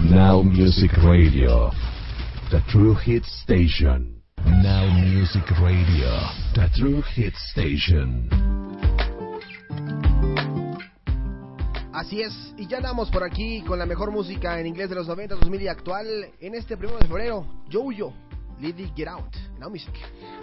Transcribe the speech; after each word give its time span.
Now 0.00 0.42
Music 0.42 0.90
Radio. 1.02 1.70
The 2.50 2.60
True 2.70 2.94
Hit 2.94 3.24
Station. 3.24 4.22
Now 4.44 4.86
Music 5.00 5.48
Radio. 5.60 6.10
The 6.54 6.68
True 6.76 7.02
Hit 7.14 7.34
Station. 7.50 8.28
Así 11.92 12.22
es, 12.22 12.32
y 12.58 12.66
ya 12.66 12.78
andamos 12.78 13.08
por 13.10 13.22
aquí 13.22 13.62
con 13.62 13.78
la 13.78 13.86
mejor 13.86 14.10
música 14.10 14.58
en 14.58 14.66
inglés 14.66 14.88
de 14.88 14.96
los 14.96 15.06
90, 15.06 15.36
2000 15.36 15.62
y 15.62 15.68
actual 15.68 16.06
en 16.40 16.54
este 16.54 16.76
primero 16.76 16.98
de 16.98 17.06
febrero. 17.06 17.46
Yo, 17.68 17.84
Lady 18.60 18.90
Get 18.96 19.08
Out, 19.08 19.36
Now 19.58 19.68
Music. 19.68 19.94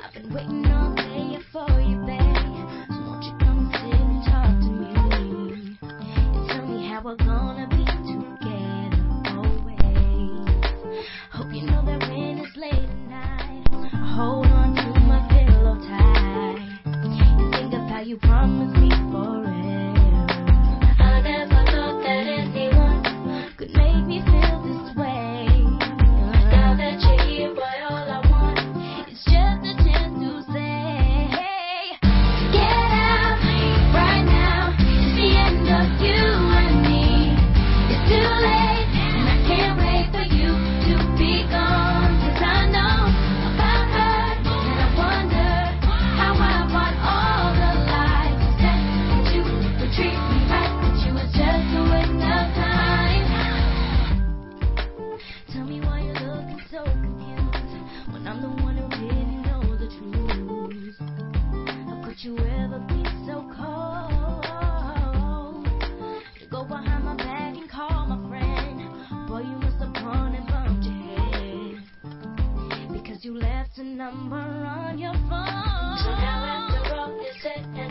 I've 0.03 0.13
been 0.13 0.33
waiting 0.33 0.65
all 0.71 0.93
day 0.95 1.39
for 1.51 1.67
you, 1.81 1.97
babe. 2.05 2.21
Won't 3.05 3.23
you 3.23 3.33
come 3.39 3.69
sit 3.73 3.93
and 3.93 4.23
talk 4.25 4.59
to 4.59 4.69
me? 4.69 5.77
And 5.81 6.47
tell 6.47 6.65
me 6.67 6.87
how 6.87 7.01
we're 7.03 7.17
gonna 7.17 7.50
you 18.11 18.17
promised 18.17 18.80
number 74.01 74.35
on 74.35 74.97
your 74.97 75.13
phone. 75.29 75.97
So 76.01 76.09
now 76.09 76.41
after 76.57 76.95
all 76.95 77.19
is 77.21 77.35
said 77.43 77.63
and 77.77 77.90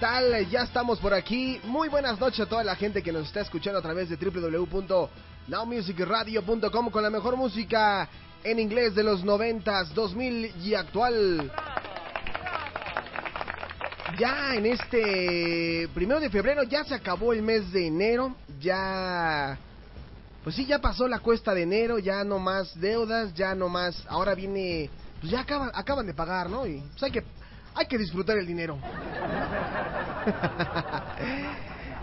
tal? 0.00 0.48
Ya 0.48 0.62
estamos 0.62 0.98
por 0.98 1.12
aquí. 1.12 1.60
Muy 1.64 1.90
buenas 1.90 2.18
noches 2.18 2.40
a 2.40 2.46
toda 2.46 2.64
la 2.64 2.74
gente 2.74 3.02
que 3.02 3.12
nos 3.12 3.26
está 3.26 3.42
escuchando 3.42 3.78
a 3.78 3.82
través 3.82 4.08
de 4.08 4.16
www.nowmusicradio.com 4.16 6.90
con 6.90 7.02
la 7.02 7.10
mejor 7.10 7.36
música 7.36 8.08
en 8.42 8.58
inglés 8.58 8.94
de 8.94 9.02
los 9.02 9.22
90s, 9.22 9.88
2000 9.88 10.54
y 10.64 10.74
actual. 10.74 11.52
Ya 14.18 14.54
en 14.54 14.64
este 14.64 15.86
primero 15.92 16.18
de 16.18 16.30
febrero 16.30 16.62
ya 16.62 16.82
se 16.84 16.94
acabó 16.94 17.34
el 17.34 17.42
mes 17.42 17.70
de 17.70 17.86
enero, 17.86 18.34
ya 18.58 19.58
pues 20.42 20.56
sí, 20.56 20.64
ya 20.64 20.78
pasó 20.78 21.06
la 21.06 21.18
cuesta 21.18 21.52
de 21.52 21.64
enero, 21.64 21.98
ya 21.98 22.24
no 22.24 22.38
más 22.38 22.80
deudas, 22.80 23.34
ya 23.34 23.54
no 23.54 23.68
más, 23.68 24.02
ahora 24.08 24.34
viene, 24.34 24.88
pues 25.20 25.30
ya 25.30 25.40
acaban, 25.40 25.70
acaban 25.74 26.06
de 26.06 26.14
pagar, 26.14 26.48
¿no? 26.48 26.66
Y 26.66 26.82
pues 26.92 27.02
hay 27.02 27.10
que, 27.10 27.22
hay 27.74 27.86
que 27.86 27.98
disfrutar 27.98 28.36
el 28.38 28.46
dinero. 28.46 28.78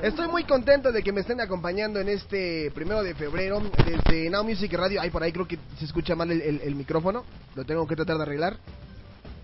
Estoy 0.02 0.28
muy 0.28 0.44
contento 0.44 0.92
de 0.92 1.02
que 1.02 1.12
me 1.12 1.22
estén 1.22 1.42
acompañando 1.42 2.00
en 2.00 2.10
este 2.10 2.70
primero 2.72 3.02
de 3.02 3.16
febrero 3.16 3.60
desde 3.84 4.30
Now 4.30 4.44
Music 4.44 4.72
Radio. 4.74 5.02
Ay, 5.02 5.10
por 5.10 5.24
ahí 5.24 5.32
creo 5.32 5.48
que 5.48 5.58
se 5.80 5.86
escucha 5.86 6.16
mal 6.16 6.30
el, 6.32 6.62
el- 6.62 6.76
micrófono. 6.76 7.26
Lo 7.56 7.66
tengo 7.66 7.88
que 7.88 7.96
tratar 7.96 8.18
de 8.18 8.24
arreglar. 8.24 8.58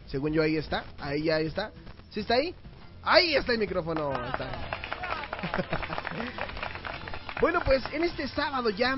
Según 0.07 0.31
yo, 0.31 0.43
ahí 0.43 0.57
está. 0.57 0.83
Ahí 0.99 1.23
ya 1.23 1.39
está. 1.39 1.71
¿Sí 2.11 2.19
está 2.19 2.35
ahí? 2.35 2.53
Ahí 3.01 3.33
está 3.33 3.53
el 3.53 3.57
micrófono. 3.57 4.11
Está. 4.13 4.47
bueno, 7.41 7.59
pues 7.65 7.81
en 7.91 8.03
este 8.03 8.27
sábado 8.27 8.69
ya, 8.69 8.95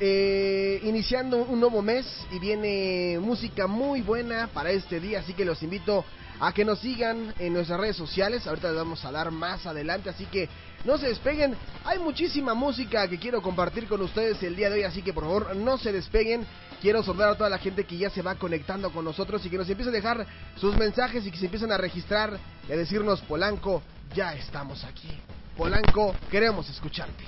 eh, 0.00 0.80
iniciando 0.82 1.38
un 1.44 1.60
nuevo 1.60 1.82
mes 1.82 2.04
y 2.32 2.40
viene 2.40 3.18
música 3.20 3.68
muy 3.68 4.02
buena 4.02 4.48
para 4.48 4.70
este 4.72 4.98
día. 4.98 5.20
Así 5.20 5.34
que 5.34 5.44
los 5.44 5.62
invito 5.62 6.04
a 6.40 6.52
que 6.52 6.64
nos 6.64 6.80
sigan 6.80 7.34
en 7.38 7.52
nuestras 7.52 7.80
redes 7.80 7.96
sociales. 7.96 8.46
Ahorita 8.46 8.68
les 8.68 8.76
vamos 8.76 9.04
a 9.04 9.12
dar 9.12 9.30
más 9.30 9.66
adelante. 9.66 10.10
Así 10.10 10.26
que 10.26 10.48
no 10.84 10.98
se 10.98 11.08
despeguen. 11.08 11.56
Hay 11.84 11.98
muchísima 11.98 12.54
música 12.54 13.08
que 13.08 13.18
quiero 13.18 13.42
compartir 13.42 13.86
con 13.86 14.00
ustedes 14.02 14.42
el 14.42 14.56
día 14.56 14.70
de 14.70 14.76
hoy. 14.76 14.84
Así 14.84 15.02
que 15.02 15.12
por 15.12 15.24
favor 15.24 15.56
no 15.56 15.78
se 15.78 15.92
despeguen. 15.92 16.46
Quiero 16.80 17.02
saludar 17.02 17.30
a 17.30 17.36
toda 17.36 17.50
la 17.50 17.58
gente 17.58 17.84
que 17.84 17.96
ya 17.96 18.10
se 18.10 18.22
va 18.22 18.34
conectando 18.34 18.90
con 18.90 19.04
nosotros 19.04 19.44
y 19.44 19.50
que 19.50 19.56
nos 19.58 19.68
empiece 19.68 19.88
a 19.88 19.92
dejar 19.92 20.26
sus 20.56 20.76
mensajes 20.76 21.26
y 21.26 21.30
que 21.30 21.38
se 21.38 21.46
empiecen 21.46 21.72
a 21.72 21.78
registrar 21.78 22.38
y 22.68 22.72
a 22.72 22.76
decirnos, 22.76 23.20
Polanco, 23.22 23.82
ya 24.14 24.34
estamos 24.34 24.84
aquí. 24.84 25.10
Polanco, 25.56 26.14
queremos 26.30 26.68
escucharte. 26.68 27.24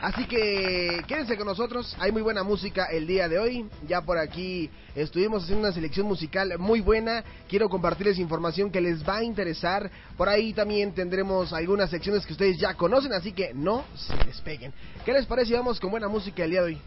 Así 0.00 0.26
que 0.26 1.02
quédense 1.08 1.36
con 1.36 1.46
nosotros, 1.46 1.96
hay 1.98 2.12
muy 2.12 2.22
buena 2.22 2.44
música 2.44 2.84
el 2.86 3.06
día 3.06 3.28
de 3.28 3.38
hoy. 3.38 3.66
Ya 3.88 4.00
por 4.02 4.16
aquí 4.16 4.70
estuvimos 4.94 5.42
haciendo 5.42 5.66
una 5.66 5.74
selección 5.74 6.06
musical 6.06 6.56
muy 6.56 6.80
buena. 6.80 7.24
Quiero 7.48 7.68
compartirles 7.68 8.18
información 8.18 8.70
que 8.70 8.80
les 8.80 9.06
va 9.06 9.16
a 9.16 9.24
interesar. 9.24 9.90
Por 10.16 10.28
ahí 10.28 10.52
también 10.52 10.94
tendremos 10.94 11.52
algunas 11.52 11.90
secciones 11.90 12.24
que 12.24 12.32
ustedes 12.32 12.58
ya 12.58 12.74
conocen, 12.74 13.12
así 13.12 13.32
que 13.32 13.52
no 13.52 13.84
se 13.96 14.14
despeguen. 14.24 14.72
¿Qué 15.04 15.12
les 15.12 15.26
parece? 15.26 15.54
Vamos 15.54 15.80
con 15.80 15.90
buena 15.90 16.06
música 16.06 16.44
el 16.44 16.50
día 16.50 16.60
de 16.60 16.66
hoy. 16.66 16.80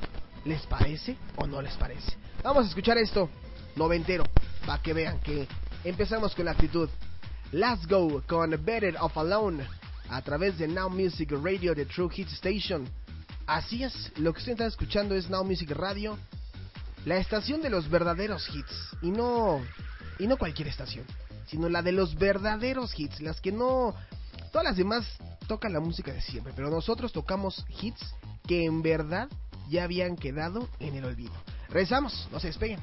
¿Les 0.45 0.65
parece 0.67 1.17
o 1.35 1.45
no 1.45 1.61
les 1.61 1.75
parece? 1.75 2.13
Vamos 2.41 2.65
a 2.65 2.69
escuchar 2.69 2.97
esto, 2.97 3.29
noventero, 3.75 4.23
para 4.65 4.81
que 4.81 4.93
vean 4.93 5.19
que 5.19 5.49
empezamos 5.83 6.33
con 6.33 6.45
la 6.45 6.51
actitud. 6.51 6.89
Let's 7.51 7.85
go 7.87 8.23
con 8.25 8.51
Better 8.63 8.95
of 9.01 9.17
Alone 9.17 9.65
a 10.09 10.21
través 10.21 10.57
de 10.57 10.67
Now 10.67 10.89
Music 10.89 11.31
Radio 11.31 11.75
de 11.75 11.85
True 11.85 12.09
Hit 12.09 12.29
Station. 12.29 12.87
Así 13.51 13.83
es, 13.83 14.13
lo 14.15 14.31
que 14.31 14.39
usted 14.39 14.53
está 14.53 14.65
escuchando 14.65 15.13
es 15.13 15.29
Now 15.29 15.43
Music 15.43 15.71
Radio, 15.71 16.17
la 17.03 17.17
estación 17.17 17.61
de 17.61 17.69
los 17.69 17.89
verdaderos 17.89 18.47
hits 18.47 18.95
y 19.01 19.11
no 19.11 19.61
y 20.19 20.27
no 20.27 20.37
cualquier 20.37 20.69
estación, 20.69 21.05
sino 21.47 21.67
la 21.67 21.81
de 21.81 21.91
los 21.91 22.15
verdaderos 22.15 22.97
hits, 22.97 23.19
las 23.19 23.41
que 23.41 23.51
no 23.51 23.93
todas 24.53 24.63
las 24.63 24.77
demás 24.77 25.05
tocan 25.49 25.73
la 25.73 25.81
música 25.81 26.13
de 26.13 26.21
siempre, 26.21 26.53
pero 26.55 26.69
nosotros 26.69 27.11
tocamos 27.11 27.65
hits 27.81 27.99
que 28.47 28.63
en 28.63 28.81
verdad 28.81 29.27
ya 29.69 29.83
habían 29.83 30.15
quedado 30.15 30.69
en 30.79 30.95
el 30.95 31.03
olvido. 31.03 31.33
Regresamos, 31.67 32.29
no 32.31 32.39
se 32.39 32.47
despeguen. 32.47 32.79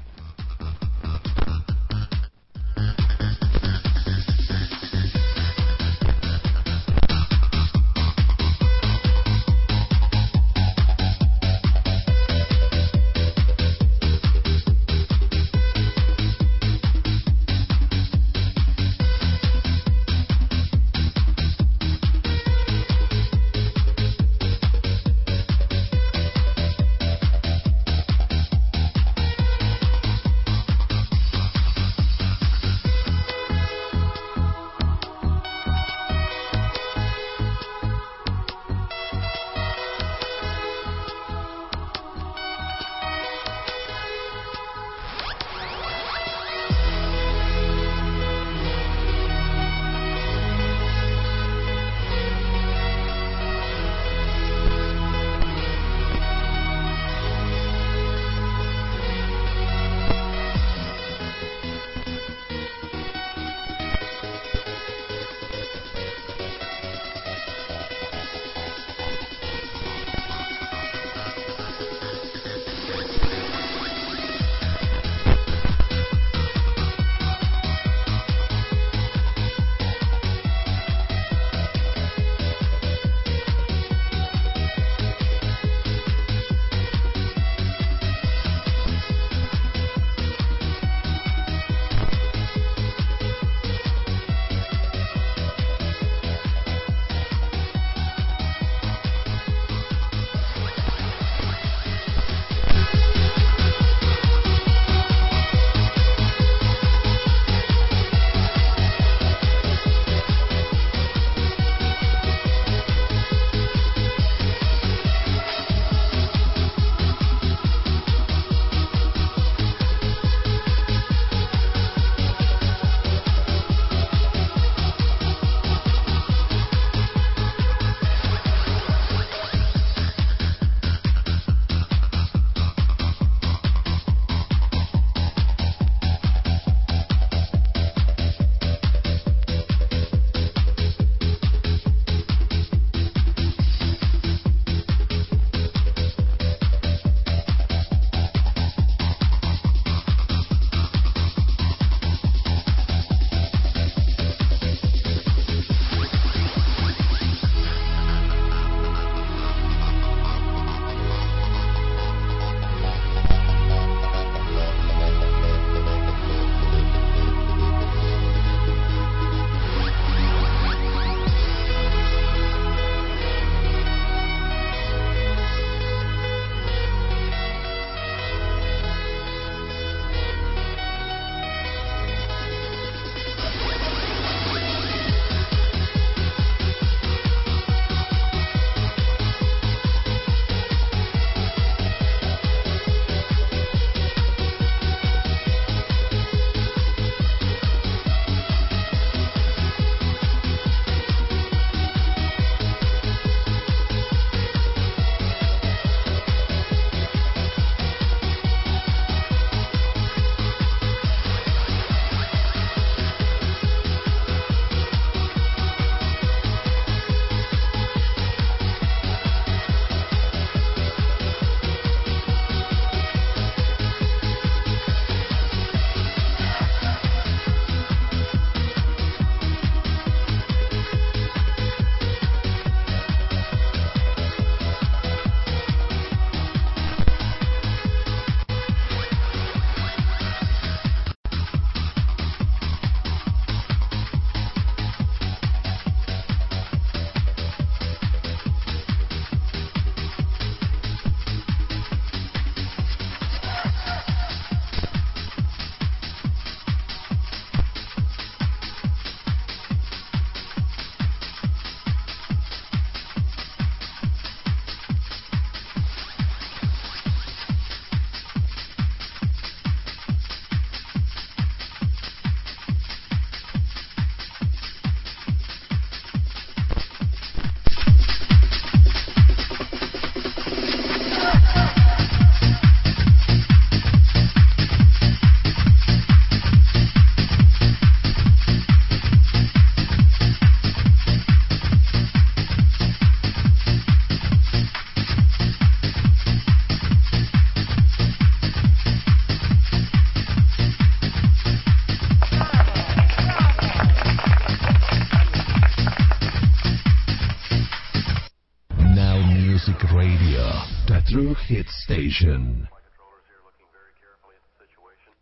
Now 315.05 315.13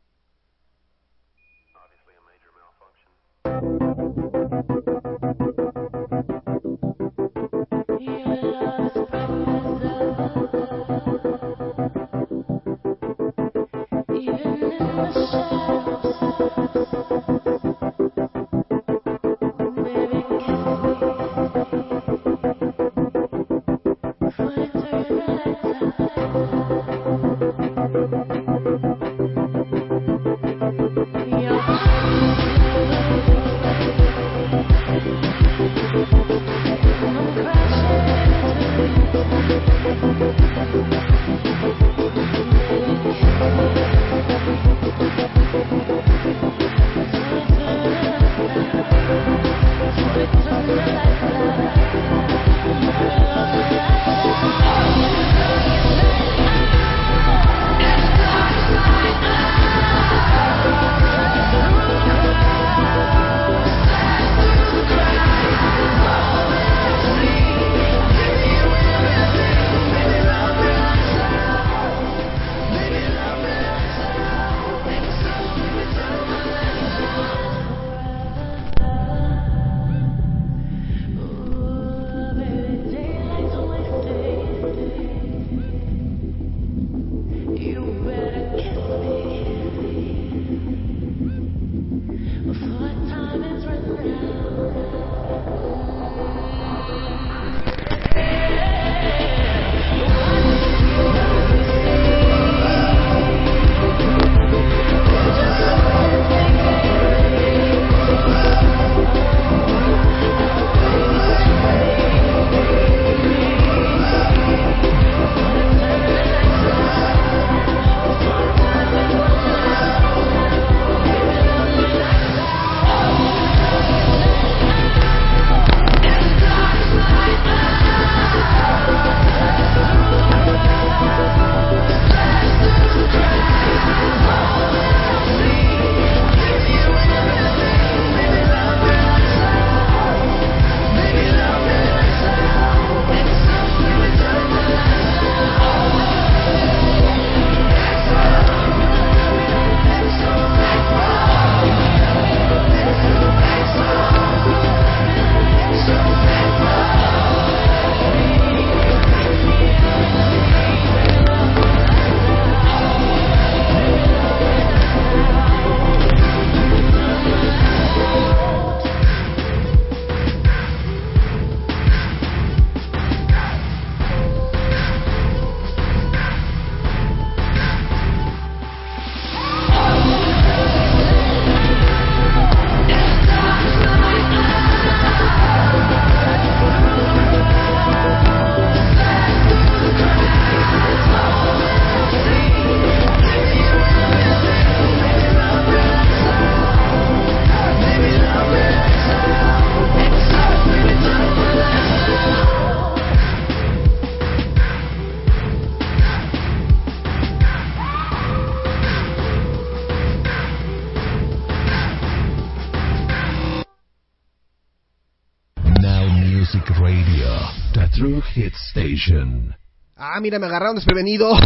Ah, 220.17 220.19
mira, 220.19 220.39
me 220.39 220.47
agarraron 220.47 220.73
desprevenido. 220.73 221.31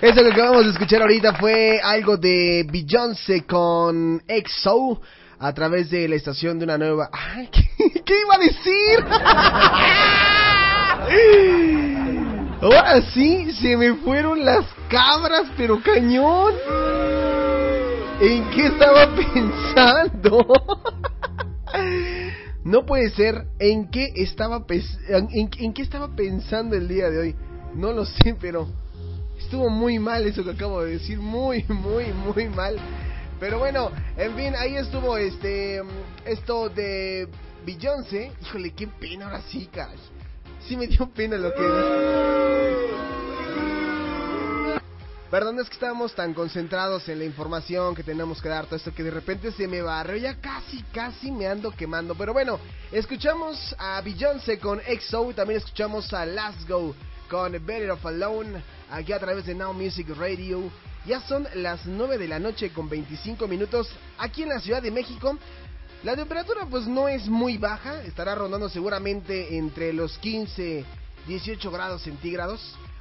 Eso 0.00 0.22
que 0.22 0.32
acabamos 0.32 0.64
de 0.64 0.70
escuchar 0.70 1.02
ahorita 1.02 1.34
fue 1.34 1.78
algo 1.84 2.16
de 2.16 2.66
Beyoncé 2.66 3.44
con 3.44 4.22
EXO 4.26 5.02
a 5.38 5.52
través 5.52 5.90
de 5.90 6.08
la 6.08 6.14
estación 6.14 6.58
de 6.58 6.64
una 6.64 6.78
nueva... 6.78 7.10
Ay, 7.12 7.50
¿qué, 7.52 7.68
qué 8.06 8.20
iba 8.22 8.36
a 8.36 8.38
decir? 8.38 9.04
Ahora 12.62 13.02
sí, 13.12 13.52
se 13.52 13.76
me 13.76 13.92
fueron 13.96 14.42
las 14.42 14.64
cabras, 14.88 15.44
pero 15.58 15.78
cañón. 15.82 16.54
¿En 18.18 18.48
qué 18.48 18.64
estaba 18.68 19.14
pensando? 19.14 20.46
No 22.64 22.84
puede 22.84 23.10
ser. 23.10 23.46
¿En 23.58 23.90
qué 23.90 24.12
estaba 24.16 24.64
en, 24.68 25.72
qué 25.72 25.82
estaba 25.82 26.14
pensando 26.14 26.76
el 26.76 26.88
día 26.88 27.10
de 27.10 27.18
hoy? 27.18 27.36
No 27.74 27.92
lo 27.92 28.04
sé, 28.04 28.36
pero 28.40 28.68
estuvo 29.38 29.70
muy 29.70 29.98
mal 29.98 30.26
eso 30.26 30.44
que 30.44 30.50
acabo 30.50 30.82
de 30.82 30.92
decir, 30.92 31.18
muy 31.18 31.64
muy 31.68 32.12
muy 32.12 32.48
mal. 32.48 32.76
Pero 33.38 33.58
bueno, 33.58 33.90
en 34.16 34.34
fin, 34.36 34.54
ahí 34.54 34.76
estuvo 34.76 35.16
este 35.16 35.80
esto 36.24 36.68
de 36.68 37.28
Beyoncé. 37.64 38.32
Híjole, 38.42 38.72
qué 38.72 38.86
pena 38.86 39.26
ahora 39.26 39.42
sí, 39.48 39.68
caray. 39.72 39.98
Sí 40.66 40.76
me 40.76 40.86
dio 40.86 41.08
pena 41.10 41.36
lo 41.38 41.52
que. 41.54 43.19
Perdón, 45.30 45.60
es 45.60 45.68
que 45.68 45.74
estábamos 45.74 46.12
tan 46.12 46.34
concentrados 46.34 47.08
en 47.08 47.20
la 47.20 47.24
información 47.24 47.94
que 47.94 48.02
tenemos 48.02 48.42
que 48.42 48.48
dar, 48.48 48.64
todo 48.64 48.74
esto 48.74 48.92
que 48.92 49.04
de 49.04 49.12
repente 49.12 49.52
se 49.52 49.68
me 49.68 49.80
barrió, 49.80 50.16
ya 50.16 50.34
casi, 50.40 50.82
casi 50.92 51.30
me 51.30 51.46
ando 51.46 51.70
quemando. 51.70 52.16
Pero 52.16 52.32
bueno, 52.32 52.58
escuchamos 52.90 53.76
a 53.78 54.00
Beyoncé 54.00 54.58
con 54.58 54.80
EXO, 54.84 55.32
también 55.32 55.58
escuchamos 55.58 56.12
a 56.12 56.26
Last 56.26 56.68
Go 56.68 56.96
con 57.30 57.52
Better 57.52 57.92
of 57.92 58.04
Alone, 58.04 58.60
aquí 58.90 59.12
a 59.12 59.20
través 59.20 59.46
de 59.46 59.54
Now 59.54 59.72
Music 59.72 60.08
Radio. 60.18 60.68
Ya 61.06 61.20
son 61.20 61.46
las 61.54 61.86
9 61.86 62.18
de 62.18 62.26
la 62.26 62.40
noche 62.40 62.72
con 62.72 62.88
25 62.88 63.46
minutos 63.46 63.88
aquí 64.18 64.42
en 64.42 64.48
la 64.48 64.58
Ciudad 64.58 64.82
de 64.82 64.90
México. 64.90 65.38
La 66.02 66.16
temperatura 66.16 66.66
pues 66.68 66.88
no 66.88 67.06
es 67.06 67.28
muy 67.28 67.56
baja, 67.56 68.02
estará 68.02 68.34
rondando 68.34 68.68
seguramente 68.68 69.56
entre 69.56 69.92
los 69.92 70.18
15 70.18 70.84
18 71.26 71.70
grados 71.70 72.02
centígrados, 72.02 72.60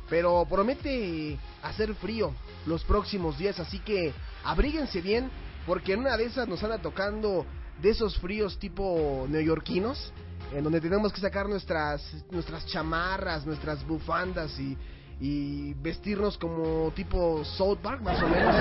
pero 0.09 0.45
promete 0.49 1.37
hacer 1.61 1.93
frío 1.95 2.33
los 2.65 2.83
próximos 2.83 3.37
días, 3.37 3.59
así 3.59 3.79
que 3.79 4.13
abríguense 4.43 5.01
bien, 5.01 5.29
porque 5.65 5.93
en 5.93 5.99
una 5.99 6.17
de 6.17 6.25
esas 6.25 6.47
nos 6.47 6.63
anda 6.63 6.79
tocando 6.79 7.45
de 7.81 7.89
esos 7.89 8.17
fríos 8.17 8.57
tipo 8.59 9.25
neoyorquinos, 9.29 10.11
en 10.53 10.63
donde 10.63 10.81
tenemos 10.81 11.13
que 11.13 11.21
sacar 11.21 11.47
nuestras, 11.47 12.01
nuestras 12.31 12.65
chamarras, 12.65 13.45
nuestras 13.45 13.85
bufandas 13.85 14.59
y, 14.59 14.75
y 15.19 15.73
vestirnos 15.75 16.37
como 16.37 16.91
tipo 16.91 17.43
South 17.45 17.77
Park, 17.81 18.01
más 18.01 18.21
o 18.21 18.27
menos. 18.27 18.55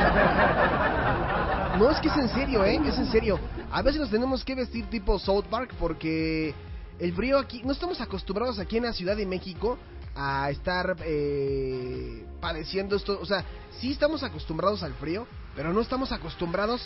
No, 1.78 1.90
es 1.90 1.98
que 2.00 2.08
es 2.08 2.16
en 2.16 2.28
serio, 2.28 2.64
¿eh? 2.64 2.80
Es 2.84 2.98
en 2.98 3.06
serio. 3.06 3.38
A 3.70 3.80
veces 3.82 4.00
nos 4.00 4.11
tenemos 4.11 4.44
que 4.44 4.54
vestir 4.54 4.87
tipo 4.90 5.18
South 5.18 5.44
Park 5.48 5.74
porque 5.78 6.54
el 6.98 7.12
frío 7.12 7.38
aquí, 7.38 7.62
no 7.64 7.72
estamos 7.72 8.00
acostumbrados 8.00 8.58
aquí 8.58 8.76
en 8.76 8.84
la 8.84 8.92
Ciudad 8.92 9.16
de 9.16 9.24
México 9.24 9.78
a 10.20 10.50
estar 10.50 10.96
eh, 11.04 12.26
padeciendo 12.40 12.96
esto. 12.96 13.20
O 13.22 13.24
sea, 13.24 13.44
sí 13.78 13.92
estamos 13.92 14.24
acostumbrados 14.24 14.83
al 14.83 14.94
frío, 14.94 15.28
pero 15.54 15.72
no 15.72 15.81
estamos 15.81 16.11
acostumbrados 16.11 16.85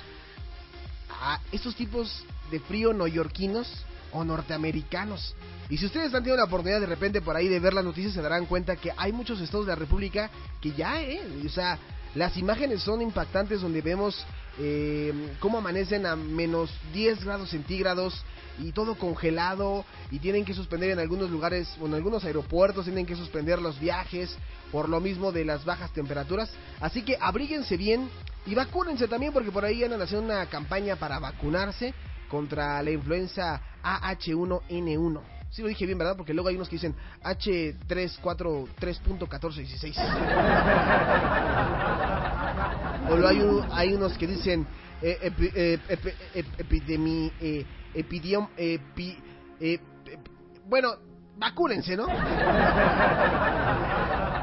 a 1.09 1.41
estos 1.51 1.75
tipos 1.75 2.25
de 2.51 2.61
frío 2.61 2.93
neoyorquinos 2.93 3.87
o 4.13 4.23
norteamericanos. 4.23 5.35
Y 5.71 5.79
si 5.79 5.87
ustedes 5.87 6.13
han 6.13 6.23
tenido 6.23 6.37
la 6.37 6.45
oportunidad 6.45 6.81
de 6.81 6.87
repente 6.87 7.23
por 7.23 7.35
ahí 7.35 7.49
de 7.49 7.59
ver 7.59 7.73
las 7.73 7.85
noticias, 7.85 8.13
se 8.13 8.21
darán 8.21 8.45
cuenta 8.45 8.77
que 8.77 8.93
hay 8.99 9.13
muchos 9.13 9.41
estados 9.41 9.65
de 9.65 9.73
la 9.73 9.77
República 9.77 10.29
que 10.61 10.73
ya, 10.73 11.01
eh, 11.01 11.23
o 11.47 11.49
sea, 11.49 11.79
las 12.15 12.37
imágenes 12.37 12.83
son 12.83 13.01
impactantes 13.01 13.63
donde 13.63 13.81
vemos 13.81 14.27
eh, 14.59 15.35
cómo 15.41 15.59
amanecen 15.59 16.07
a 16.07 16.17
menos 16.17 16.71
10 16.93 17.25
grados 17.25 17.51
centígrados 17.51 18.25
y 18.59 18.73
todo 18.73 18.97
congelado 18.97 19.85
y 20.11 20.19
tienen 20.19 20.45
que 20.45 20.55
suspender 20.55 20.91
en 20.91 20.99
algunos 20.99 21.31
lugares 21.31 21.69
o 21.81 21.87
en 21.87 21.95
algunos 21.95 22.25
aeropuertos 22.25 22.85
tienen 22.85 23.07
que 23.07 23.17
suspender 23.17 23.61
los 23.61 23.81
viajes 23.81 24.37
por 24.71 24.89
lo 24.89 25.01
mismo 25.01 25.33
de 25.33 25.45
las 25.45 25.65
bajas 25.65 25.93
temperaturas. 25.93 26.51
Así 26.81 27.03
que 27.03 27.17
abríguense 27.21 27.77
bien 27.77 28.11
y 28.47 28.55
vacúnense 28.55 29.09
también 29.09 29.33
porque 29.33 29.51
por 29.51 29.65
ahí 29.65 29.83
andan 29.85 30.03
haciendo 30.03 30.27
una 30.27 30.47
campaña 30.47 30.97
para 30.97 31.19
vacunarse 31.19 31.95
contra 32.29 32.83
la 32.83 32.91
influenza 32.91 33.61
AH1N1. 33.83 35.42
Sí 35.53 35.63
lo 35.63 35.69
dije 35.69 35.87
bien, 35.87 35.99
¿verdad? 35.99 36.17
Porque 36.17 36.35
luego 36.35 36.49
hay 36.49 36.57
unos 36.57 36.69
que 36.69 36.75
dicen 36.77 36.95
H343.1416. 37.23 39.95
o 43.09 43.27
hay, 43.27 43.41
hay 43.71 43.95
unos 43.95 44.17
que 44.17 44.27
dicen 44.27 44.67
epi- 45.03 45.53
epi- 45.89 46.15
ep- 46.35 46.47
epidemi, 46.59 47.33
bueno, 50.69 50.95
vacúnense, 51.37 51.97
¿no? 51.97 52.09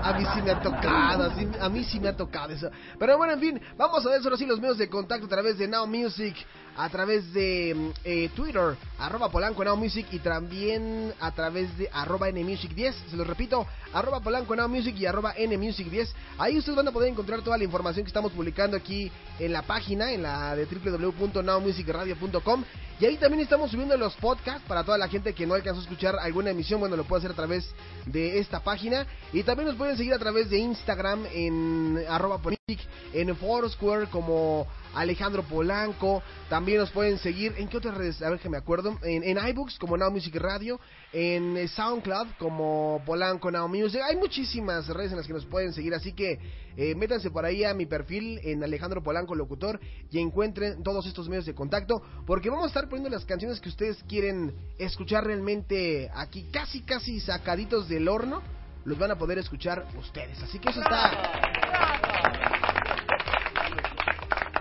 A 0.02 0.13
mí 0.13 0.24
sí 0.34 0.41
me 0.41 0.52
ha 0.52 0.62
tocado, 0.62 1.30
a 1.62 1.69
mí 1.69 1.84
sí 1.84 2.00
me 2.00 2.10
ha 2.10 2.15
tocado 2.15 2.54
eso. 2.54 2.69
Pero 2.98 3.17
bueno, 3.17 3.34
en 3.34 3.39
fin, 3.39 3.62
vamos 3.78 4.06
a 4.06 4.10
ver 4.10 4.22
solo 4.22 4.36
así 4.36 4.45
los 4.45 4.60
medios 4.60 4.78
de 4.78 4.88
contacto 4.88 5.26
a 5.26 5.30
través 5.30 5.58
de 5.58 5.67
Now 5.67 5.86
Music, 5.88 6.36
a 6.79 6.87
través 6.87 7.33
de 7.33 7.75
mm, 7.75 7.89
eh, 8.05 8.29
Twitter, 8.33 8.77
arroba 8.97 9.29
Polanco 9.29 9.65
Now 9.65 9.75
Music 9.75 10.07
y 10.11 10.19
también 10.19 11.13
a 11.19 11.31
través 11.31 11.77
de 11.77 11.89
arroba 11.91 12.29
NMusic10. 12.29 12.93
Se 13.09 13.17
los 13.17 13.27
repito, 13.27 13.67
arroba 13.91 14.21
Polanco 14.21 14.55
Now 14.55 14.69
Music 14.69 14.95
y 14.97 15.05
arroba 15.05 15.35
NMusic10. 15.35 16.07
Ahí 16.37 16.57
ustedes 16.57 16.77
van 16.77 16.87
a 16.87 16.91
poder 16.93 17.09
encontrar 17.09 17.41
toda 17.41 17.57
la 17.57 17.65
información 17.65 18.05
que 18.05 18.09
estamos 18.09 18.31
publicando 18.31 18.77
aquí 18.77 19.11
en 19.39 19.51
la 19.51 19.63
página, 19.63 20.13
en 20.13 20.23
la 20.23 20.55
de 20.55 20.65
www.nowmusicradio.com. 20.65 22.63
Y 23.01 23.05
ahí 23.05 23.17
también 23.17 23.41
estamos 23.41 23.71
subiendo 23.71 23.95
los 23.95 24.13
podcasts 24.15 24.63
para 24.67 24.83
toda 24.83 24.97
la 24.97 25.07
gente 25.07 25.33
que 25.33 25.47
no 25.47 25.53
alcanzó 25.55 25.79
a 25.79 25.83
escuchar 25.83 26.17
alguna 26.19 26.51
emisión. 26.51 26.81
Bueno, 26.81 26.97
lo 26.97 27.05
puede 27.05 27.19
hacer 27.19 27.31
a 27.31 27.35
través 27.35 27.69
de 28.05 28.39
esta 28.39 28.61
página. 28.61 29.05
Y 29.31 29.43
también 29.43 29.67
nos 29.67 29.77
pueden 29.77 29.95
seguir 29.95 30.13
a 30.13 30.19
través 30.19 30.49
de 30.49 30.59
Instagram 30.59 31.25
en 31.33 32.03
arroba 32.09 32.41
politic, 32.41 32.79
en 33.13 33.35
Foursquare 33.37 34.07
como 34.07 34.67
Alejandro 34.93 35.43
Polanco. 35.43 36.21
También 36.49 36.80
nos 36.80 36.91
pueden 36.91 37.17
seguir 37.17 37.54
en 37.58 37.67
qué 37.67 37.78
otras 37.78 37.95
redes, 37.95 38.21
a 38.21 38.30
ver 38.30 38.39
que 38.39 38.49
me 38.49 38.58
acuerdo. 38.58 38.97
En, 39.04 39.23
en 39.23 39.47
iBooks 39.49 39.78
como 39.78 39.97
Now 39.97 40.12
Music 40.12 40.36
Radio, 40.36 40.80
en 41.13 41.58
eh, 41.58 41.67
SoundCloud 41.67 42.28
como 42.38 43.02
Polanco 43.06 43.52
Now 43.52 43.67
Music. 43.67 44.02
Hay 44.04 44.15
muchísimas 44.15 44.88
redes 44.88 45.12
en 45.12 45.17
las 45.17 45.28
que 45.28 45.34
nos 45.34 45.45
pueden 45.45 45.73
seguir, 45.73 45.93
así 45.93 46.13
que 46.13 46.39
eh, 46.78 46.95
métanse 46.95 47.30
por 47.30 47.45
ahí 47.45 47.63
a 47.63 47.73
mi 47.73 47.86
perfil 47.86 48.39
en 48.43 48.63
Alejandro 48.63 49.04
Polanco 49.04 49.36
Locutor 49.36 49.80
y 50.12 50.19
encuentren 50.19 50.82
todos 50.84 51.06
estos 51.06 51.28
medios 51.28 51.45
de 51.45 51.54
contacto, 51.54 52.02
porque 52.25 52.49
vamos 52.49 52.65
a 52.65 52.67
estar 52.67 52.88
poniendo 52.88 53.10
las 53.10 53.25
canciones 53.25 53.60
que 53.60 53.69
ustedes 53.69 54.04
quieren 54.08 54.54
escuchar 54.78 55.25
realmente 55.25 56.10
aquí, 56.13 56.49
casi 56.52 56.82
casi 56.82 57.19
sacaditos 57.19 57.89
del 57.89 58.08
horno. 58.08 58.41
Los 58.86 58.97
van 58.97 59.12
a 59.12 59.17
poder 59.17 59.38
escuchar 59.38 59.86
ustedes. 59.99 60.41
Así 60.41 60.58
que 60.58 60.69
eso 60.69 60.82
está 60.82 62.48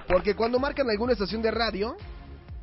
porque 0.09 0.35
cuando 0.35 0.59
marcan 0.59 0.88
alguna 0.88 1.12
estación 1.12 1.42
de 1.42 1.51
radio 1.51 1.97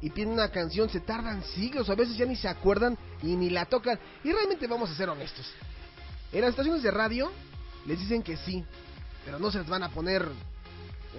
y 0.01 0.09
piden 0.09 0.31
una 0.31 0.49
canción, 0.49 0.89
se 0.89 0.99
tardan 0.99 1.43
siglos, 1.43 1.89
a 1.89 1.95
veces 1.95 2.17
ya 2.17 2.25
ni 2.25 2.35
se 2.35 2.47
acuerdan 2.47 2.97
y 3.21 3.35
ni 3.35 3.51
la 3.51 3.65
tocan. 3.65 3.99
Y 4.23 4.31
realmente 4.31 4.67
vamos 4.67 4.89
a 4.89 4.95
ser 4.95 5.09
honestos. 5.09 5.45
En 6.33 6.41
las 6.41 6.49
estaciones 6.49 6.81
de 6.81 6.91
radio 6.91 7.31
les 7.85 7.99
dicen 7.99 8.23
que 8.23 8.35
sí, 8.35 8.65
pero 9.23 9.39
no 9.39 9.51
se 9.51 9.59
las 9.59 9.67
van 9.67 9.83
a 9.83 9.89
poner 9.89 10.27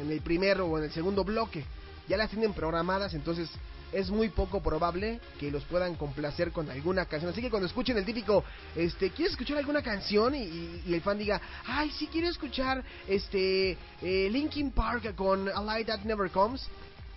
en 0.00 0.10
el 0.10 0.20
primero 0.20 0.66
o 0.66 0.78
en 0.78 0.84
el 0.84 0.90
segundo 0.90 1.24
bloque. 1.24 1.64
Ya 2.08 2.16
las 2.16 2.30
tienen 2.30 2.52
programadas, 2.52 3.14
entonces 3.14 3.48
es 3.92 4.10
muy 4.10 4.28
poco 4.28 4.60
probable 4.62 5.20
que 5.38 5.50
los 5.50 5.64
puedan 5.64 5.94
complacer 5.94 6.52
con 6.52 6.70
alguna 6.70 7.06
canción. 7.06 7.30
Así 7.32 7.40
que 7.40 7.50
cuando 7.50 7.66
escuchen 7.66 7.96
el 7.96 8.04
típico, 8.04 8.44
este, 8.74 9.10
¿quieres 9.10 9.32
escuchar 9.32 9.58
alguna 9.58 9.82
canción? 9.82 10.34
Y, 10.34 10.82
y- 10.86 10.94
el 10.94 11.00
fan 11.00 11.18
diga, 11.18 11.40
ay, 11.66 11.90
sí 11.90 12.08
quiero 12.10 12.28
escuchar, 12.28 12.82
este, 13.08 13.76
eh, 14.02 14.28
Linkin 14.30 14.70
Park 14.72 15.14
con 15.14 15.48
A 15.48 15.60
Light 15.62 15.86
That 15.86 16.00
Never 16.00 16.30
Comes. 16.30 16.66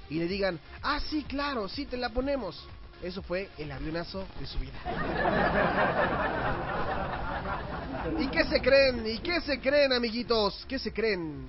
Y 0.09 0.19
le 0.19 0.27
digan, 0.27 0.59
ah, 0.81 0.99
sí, 0.99 1.23
claro, 1.27 1.67
sí, 1.69 1.85
te 1.85 1.97
la 1.97 2.09
ponemos. 2.09 2.65
Eso 3.03 3.21
fue 3.21 3.49
el 3.57 3.71
avionazo 3.71 4.25
de 4.39 4.45
su 4.45 4.59
vida. 4.59 4.73
¿Y 8.19 8.27
qué 8.27 8.43
se 8.45 8.61
creen? 8.61 9.05
¿Y 9.07 9.17
qué 9.19 9.39
se 9.41 9.59
creen, 9.59 9.93
amiguitos? 9.93 10.65
¿Qué 10.67 10.79
se 10.79 10.91
creen? 10.91 11.47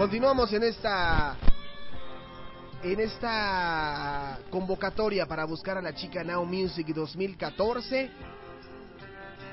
Continuamos 0.00 0.50
en 0.54 0.62
esta 0.62 1.36
en 2.82 3.00
esta 3.00 4.38
convocatoria 4.48 5.26
para 5.26 5.44
buscar 5.44 5.76
a 5.76 5.82
la 5.82 5.94
chica 5.94 6.24
Now 6.24 6.46
Music 6.46 6.86
2014. 6.86 8.10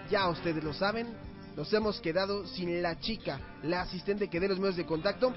Ya 0.10 0.26
ustedes 0.30 0.64
lo 0.64 0.72
saben, 0.72 1.08
nos 1.54 1.74
hemos 1.74 2.00
quedado 2.00 2.48
sin 2.48 2.82
la 2.82 2.98
chica, 2.98 3.42
la 3.64 3.82
asistente 3.82 4.30
que 4.30 4.40
dé 4.40 4.48
los 4.48 4.58
medios 4.58 4.78
de 4.78 4.86
contacto. 4.86 5.34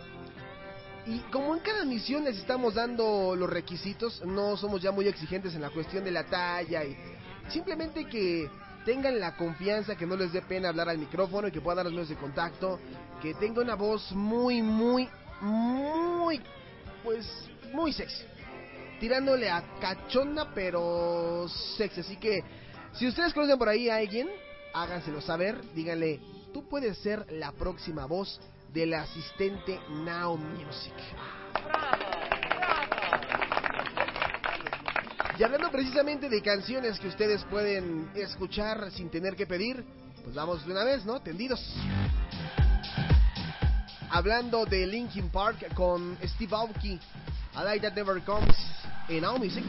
Y 1.06 1.18
como 1.32 1.56
en 1.56 1.60
cada 1.62 1.84
misión 1.84 2.22
les 2.22 2.38
estamos 2.38 2.74
dando 2.74 3.34
los 3.34 3.50
requisitos, 3.50 4.24
no 4.24 4.56
somos 4.56 4.80
ya 4.80 4.92
muy 4.92 5.08
exigentes 5.08 5.56
en 5.56 5.62
la 5.62 5.70
cuestión 5.70 6.04
de 6.04 6.12
la 6.12 6.22
talla 6.22 6.84
y 6.84 6.96
simplemente 7.48 8.04
que 8.04 8.48
tengan 8.84 9.18
la 9.20 9.36
confianza, 9.36 9.96
que 9.96 10.06
no 10.06 10.16
les 10.16 10.32
dé 10.32 10.42
pena 10.42 10.68
hablar 10.68 10.88
al 10.88 10.98
micrófono 10.98 11.48
y 11.48 11.52
que 11.52 11.60
puedan 11.60 11.76
dar 11.76 11.84
los 11.86 11.92
medios 11.92 12.08
de 12.08 12.16
contacto, 12.16 12.78
que 13.20 13.34
tenga 13.34 13.60
una 13.60 13.74
voz 13.74 14.10
muy, 14.12 14.62
muy, 14.62 15.08
muy, 15.40 16.40
pues, 17.02 17.26
muy 17.72 17.92
sexy. 17.92 18.24
Tirándole 18.98 19.48
a 19.50 19.62
cachonda, 19.80 20.52
pero 20.54 21.46
sexy. 21.76 22.00
Así 22.00 22.16
que, 22.16 22.42
si 22.94 23.06
ustedes 23.06 23.32
conocen 23.32 23.58
por 23.58 23.68
ahí 23.68 23.88
a 23.88 23.96
alguien, 23.96 24.28
háganselo 24.74 25.20
saber, 25.20 25.60
díganle, 25.74 26.20
tú 26.52 26.68
puedes 26.68 26.98
ser 26.98 27.26
la 27.32 27.52
próxima 27.52 28.06
voz 28.06 28.40
del 28.72 28.94
asistente 28.94 29.80
Now 29.88 30.36
Music. 30.36 30.94
Y 35.40 35.42
hablando 35.42 35.70
precisamente 35.70 36.28
de 36.28 36.42
canciones 36.42 37.00
que 37.00 37.08
ustedes 37.08 37.42
pueden 37.44 38.10
escuchar 38.14 38.90
sin 38.90 39.08
tener 39.08 39.34
que 39.36 39.46
pedir, 39.46 39.82
pues 40.22 40.34
vamos 40.34 40.66
de 40.66 40.70
una 40.70 40.84
vez, 40.84 41.06
¿no? 41.06 41.18
Tendidos. 41.22 41.58
Hablando 44.10 44.66
de 44.66 44.86
Linkin 44.86 45.30
Park 45.30 45.72
con 45.72 46.18
Steve 46.22 46.54
Aoki, 46.54 47.00
A 47.54 47.64
Light 47.64 47.80
That 47.80 47.94
Never 47.94 48.22
Comes 48.22 48.54
en 49.08 49.22
Now 49.22 49.38
Music 49.38 49.64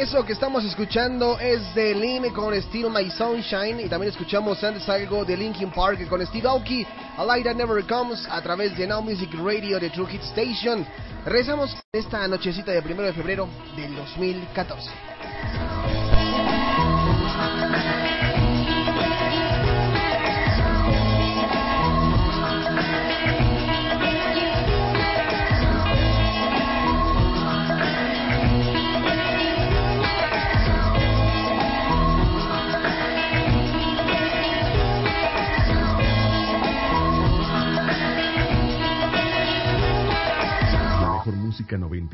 eso 0.00 0.24
que 0.24 0.32
estamos 0.32 0.64
escuchando 0.64 1.38
es 1.38 1.74
de 1.74 1.94
Lin 1.94 2.30
con 2.32 2.54
Still 2.54 2.88
My 2.88 3.10
Sunshine 3.10 3.80
y 3.80 3.88
también 3.88 4.10
escuchamos 4.10 4.64
antes 4.64 4.88
algo 4.88 5.26
de 5.26 5.36
Linkin 5.36 5.70
Park 5.70 6.08
con 6.08 6.26
Steve 6.26 6.48
Aoki, 6.48 6.86
A 7.18 7.24
Light 7.24 7.44
That 7.44 7.54
Never 7.54 7.84
Comes 7.84 8.26
a 8.30 8.40
través 8.40 8.74
de 8.78 8.86
Now 8.86 9.02
Music 9.02 9.28
Radio 9.34 9.78
de 9.78 9.90
True 9.90 10.06
Hit 10.06 10.22
Station. 10.22 10.86
Regresamos 11.26 11.76
esta 11.92 12.26
nochecita 12.28 12.72
de 12.72 12.80
primero 12.80 13.08
de 13.08 13.12
febrero 13.12 13.46
del 13.76 13.94
2014. 13.94 15.09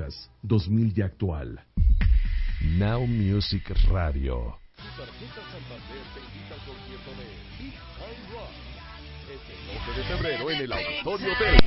Noventas, 0.07 0.31
2000 0.43 0.93
y 0.97 1.03
actual. 1.03 1.61
Now 2.79 3.07
Music 3.07 3.71
Radio. 3.91 4.59
Tarjeta 4.77 5.43
Santander 5.51 6.03
te 6.15 6.21
invita 6.21 6.55
al 6.55 6.61
concierto 6.67 7.11
de 7.17 7.27
Big 7.59 7.75
Time 7.75 8.23
Rock. 8.33 8.51
Este 9.27 9.53
12 9.75 9.99
de 9.99 10.05
febrero 10.17 10.51
en 10.51 10.61
el 10.61 10.73
Auditorio 10.73 11.33
Hotel. 11.33 11.59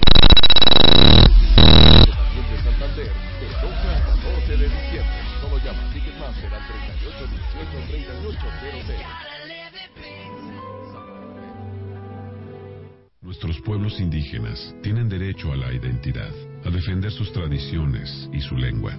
De 2.40 2.58
Santander, 2.64 3.12
del 3.42 3.52
12 3.62 3.68
al 3.68 4.02
14 4.04 4.58
de 4.58 4.70
diciembre. 4.70 5.20
Solo 5.42 5.58
llama 5.58 5.82
a 5.82 5.94
Ticketmaster 5.94 6.54
al 6.54 6.68
38 6.68 7.28
18 7.28 7.88
38 7.90 8.40
00. 8.62 9.40
Nuestros 13.22 13.60
pueblos 13.62 14.00
indígenas 14.00 14.74
tienen 14.82 15.10
derecho 15.10 15.52
a 15.52 15.58
la 15.58 15.72
identidad, 15.74 16.32
a 16.66 16.70
defender 16.70 17.12
sus 17.12 17.32
tradiciones 17.32 18.30
y 18.34 18.42
su 18.42 18.56
lengua, 18.58 18.98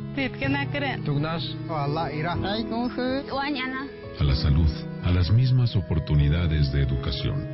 a 4.19 4.25
la 4.25 4.35
salud, 4.35 4.71
a 5.03 5.11
las 5.11 5.31
mismas 5.31 5.77
oportunidades 5.77 6.73
de 6.73 6.83
educación, 6.83 7.47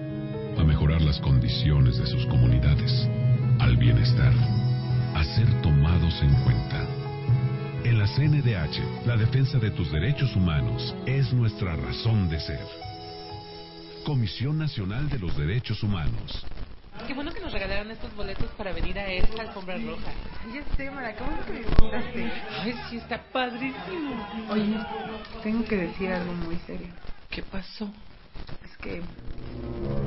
a 0.58 0.64
mejorar 0.64 1.02
las 1.02 1.20
condiciones 1.20 1.98
de 1.98 2.06
sus 2.06 2.26
comunidades, 2.26 3.08
al 3.58 3.76
bienestar, 3.76 4.32
a 5.14 5.24
ser 5.24 5.62
tomados 5.62 6.20
en 6.22 6.34
cuenta. 6.42 6.86
En 7.84 7.98
la 7.98 8.06
CNDH, 8.06 9.06
la 9.06 9.16
defensa 9.16 9.58
de 9.58 9.70
tus 9.70 9.92
derechos 9.92 10.34
humanos 10.34 10.94
es 11.06 11.32
nuestra 11.32 11.76
razón 11.76 12.28
de 12.28 12.40
ser. 12.40 12.66
Comisión 14.04 14.58
Nacional 14.58 15.08
de 15.08 15.18
los 15.18 15.36
Derechos 15.36 15.82
Humanos. 15.82 16.44
Qué 17.04 17.14
bueno 17.14 17.32
que 17.32 17.40
nos 17.40 17.52
regalaron 17.52 17.90
estos 17.90 18.14
boletos 18.16 18.50
para 18.52 18.72
venir 18.72 18.98
a 18.98 19.06
esta 19.06 19.42
alfombra 19.42 19.76
roja. 19.76 20.12
Ya 20.52 20.62
sé, 20.76 20.90
Mara, 20.90 21.14
¿cómo 21.14 21.44
que 21.44 21.52
disfrutaste? 21.52 22.32
Ay, 22.60 22.74
sí, 22.88 22.96
está 22.96 23.22
padrísimo. 23.32 24.26
Oye, 24.50 24.78
tengo 25.42 25.64
que 25.64 25.76
decir 25.76 26.12
algo 26.12 26.32
muy 26.32 26.56
serio. 26.66 26.88
¿Qué 27.30 27.42
pasó? 27.42 27.92
Es 28.64 28.76
que... 28.78 29.02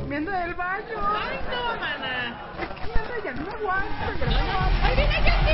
Me 0.07 0.17
ando 0.17 0.31
del 0.31 0.53
baño. 0.55 0.97
Ay, 0.97 1.39
no, 1.51 1.79
mana. 1.79 2.45
Es 2.59 2.69
que 2.69 2.87
me 2.87 2.99
ando 2.99 3.23
ya 3.23 3.33
no 3.33 3.51
aguanto, 3.51 4.19
ya 4.19 4.25
no 4.25 4.37
aguanto. 4.37 4.77
¡Ay, 4.83 4.95
mira, 4.97 5.19
ya 5.25 5.35
sí 5.45 5.53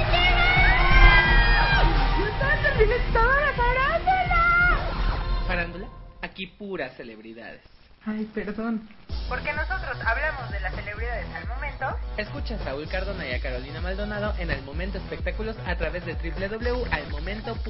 Yo 2.20 2.28
estaba 2.28 2.56
terminé 2.62 2.96
toda 3.14 3.42
la 3.42 3.54
farándula. 3.54 4.42
Farándula, 5.48 5.88
aquí 6.22 6.48
puras 6.48 6.96
celebridades. 6.96 7.62
Ay, 8.06 8.26
perdón. 8.34 8.88
Porque 9.28 9.54
nosotros 9.54 9.98
hablamos 10.06 10.52
de 10.52 10.60
las 10.60 10.76
celebridades 10.76 11.26
al 11.36 11.48
momento. 11.48 11.98
Escucha 12.18 12.56
a 12.56 12.60
Saúl 12.60 12.88
Cardona 12.88 13.26
y 13.28 13.34
a 13.34 13.42
Carolina 13.42 13.82
Maldonado 13.82 14.36
en 14.38 14.52
Al 14.52 14.62
Momento 14.62 15.00
Espectáculos 15.00 15.56
a 15.66 15.76
través 15.76 16.06
de 16.06 16.14
www.almomento.mx. 16.14 17.66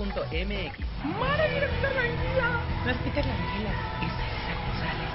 ¡Madre 1.06 1.50
mía, 1.50 1.70
qué 1.82 1.88
tranquila! 1.88 2.60
No 2.84 2.92
es 2.92 2.98
Peter 2.98 3.26
Languila, 3.26 3.72
es 4.02 4.12
Elsa 4.12 4.54
González. 4.68 5.10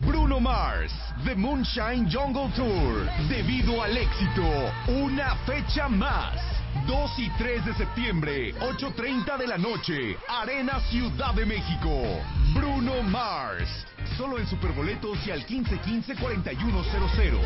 Bruno 0.00 0.38
Mars, 0.40 0.92
The 1.24 1.34
Moonshine 1.34 2.10
Jungle 2.12 2.50
Tour. 2.54 3.10
Debido 3.28 3.82
al 3.82 3.96
éxito, 3.96 4.72
una 4.86 5.34
fecha 5.46 5.88
más. 5.88 6.55
2 6.86 7.18
y 7.18 7.30
3 7.38 7.64
de 7.64 7.74
septiembre, 7.74 8.54
8.30 8.54 9.38
de 9.38 9.46
la 9.46 9.58
noche, 9.58 10.16
Arena 10.28 10.80
Ciudad 10.90 11.32
de 11.34 11.46
México. 11.46 11.90
Bruno 12.54 13.02
Mars. 13.02 13.86
Solo 14.16 14.38
en 14.38 14.46
Superboletos 14.46 15.18
y 15.26 15.30
al 15.30 15.46
1515-4100. 15.46 17.40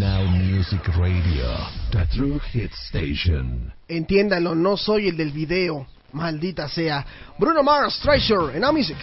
Now 0.00 0.24
Music 0.26 0.86
Radio, 0.96 1.56
the 1.92 2.06
true 2.14 2.40
hit 2.52 2.72
station. 2.88 3.72
Entiéndalo, 3.88 4.54
no 4.54 4.76
soy 4.76 5.08
el 5.08 5.16
del 5.16 5.30
video. 5.30 5.86
Maldita 6.12 6.68
sea. 6.68 7.04
Bruno 7.38 7.62
Mars, 7.62 8.00
Treasure, 8.00 8.54
en 8.54 8.60
Now 8.62 8.72
Music. 8.72 8.96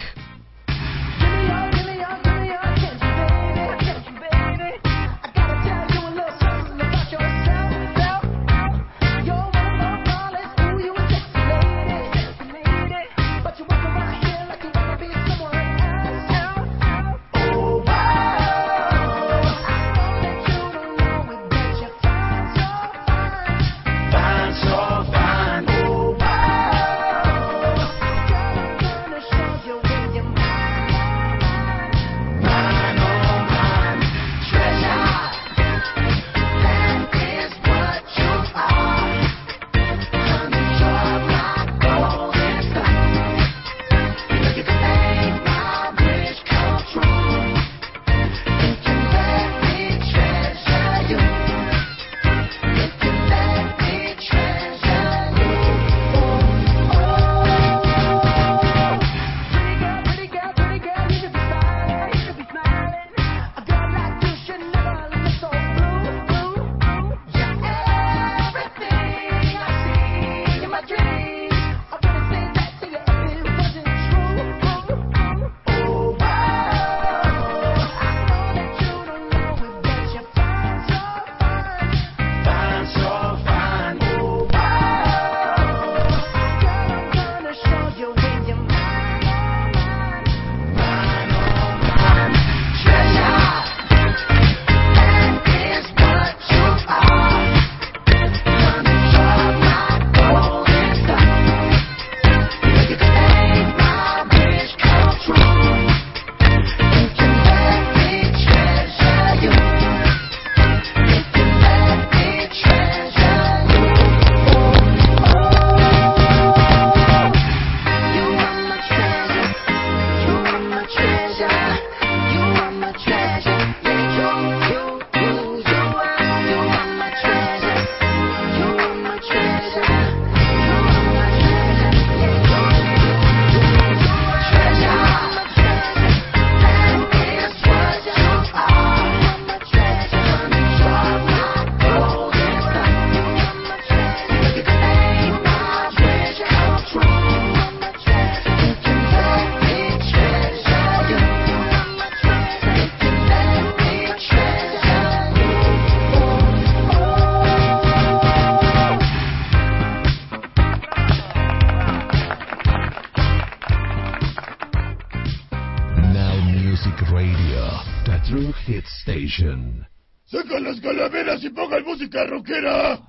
Rockera! 172.32 173.01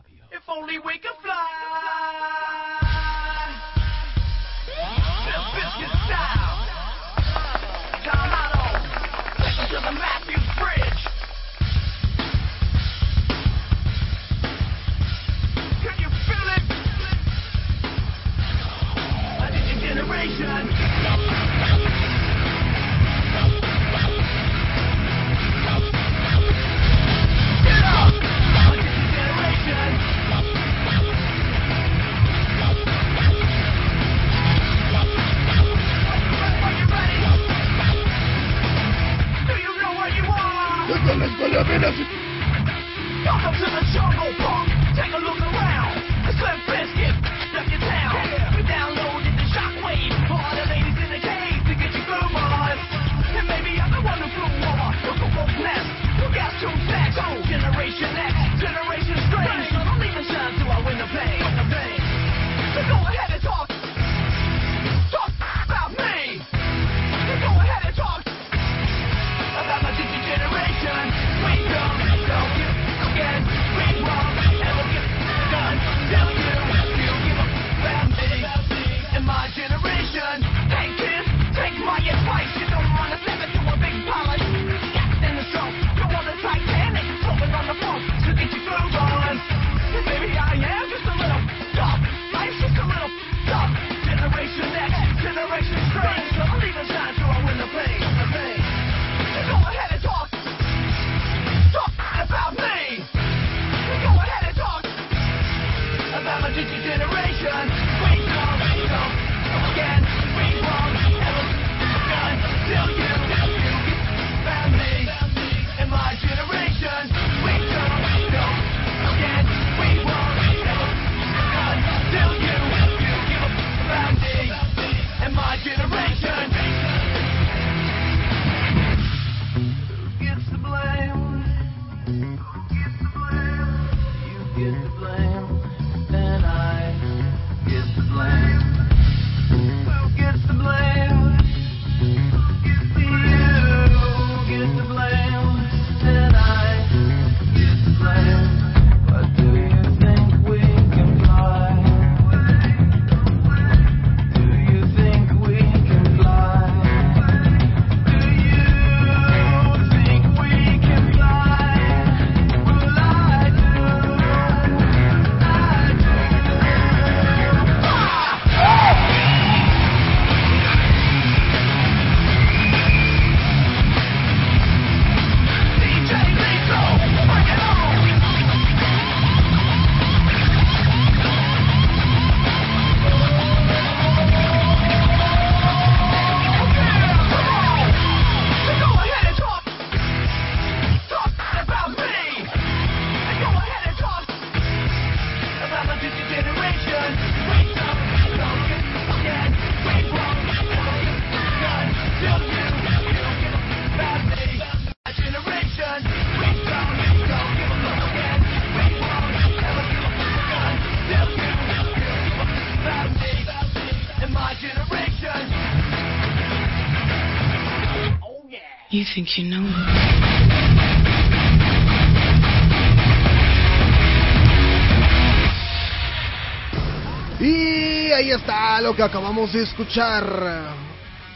Y 227.39 228.11
ahí 228.11 228.31
está 228.31 228.81
lo 228.81 228.95
que 228.95 229.03
acabamos 229.03 229.53
de 229.53 229.61
escuchar. 229.63 230.25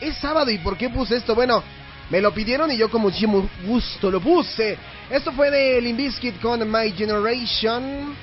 Es 0.01 0.17
sábado 0.17 0.49
y 0.49 0.57
¿por 0.57 0.75
qué 0.77 0.89
puse 0.89 1.17
esto? 1.17 1.35
Bueno, 1.35 1.61
me 2.09 2.19
lo 2.19 2.33
pidieron 2.33 2.71
y 2.71 2.77
yo 2.77 2.89
con 2.89 3.01
muchísimo 3.01 3.47
gusto 3.65 4.09
lo 4.09 4.21
puse. 4.21 4.77
Esto 5.09 5.31
fue 5.33 5.51
de 5.51 5.79
Limbiskit 5.81 6.39
con 6.41 6.67
My 6.71 6.91
Generation. 6.93 8.15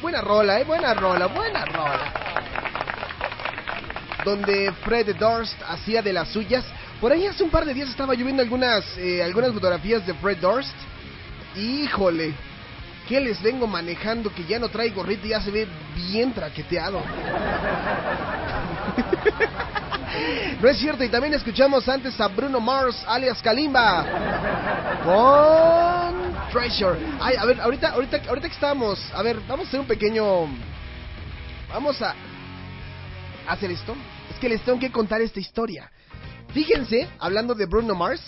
Buena 0.00 0.20
rola, 0.22 0.60
eh, 0.60 0.64
buena 0.64 0.94
rola, 0.94 1.26
buena 1.26 1.64
rola. 1.66 2.12
Donde 4.24 4.72
Fred 4.82 5.14
Durst 5.16 5.60
hacía 5.68 6.00
de 6.00 6.12
las 6.12 6.28
suyas. 6.28 6.64
Por 7.04 7.12
ahí 7.12 7.26
hace 7.26 7.44
un 7.44 7.50
par 7.50 7.66
de 7.66 7.74
días 7.74 7.90
estaba 7.90 8.14
yo 8.14 8.24
viendo 8.24 8.40
algunas, 8.40 8.82
eh, 8.96 9.22
algunas 9.22 9.52
fotografías 9.52 10.06
de 10.06 10.14
Fred 10.14 10.38
Durst. 10.38 10.72
Híjole, 11.54 12.32
¿Qué 13.06 13.20
les 13.20 13.42
vengo 13.42 13.66
manejando 13.66 14.32
que 14.32 14.46
ya 14.46 14.58
no 14.58 14.70
trae 14.70 14.88
gorrito 14.88 15.26
y 15.26 15.28
ya 15.28 15.42
se 15.42 15.50
ve 15.50 15.68
bien 15.94 16.32
traqueteado? 16.32 17.02
no 20.62 20.66
es 20.66 20.78
cierto, 20.78 21.04
y 21.04 21.10
también 21.10 21.34
escuchamos 21.34 21.86
antes 21.90 22.18
a 22.18 22.26
Bruno 22.28 22.58
Mars, 22.58 23.04
alias 23.06 23.42
Kalimba, 23.42 24.06
con 25.04 26.50
Treasure. 26.52 26.98
Ay, 27.20 27.36
a 27.36 27.44
ver, 27.44 27.60
ahorita, 27.60 27.90
ahorita, 27.90 28.22
ahorita 28.30 28.48
que 28.48 28.54
estamos, 28.54 28.98
a 29.12 29.20
ver, 29.20 29.40
vamos 29.46 29.66
a 29.66 29.68
hacer 29.68 29.80
un 29.80 29.86
pequeño... 29.86 30.48
Vamos 31.68 32.00
a 32.00 32.14
hacer 33.46 33.72
esto. 33.72 33.94
Es 34.30 34.38
que 34.38 34.48
les 34.48 34.62
tengo 34.62 34.78
que 34.78 34.90
contar 34.90 35.20
esta 35.20 35.38
historia. 35.38 35.90
Fíjense, 36.54 37.08
hablando 37.18 37.56
de 37.56 37.66
Bruno 37.66 37.96
Mars. 37.96 38.22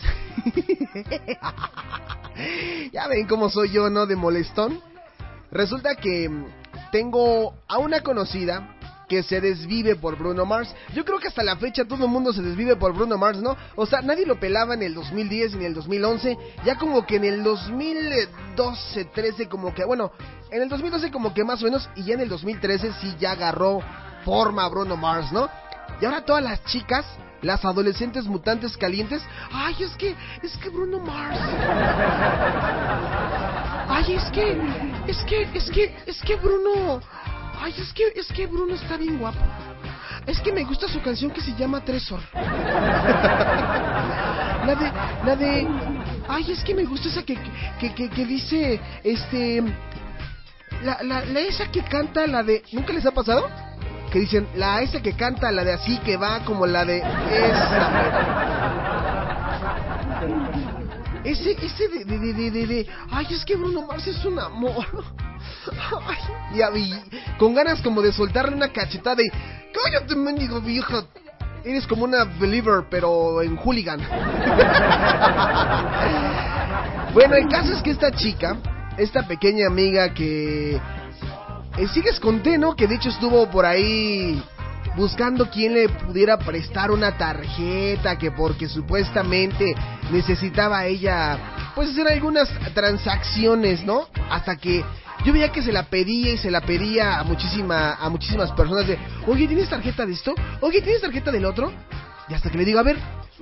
ya 2.92 3.06
ven 3.06 3.28
cómo 3.28 3.48
soy 3.48 3.70
yo, 3.70 3.88
¿no? 3.88 4.04
De 4.04 4.16
molestón. 4.16 4.80
Resulta 5.52 5.94
que 5.94 6.28
tengo 6.90 7.54
a 7.68 7.78
una 7.78 8.00
conocida 8.00 8.74
que 9.08 9.22
se 9.22 9.40
desvive 9.40 9.94
por 9.94 10.18
Bruno 10.18 10.44
Mars. 10.44 10.74
Yo 10.92 11.04
creo 11.04 11.20
que 11.20 11.28
hasta 11.28 11.44
la 11.44 11.56
fecha 11.56 11.84
todo 11.84 12.06
el 12.06 12.10
mundo 12.10 12.32
se 12.32 12.42
desvive 12.42 12.74
por 12.74 12.94
Bruno 12.94 13.16
Mars, 13.16 13.38
¿no? 13.38 13.56
O 13.76 13.86
sea, 13.86 14.02
nadie 14.02 14.26
lo 14.26 14.40
pelaba 14.40 14.74
en 14.74 14.82
el 14.82 14.94
2010 14.94 15.54
ni 15.54 15.60
en 15.60 15.66
el 15.66 15.74
2011. 15.74 16.36
Ya 16.64 16.76
como 16.78 17.06
que 17.06 17.16
en 17.16 17.26
el 17.26 17.44
2012, 17.44 19.04
13, 19.04 19.48
como 19.48 19.72
que, 19.72 19.84
bueno, 19.84 20.10
en 20.50 20.62
el 20.62 20.68
2012 20.68 21.12
como 21.12 21.32
que 21.32 21.44
más 21.44 21.62
o 21.62 21.66
menos. 21.66 21.88
Y 21.94 22.02
ya 22.02 22.14
en 22.14 22.22
el 22.22 22.28
2013 22.28 22.92
sí 23.00 23.14
ya 23.20 23.30
agarró 23.30 23.78
forma 24.24 24.68
Bruno 24.68 24.96
Mars, 24.96 25.30
¿no? 25.30 25.48
Y 26.00 26.04
ahora 26.04 26.24
todas 26.24 26.42
las 26.42 26.64
chicas 26.64 27.06
las 27.46 27.64
adolescentes 27.64 28.26
mutantes 28.26 28.76
calientes. 28.76 29.22
Ay, 29.52 29.76
es 29.80 29.96
que, 29.96 30.14
es 30.42 30.56
que 30.56 30.68
Bruno 30.68 30.98
Mars. 30.98 31.38
Ay, 33.88 34.14
es 34.14 34.24
que, 34.32 34.60
es 35.06 35.18
que, 35.24 35.48
es 35.54 35.70
que, 35.70 35.96
es 36.06 36.20
que 36.22 36.36
Bruno. 36.36 37.00
Ay, 37.60 37.74
es 37.78 37.92
que, 37.92 38.12
es 38.14 38.26
que 38.32 38.46
Bruno 38.46 38.74
está 38.74 38.96
bien 38.96 39.18
guapo. 39.18 39.38
Es 40.26 40.40
que 40.40 40.52
me 40.52 40.64
gusta 40.64 40.88
su 40.88 41.00
canción 41.00 41.30
que 41.30 41.40
se 41.40 41.54
llama 41.54 41.80
Tresor. 41.84 42.20
La 44.66 44.74
de, 44.74 44.92
la 45.24 45.36
de, 45.36 45.68
ay, 46.28 46.50
es 46.50 46.64
que 46.64 46.74
me 46.74 46.84
gusta 46.84 47.08
esa 47.08 47.22
que, 47.22 47.38
que, 47.78 47.94
que, 47.94 48.10
que 48.10 48.26
dice, 48.26 48.80
este, 49.04 49.62
la, 50.82 51.00
la, 51.04 51.24
la 51.24 51.40
esa 51.40 51.70
que 51.70 51.82
canta 51.84 52.26
la 52.26 52.42
de, 52.42 52.64
¿nunca 52.72 52.92
les 52.92 53.06
ha 53.06 53.12
pasado? 53.12 53.48
Que 54.10 54.20
dicen 54.20 54.48
la 54.54 54.82
esa 54.82 55.00
que 55.00 55.14
canta 55.14 55.50
la 55.50 55.64
de 55.64 55.72
así 55.72 55.98
que 55.98 56.16
va 56.16 56.44
como 56.44 56.66
la 56.66 56.84
de 56.84 56.98
esa. 56.98 57.92
Ese 61.24 61.52
ese 61.52 61.88
de 61.88 62.04
de, 62.04 62.18
de, 62.18 62.32
de, 62.32 62.50
de, 62.50 62.66
de 62.66 62.86
ay 63.10 63.26
es 63.30 63.44
que 63.44 63.56
Bruno 63.56 63.82
Mars 63.86 64.06
es 64.06 64.24
un 64.24 64.38
amor. 64.38 64.86
Y, 66.54 66.62
y 66.78 66.94
con 67.38 67.54
ganas 67.54 67.82
como 67.82 68.00
de 68.00 68.12
soltarle 68.12 68.54
una 68.54 68.68
cachetada 68.68 69.20
y 69.22 69.28
cállate 69.72 70.14
mendigo 70.14 70.60
vieja 70.60 71.04
eres 71.64 71.86
como 71.86 72.04
una 72.04 72.24
believer 72.24 72.84
pero 72.90 73.42
en 73.42 73.56
hooligan. 73.56 74.00
Bueno 77.12 77.34
el 77.34 77.48
caso 77.48 77.72
es 77.72 77.82
que 77.82 77.92
esta 77.92 78.10
chica 78.10 78.58
esta 78.98 79.26
pequeña 79.26 79.66
amiga 79.66 80.12
que 80.12 80.80
eh, 81.76 81.88
sigues 81.88 82.18
con 82.20 82.42
T, 82.42 82.58
¿no? 82.58 82.74
Que 82.74 82.86
de 82.86 82.96
hecho 82.96 83.10
estuvo 83.10 83.50
por 83.50 83.66
ahí 83.66 84.42
buscando 84.96 85.50
quien 85.50 85.74
le 85.74 85.88
pudiera 85.88 86.38
prestar 86.38 86.90
una 86.90 87.16
tarjeta, 87.18 88.16
que 88.16 88.30
porque 88.30 88.68
supuestamente 88.68 89.74
necesitaba 90.10 90.86
ella, 90.86 91.72
pues 91.74 91.90
hacer 91.90 92.08
algunas 92.08 92.48
transacciones, 92.72 93.84
¿no? 93.84 94.08
Hasta 94.30 94.56
que 94.56 94.82
yo 95.24 95.32
veía 95.32 95.52
que 95.52 95.62
se 95.62 95.72
la 95.72 95.84
pedía 95.84 96.32
y 96.32 96.38
se 96.38 96.50
la 96.50 96.62
pedía 96.62 97.18
a 97.18 97.24
muchísima, 97.24 97.94
a 97.94 98.08
muchísimas 98.08 98.52
personas 98.52 98.86
de, 98.86 98.98
oye, 99.26 99.46
¿tienes 99.46 99.68
tarjeta 99.68 100.06
de 100.06 100.12
esto? 100.12 100.34
Oye, 100.62 100.80
¿tienes 100.80 101.02
tarjeta 101.02 101.30
del 101.30 101.44
otro? 101.44 101.72
Y 102.28 102.34
hasta 102.34 102.50
que 102.50 102.58
le 102.58 102.64
digo, 102.64 102.78
a 102.78 102.82
ver, 102.82 102.96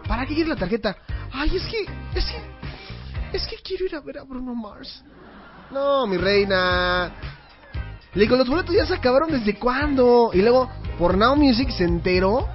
¿para 0.08 0.26
qué 0.26 0.34
quieres 0.34 0.48
la 0.48 0.56
tarjeta? 0.56 0.96
Ay, 1.32 1.56
es 1.56 1.62
que, 1.66 1.82
es 2.18 2.24
que, 2.24 3.36
es 3.36 3.46
que 3.46 3.56
quiero 3.62 3.84
ir 3.86 3.94
a 3.94 4.00
ver 4.00 4.18
a 4.18 4.24
Bruno 4.24 4.54
Mars. 4.54 5.04
No, 5.70 6.06
mi 6.06 6.16
reina. 6.16 7.12
Le 8.14 8.22
digo, 8.22 8.36
los 8.36 8.48
boletos 8.48 8.74
ya 8.74 8.86
se 8.86 8.94
acabaron 8.94 9.30
desde 9.30 9.56
cuándo. 9.56 10.30
Y 10.32 10.40
luego, 10.40 10.70
por 10.98 11.16
Now 11.16 11.34
Music 11.36 11.70
se 11.70 11.84
enteró 11.84 12.48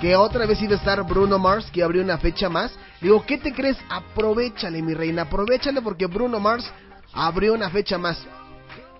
que 0.00 0.16
otra 0.16 0.44
vez 0.46 0.60
iba 0.60 0.74
a 0.74 0.78
estar 0.78 1.02
Bruno 1.04 1.38
Mars, 1.38 1.70
que 1.72 1.82
abrió 1.82 2.02
una 2.02 2.18
fecha 2.18 2.48
más. 2.48 2.72
Le 3.00 3.08
digo, 3.08 3.24
¿qué 3.24 3.38
te 3.38 3.52
crees? 3.52 3.76
Aprovechale, 3.88 4.82
mi 4.82 4.94
reina, 4.94 5.22
aprovechale 5.22 5.80
porque 5.82 6.06
Bruno 6.06 6.40
Mars 6.40 6.70
abrió 7.12 7.54
una 7.54 7.70
fecha 7.70 7.96
más. 7.96 8.18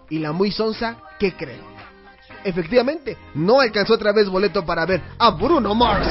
Y 0.09 0.19
la 0.19 0.33
muy 0.33 0.53
sonsa, 0.53 0.97
¿qué 1.19 1.33
cree? 1.33 1.61
Efectivamente, 2.45 3.17
no 3.35 3.61
alcanzó 3.61 3.95
otra 3.95 4.13
vez 4.13 4.29
boleto 4.29 4.65
para 4.65 4.87
ver 4.87 5.03
a 5.19 5.31
Bruno 5.31 5.75
Mars. 5.75 6.07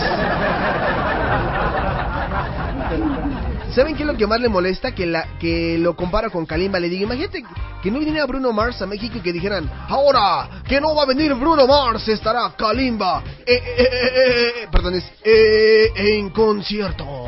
¿Saben 3.75 3.95
qué 3.95 4.03
es 4.03 4.07
lo 4.07 4.15
que 4.15 4.27
más 4.27 4.39
le 4.39 4.49
molesta? 4.49 4.93
Que, 4.93 5.07
la, 5.07 5.37
que 5.39 5.79
lo 5.79 5.95
compara 5.95 6.29
con 6.29 6.45
Kalimba. 6.45 6.79
Le 6.79 6.89
digo, 6.89 7.05
imagínate 7.05 7.43
que 7.81 7.89
no 7.89 7.97
viniera 7.97 8.27
Bruno 8.27 8.53
Mars 8.53 8.79
a 8.83 8.85
México 8.85 9.17
y 9.17 9.21
que 9.21 9.33
dijeran, 9.33 9.67
ahora 9.89 10.61
que 10.67 10.79
no 10.79 10.93
va 10.93 11.01
a 11.03 11.07
venir 11.07 11.33
Bruno 11.33 11.65
Mars, 11.65 12.07
estará 12.07 12.53
Kalimba. 12.55 13.23
Eh, 13.45 13.53
eh, 13.53 13.63
eh, 13.77 13.87
eh, 13.87 14.53
eh, 14.63 14.67
perdón, 14.71 14.93
es 14.93 15.11
eh, 15.23 15.87
en 15.95 16.29
concierto. 16.29 17.03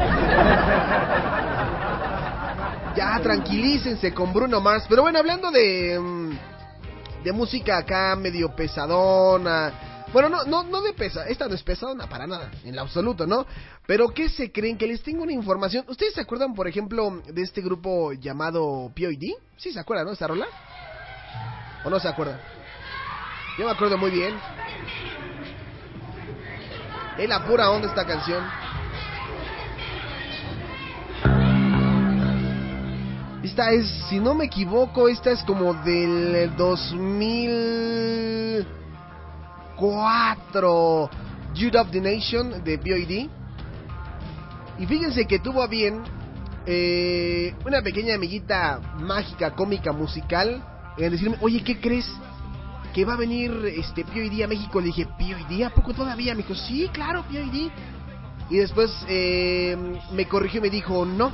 ya, 2.96 3.20
tranquilícense 3.24 4.14
con 4.14 4.32
Bruno 4.32 4.62
Mars. 4.62 4.86
Pero 4.88 5.02
bueno, 5.02 5.18
hablando 5.18 5.50
de, 5.50 6.00
mm, 6.00 7.24
de 7.24 7.32
música 7.32 7.78
acá 7.78 8.16
medio 8.16 8.56
pesadona. 8.56 9.95
Bueno, 10.14 10.30
no, 10.30 10.44
no, 10.46 10.64
no 10.64 10.82
de 10.82 10.94
pesa, 10.94 11.28
esta 11.28 11.48
no 11.48 11.56
es 11.56 11.64
pesadona 11.64 12.08
para 12.08 12.26
nada, 12.26 12.52
en 12.64 12.76
lo 12.76 12.84
absoluto, 12.84 13.28
¿no? 13.28 13.46
Pero 13.86 14.10
¿qué 14.10 14.30
se 14.30 14.52
creen? 14.52 14.78
Que 14.78 14.88
les 14.88 15.04
tengo 15.04 15.24
una 15.24 15.34
información. 15.34 15.84
¿Ustedes 15.88 16.14
se 16.14 16.22
acuerdan, 16.22 16.54
por 16.54 16.68
ejemplo, 16.68 17.22
de 17.26 17.42
este 17.42 17.62
grupo 17.62 18.14
llamado 18.14 18.92
POD? 18.96 19.38
Sí, 19.58 19.72
se 19.74 19.80
acuerdan, 19.80 20.06
¿no? 20.08 20.14
¿Esta 20.14 20.28
rola? 20.28 20.48
¿O 21.84 21.90
no 21.90 22.00
se 22.00 22.08
acuerdan? 22.08 22.40
Yo 23.58 23.66
me 23.66 23.72
acuerdo 23.72 23.98
muy 23.98 24.12
bien. 24.12 24.36
Es 27.18 27.30
la 27.30 27.46
pura 27.46 27.70
onda 27.72 27.88
esta 27.88 28.06
canción. 28.06 28.44
Esta 33.44 33.72
es, 33.72 33.88
si 34.10 34.20
no 34.20 34.34
me 34.34 34.46
equivoco, 34.46 35.08
esta 35.08 35.32
es 35.32 35.44
como 35.44 35.74
del 35.76 36.56
2004. 39.78 41.26
Youth 41.56 41.76
of 41.76 41.92
the 41.92 42.02
Nation 42.02 42.64
de 42.64 42.78
B.O.D. 42.78 43.30
Y 44.78 44.86
fíjense 44.86 45.26
que 45.26 45.40
tuvo 45.40 45.66
bien 45.70 46.04
eh, 46.66 47.56
una 47.66 47.82
pequeña 47.82 48.16
amiguita 48.16 48.82
mágica, 49.00 49.52
cómica, 49.52 49.94
musical, 49.94 50.64
en 50.98 51.12
decirme, 51.12 51.38
oye, 51.42 51.64
¿qué 51.64 51.80
crees? 51.80 52.06
Que 52.94 53.06
va 53.06 53.14
a 53.14 53.18
venir 53.18 53.52
este 53.78 54.04
P.O.D. 54.04 54.44
a 54.44 54.48
México. 54.48 54.80
Le 54.80 54.88
dije, 54.88 55.06
¿P.O.D. 55.18 55.64
¿A 55.64 55.70
poco 55.70 55.94
todavía? 55.94 56.34
Me 56.34 56.44
dijo, 56.44 56.56
sí, 56.56 56.90
claro, 56.92 57.24
P.O.D. 57.32 57.72
Y 58.50 58.58
después 58.58 58.92
eh, 59.08 59.78
me 60.12 60.28
corrigió 60.28 60.60
y 60.60 60.64
me 60.64 60.70
dijo, 60.70 61.06
no. 61.06 61.32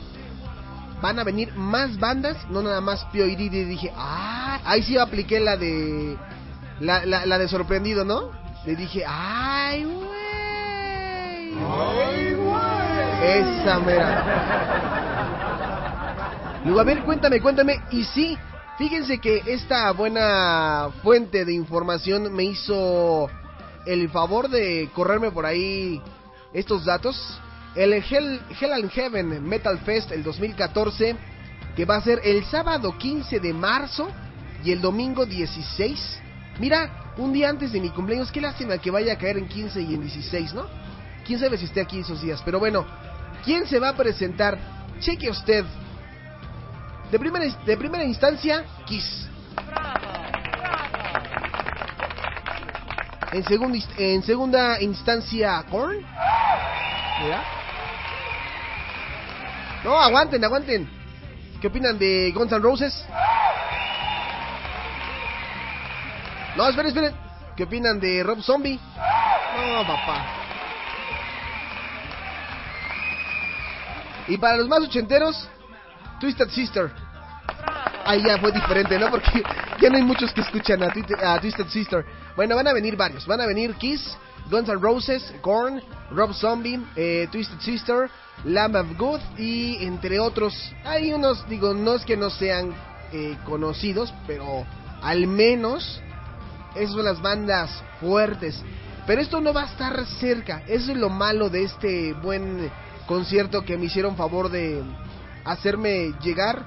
Van 1.01 1.17
a 1.17 1.23
venir 1.23 1.51
más 1.55 1.97
bandas, 1.97 2.37
no 2.51 2.61
nada 2.61 2.79
más 2.79 3.05
P.O.D. 3.05 3.43
Y 3.43 3.49
dije, 3.49 3.91
ah, 3.95 4.59
ahí 4.65 4.83
sí 4.83 4.97
apliqué 4.97 5.39
la 5.39 5.57
de... 5.57 6.15
La, 6.81 7.05
la, 7.05 7.25
la 7.27 7.37
de 7.37 7.47
sorprendido, 7.47 8.03
¿no? 8.03 8.31
Le 8.65 8.75
dije, 8.75 9.03
ay, 9.07 9.83
güey. 9.83 10.09
Ay, 11.69 12.33
güey. 12.33 13.61
Esa 13.61 13.79
mera. 13.79 14.41
Luego, 16.65 16.79
a 16.79 16.83
ver, 16.83 17.03
cuéntame, 17.03 17.39
cuéntame. 17.39 17.81
Y 17.91 18.03
sí, 18.03 18.35
fíjense 18.79 19.19
que 19.19 19.43
esta 19.45 19.91
buena 19.91 20.89
fuente 21.03 21.45
de 21.45 21.53
información 21.53 22.33
me 22.33 22.43
hizo 22.45 23.29
el 23.85 24.09
favor 24.09 24.49
de 24.49 24.89
correrme 24.93 25.29
por 25.31 25.45
ahí 25.45 26.01
estos 26.51 26.83
datos. 26.85 27.39
el 27.75 27.93
Hell, 27.93 28.41
Hell 28.59 28.73
and 28.73 28.89
Heaven 28.89 29.47
Metal 29.47 29.77
Fest 29.79 30.11
el 30.11 30.23
2014, 30.23 31.15
que 31.75 31.85
va 31.85 31.97
a 31.97 32.01
ser 32.01 32.21
el 32.23 32.43
sábado 32.45 32.97
15 32.97 33.39
de 33.39 33.53
marzo 33.53 34.09
y 34.63 34.71
el 34.71 34.81
domingo 34.81 35.25
16. 35.27 36.21
Mira, 36.59 37.13
un 37.17 37.33
día 37.33 37.49
antes 37.49 37.71
de 37.71 37.79
mi 37.79 37.89
cumpleaños, 37.89 38.31
qué 38.31 38.41
lástima 38.41 38.77
que 38.77 38.91
vaya 38.91 39.13
a 39.13 39.17
caer 39.17 39.37
en 39.37 39.47
15 39.47 39.81
y 39.81 39.93
en 39.93 40.01
16, 40.01 40.53
¿no? 40.53 40.65
Quién 41.25 41.39
sabe 41.39 41.57
si 41.57 41.65
esté 41.65 41.81
aquí 41.81 41.99
esos 41.99 42.21
días, 42.21 42.41
pero 42.43 42.59
bueno, 42.59 42.85
¿quién 43.43 43.65
se 43.67 43.79
va 43.79 43.89
a 43.89 43.95
presentar? 43.95 44.57
Cheque 44.99 45.29
usted. 45.29 45.65
De 47.11 47.19
primera, 47.19 47.45
de 47.65 47.77
primera 47.77 48.03
instancia, 48.03 48.63
Kiss. 48.85 49.27
En, 53.31 53.43
segunda 53.45 53.77
en 53.97 54.23
segunda 54.23 54.81
instancia, 54.81 55.63
Korn. 55.69 55.97
Mira. 57.23 57.43
No, 59.83 59.97
aguanten, 59.97 60.43
aguanten. 60.43 60.89
¿Qué 61.59 61.67
opinan 61.67 61.97
de 61.97 62.31
Guns 62.33 62.51
N' 62.51 62.59
Roses? 62.59 63.05
No, 66.55 66.67
esperen, 66.67 66.89
esperen. 66.89 67.15
¿Qué 67.55 67.63
opinan 67.63 67.99
de 67.99 68.23
Rob 68.23 68.41
Zombie? 68.41 68.79
No, 69.55 69.87
papá. 69.87 70.25
Y 74.27 74.37
para 74.37 74.57
los 74.57 74.67
más 74.67 74.81
ochenteros, 74.81 75.47
Twisted 76.19 76.49
Sister. 76.49 76.91
Ahí 78.05 78.23
ya 78.25 78.37
fue 78.39 78.51
diferente, 78.51 78.97
¿no? 78.99 79.09
Porque 79.09 79.43
ya 79.81 79.89
no 79.89 79.97
hay 79.97 80.03
muchos 80.03 80.33
que 80.33 80.41
escuchan 80.41 80.81
a, 80.83 80.93
a 81.33 81.39
Twisted 81.39 81.67
Sister. 81.67 82.05
Bueno, 82.35 82.55
van 82.55 82.67
a 82.67 82.73
venir 82.73 82.95
varios. 82.95 83.25
Van 83.25 83.41
a 83.41 83.45
venir 83.45 83.73
Kiss, 83.75 84.17
Guns 84.49 84.69
N' 84.69 84.79
Roses, 84.79 85.33
Korn, 85.41 85.81
Rob 86.11 86.33
Zombie, 86.33 86.79
eh, 86.95 87.27
Twisted 87.31 87.59
Sister, 87.59 88.09
Lamb 88.43 88.75
of 88.75 88.97
God 88.97 89.21
y 89.37 89.85
entre 89.85 90.19
otros. 90.19 90.53
Hay 90.83 91.13
unos, 91.13 91.47
digo, 91.47 91.73
no 91.73 91.95
es 91.95 92.05
que 92.05 92.17
no 92.17 92.29
sean 92.29 92.73
eh, 93.11 93.37
conocidos, 93.45 94.13
pero 94.27 94.65
al 95.01 95.27
menos 95.27 96.01
esas 96.75 96.91
son 96.95 97.05
las 97.05 97.21
bandas 97.21 97.83
fuertes. 97.99 98.61
Pero 99.07 99.21
esto 99.21 99.41
no 99.41 99.53
va 99.53 99.63
a 99.63 99.65
estar 99.65 100.05
cerca. 100.19 100.63
Eso 100.67 100.91
es 100.91 100.97
lo 100.97 101.09
malo 101.09 101.49
de 101.49 101.63
este 101.63 102.13
buen 102.13 102.69
concierto 103.07 103.63
que 103.63 103.77
me 103.77 103.85
hicieron 103.85 104.15
favor 104.15 104.49
de 104.49 104.81
hacerme 105.43 106.13
llegar. 106.21 106.65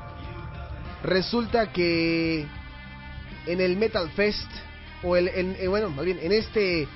Resulta 1.03 1.71
que 1.73 2.47
en 3.47 3.61
el 3.61 3.77
Metal 3.77 4.11
Fest, 4.11 4.51
o 5.03 5.17
el, 5.17 5.29
en, 5.29 5.57
en- 5.59 5.71
bueno, 5.71 5.91
bien, 6.03 6.19
en 6.21 6.33
este 6.33 6.89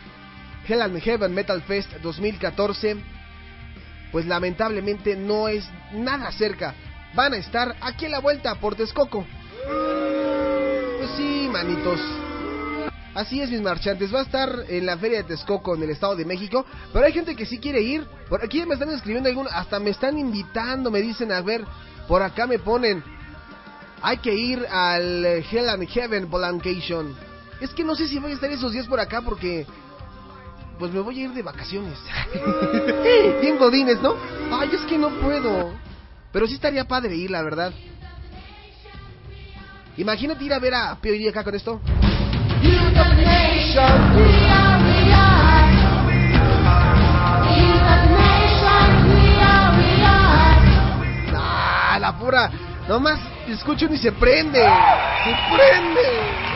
Hell 0.67 0.83
and 0.83 0.99
Heaven 1.01 1.33
Metal 1.35 1.63
Fest 1.63 1.93
2014, 2.03 2.97
pues 4.11 4.27
lamentablemente 4.27 5.15
no 5.17 5.49
es 5.49 5.69
nada 5.93 6.33
cerca. 6.33 6.75
Van 7.15 7.33
a 7.35 7.37
estar 7.37 7.77
aquí 7.81 8.07
a 8.07 8.09
la 8.11 8.19
vuelta 8.21 8.55
por 8.57 8.75
Texcoco. 8.75 9.25
Pues 10.99 11.11
sí, 11.17 11.49
manitos. 11.53 12.01
Así 13.19 13.41
es, 13.41 13.51
mis 13.51 13.61
marchantes. 13.61 14.15
Va 14.15 14.21
a 14.21 14.23
estar 14.23 14.49
en 14.69 14.87
la 14.87 14.97
Feria 14.97 15.19
de 15.19 15.25
Texcoco, 15.25 15.75
en 15.75 15.83
el 15.83 15.91
Estado 15.91 16.15
de 16.15 16.25
México. 16.25 16.65
Pero 16.93 17.05
hay 17.05 17.13
gente 17.13 17.35
que 17.35 17.47
sí 17.47 17.59
quiere 17.59 17.81
ir. 17.81 18.07
Por 18.29 18.45
aquí 18.45 18.65
me 18.65 18.75
están 18.75 18.91
escribiendo 18.91 19.29
algunos. 19.29 19.53
Hasta 19.53 19.81
me 19.81 19.91
están 19.91 20.17
invitando. 20.21 20.89
Me 20.89 21.03
dicen, 21.03 21.33
a 21.33 21.41
ver, 21.41 21.65
por 22.07 22.23
acá 22.23 22.47
me 22.47 22.61
ponen. 22.61 23.03
Hay 24.03 24.19
que 24.19 24.33
ir 24.33 24.65
al 24.71 25.25
Hell 25.25 25.69
and 25.69 25.89
Heaven 25.89 26.31
Volancation. 26.31 27.13
Es 27.61 27.71
que 27.71 27.83
no 27.83 27.97
sé 27.97 28.07
si 28.07 28.21
voy 28.21 28.31
a 28.31 28.35
estar 28.35 28.53
esos 28.53 28.71
días 28.71 28.87
por 28.87 29.01
acá 29.01 29.21
porque. 29.21 29.67
Pues 30.79 30.93
me 30.93 31.01
voy 31.01 31.19
a 31.19 31.25
ir 31.25 31.33
de 31.33 31.43
vacaciones. 31.43 31.99
Bien 33.41 33.59
godines, 33.59 34.01
¿no? 34.01 34.15
Ay, 34.53 34.71
es 34.73 34.83
que 34.83 34.97
no 34.97 35.11
puedo. 35.19 35.73
Pero 36.31 36.47
sí 36.47 36.55
estaría 36.55 36.87
padre 36.87 37.17
ir, 37.17 37.33
la 37.33 37.43
verdad. 37.43 37.73
Imagínate 39.97 40.45
ir 40.45 40.53
a 40.53 40.61
ver 40.61 40.75
a 40.75 41.01
Pio 41.01 41.29
acá 41.29 41.43
con 41.43 41.57
esto. 41.57 41.81
Ah, 51.35 51.99
la 52.01 52.13
pura. 52.19 52.51
Nomás 52.89 53.21
escucho 53.47 53.87
y 53.93 53.99
se 53.99 54.13
prende. 54.13 54.61
Se 54.61 55.37
prende. 55.55 56.49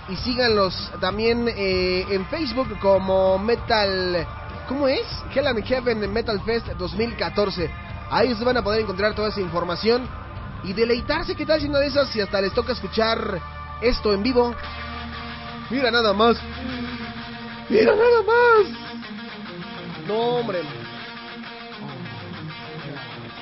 y 0.08 0.16
síganlos 0.16 0.90
también 1.00 1.48
eh, 1.48 2.04
en 2.10 2.26
Facebook 2.26 2.78
como 2.80 3.38
Metal, 3.38 4.26
¿cómo 4.68 4.88
es? 4.88 5.06
Hell 5.34 5.64
Heaven 5.64 6.12
Metal 6.12 6.40
Fest 6.42 6.66
2014. 6.78 7.70
Ahí 8.10 8.28
ustedes 8.28 8.44
van 8.44 8.58
a 8.58 8.62
poder 8.62 8.82
encontrar 8.82 9.14
toda 9.14 9.28
esa 9.28 9.40
información 9.40 10.06
y 10.64 10.72
deleitarse, 10.72 11.34
¿qué 11.34 11.46
tal 11.46 11.60
si 11.60 11.68
una 11.68 11.78
de 11.78 11.86
esas 11.86 12.08
si 12.10 12.20
hasta 12.20 12.40
les 12.40 12.52
toca 12.52 12.72
escuchar 12.72 13.40
esto 13.80 14.12
en 14.12 14.22
vivo? 14.22 14.54
Mira 15.70 15.90
nada 15.90 16.12
más. 16.12 16.36
Mira 17.68 17.94
nada 17.94 18.22
más. 18.22 18.66
No, 20.06 20.14
hombre. 20.14 20.62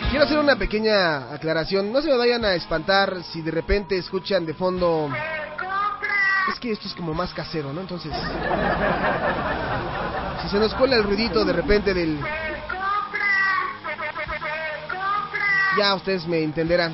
Quiero 0.09 0.25
hacer 0.25 0.39
una 0.39 0.57
pequeña 0.57 1.33
aclaración. 1.33 1.93
No 1.93 2.01
se 2.01 2.09
me 2.09 2.17
vayan 2.17 2.45
a 2.45 2.55
espantar 2.55 3.23
si 3.23 3.43
de 3.43 3.51
repente 3.51 3.97
escuchan 3.97 4.47
de 4.47 4.55
fondo. 4.55 5.09
Es 6.53 6.59
que 6.59 6.73
esto 6.73 6.89
es 6.89 6.95
como 6.95 7.15
más 7.15 7.33
casero, 7.35 7.73
¿no? 7.73 7.81
Entonces. 7.81 8.13
Si 10.43 10.49
se 10.49 10.59
nos 10.59 10.75
cuela 10.75 10.97
el 10.97 11.05
ruidito 11.05 11.45
de 11.45 11.53
repente 11.53 11.95
del. 11.95 12.19
Ya 15.79 15.95
ustedes 15.95 16.27
me 16.27 16.43
entenderán. 16.43 16.93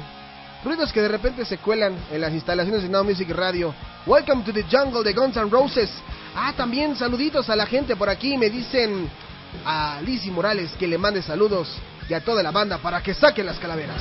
Ruidos 0.62 0.92
que 0.92 1.00
de 1.00 1.08
repente 1.08 1.44
se 1.44 1.58
cuelan 1.58 1.94
en 2.10 2.20
las 2.20 2.32
instalaciones 2.32 2.82
de 2.82 2.88
Now 2.88 3.04
Music 3.04 3.30
Radio. 3.30 3.74
Welcome 4.04 4.42
to 4.44 4.52
the 4.52 4.64
jungle 4.64 5.02
de 5.02 5.14
Guns 5.14 5.36
N' 5.36 5.48
Roses. 5.48 5.90
Ah, 6.34 6.52
también 6.56 6.96
saluditos 6.96 7.48
a 7.48 7.56
la 7.56 7.66
gente 7.66 7.96
por 7.96 8.10
aquí. 8.10 8.36
Me 8.36 8.50
dicen 8.50 9.08
a 9.64 10.00
Lizzy 10.02 10.30
Morales 10.30 10.72
que 10.78 10.86
le 10.86 10.98
mande 10.98 11.22
saludos 11.22 11.68
y 12.08 12.14
a 12.14 12.20
toda 12.20 12.42
la 12.42 12.50
banda 12.50 12.78
para 12.78 13.02
que 13.02 13.14
saquen 13.14 13.46
las 13.46 13.58
calaveras. 13.58 14.00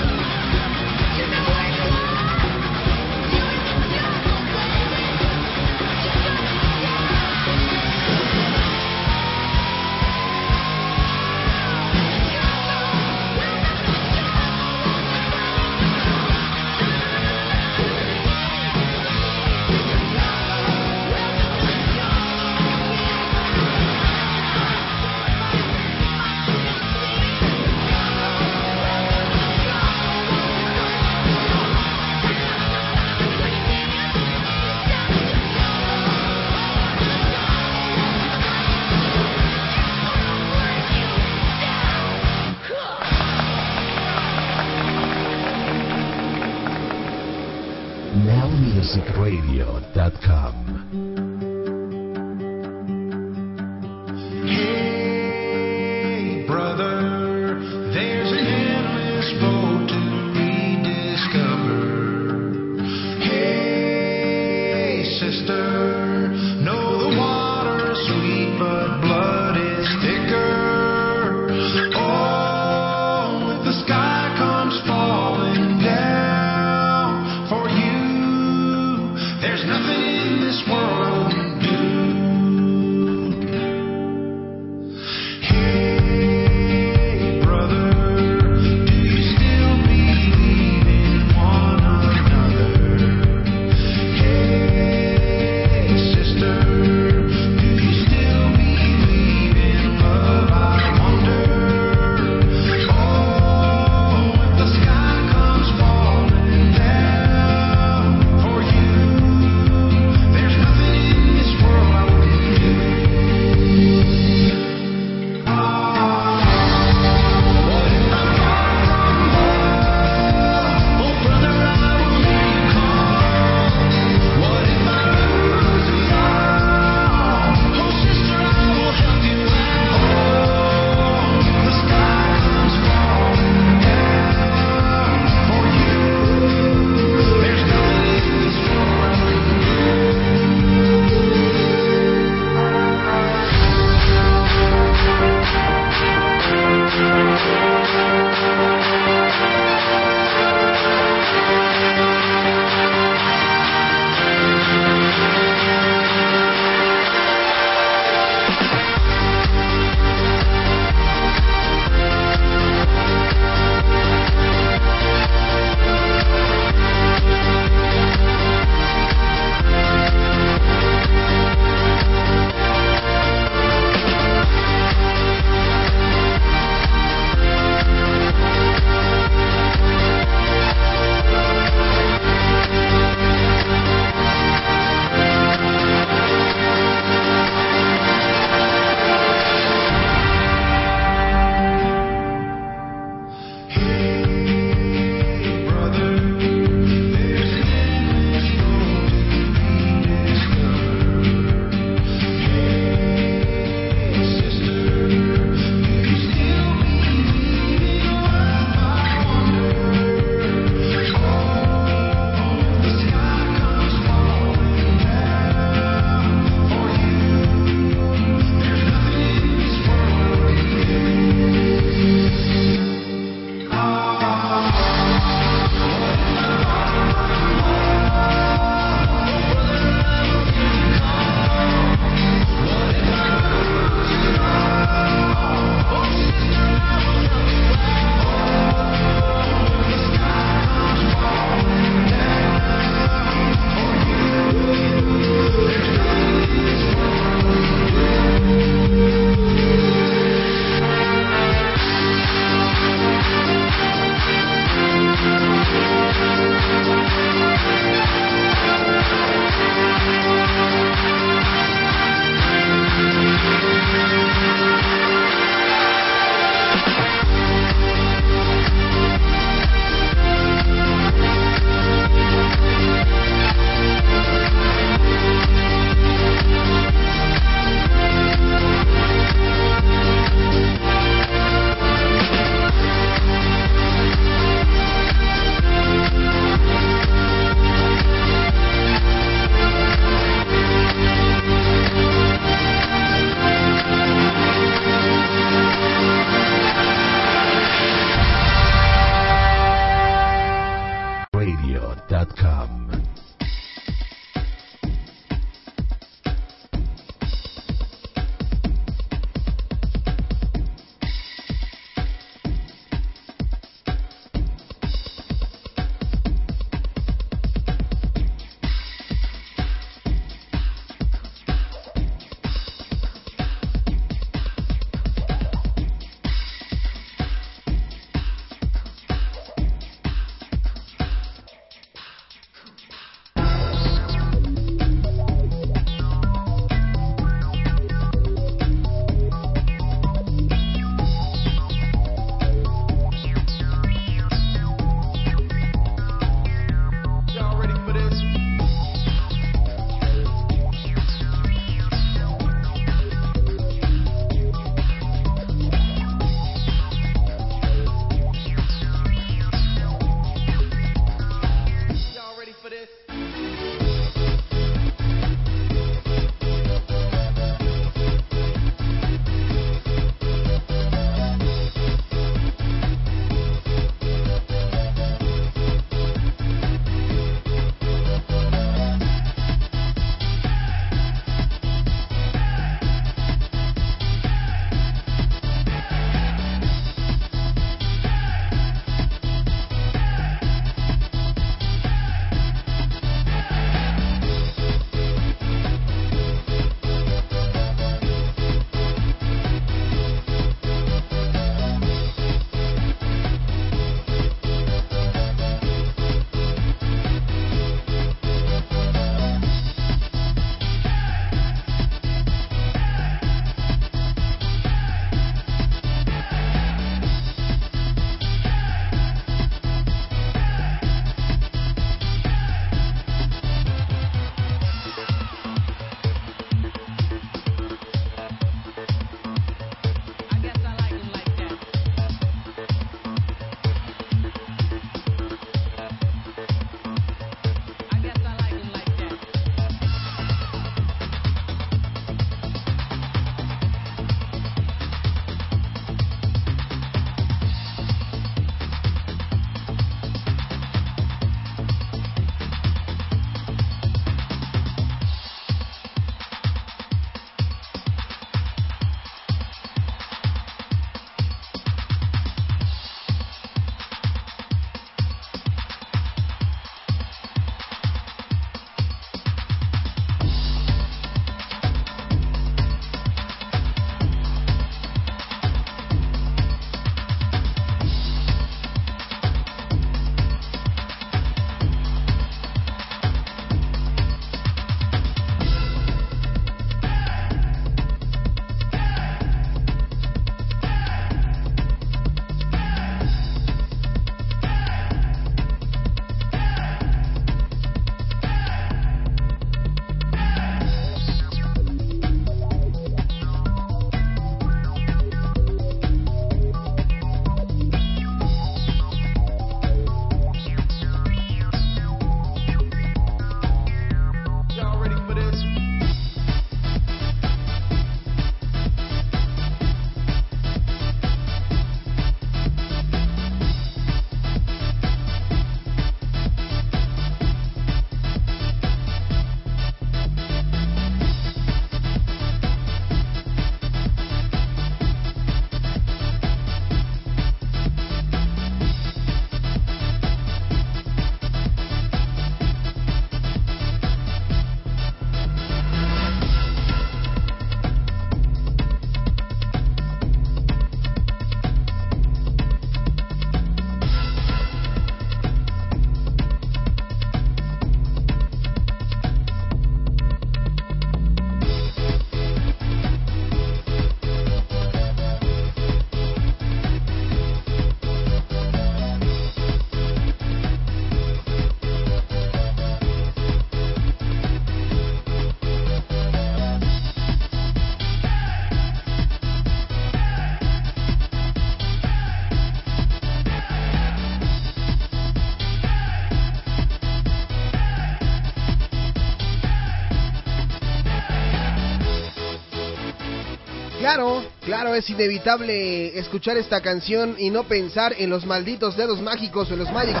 Claro, 594.62 594.76
es 594.76 594.88
inevitable 594.88 595.98
escuchar 595.98 596.36
esta 596.36 596.60
canción 596.60 597.16
y 597.18 597.30
no 597.30 597.42
pensar 597.42 597.96
en 597.98 598.08
los 598.08 598.24
malditos 598.24 598.76
dedos 598.76 599.02
mágicos 599.02 599.50
o 599.50 599.54
en 599.54 599.58
los 599.58 599.72
mágicos 599.72 600.00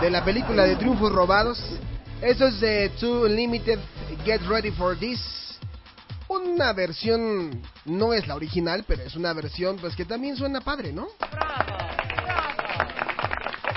de 0.00 0.08
la 0.08 0.24
película 0.24 0.62
de 0.62 0.76
Triunfos 0.76 1.10
Robados. 1.10 1.60
Eso 2.22 2.46
es 2.46 2.60
de 2.60 2.90
Too 2.90 3.24
Unlimited, 3.24 3.80
Get 4.24 4.40
Ready 4.42 4.70
for 4.70 4.96
This. 4.96 5.18
Una 6.28 6.72
versión, 6.74 7.60
no 7.86 8.12
es 8.12 8.28
la 8.28 8.36
original, 8.36 8.84
pero 8.86 9.02
es 9.02 9.16
una 9.16 9.32
versión 9.32 9.78
pues 9.78 9.96
que 9.96 10.04
también 10.04 10.36
suena 10.36 10.60
padre, 10.60 10.92
¿no? 10.92 11.08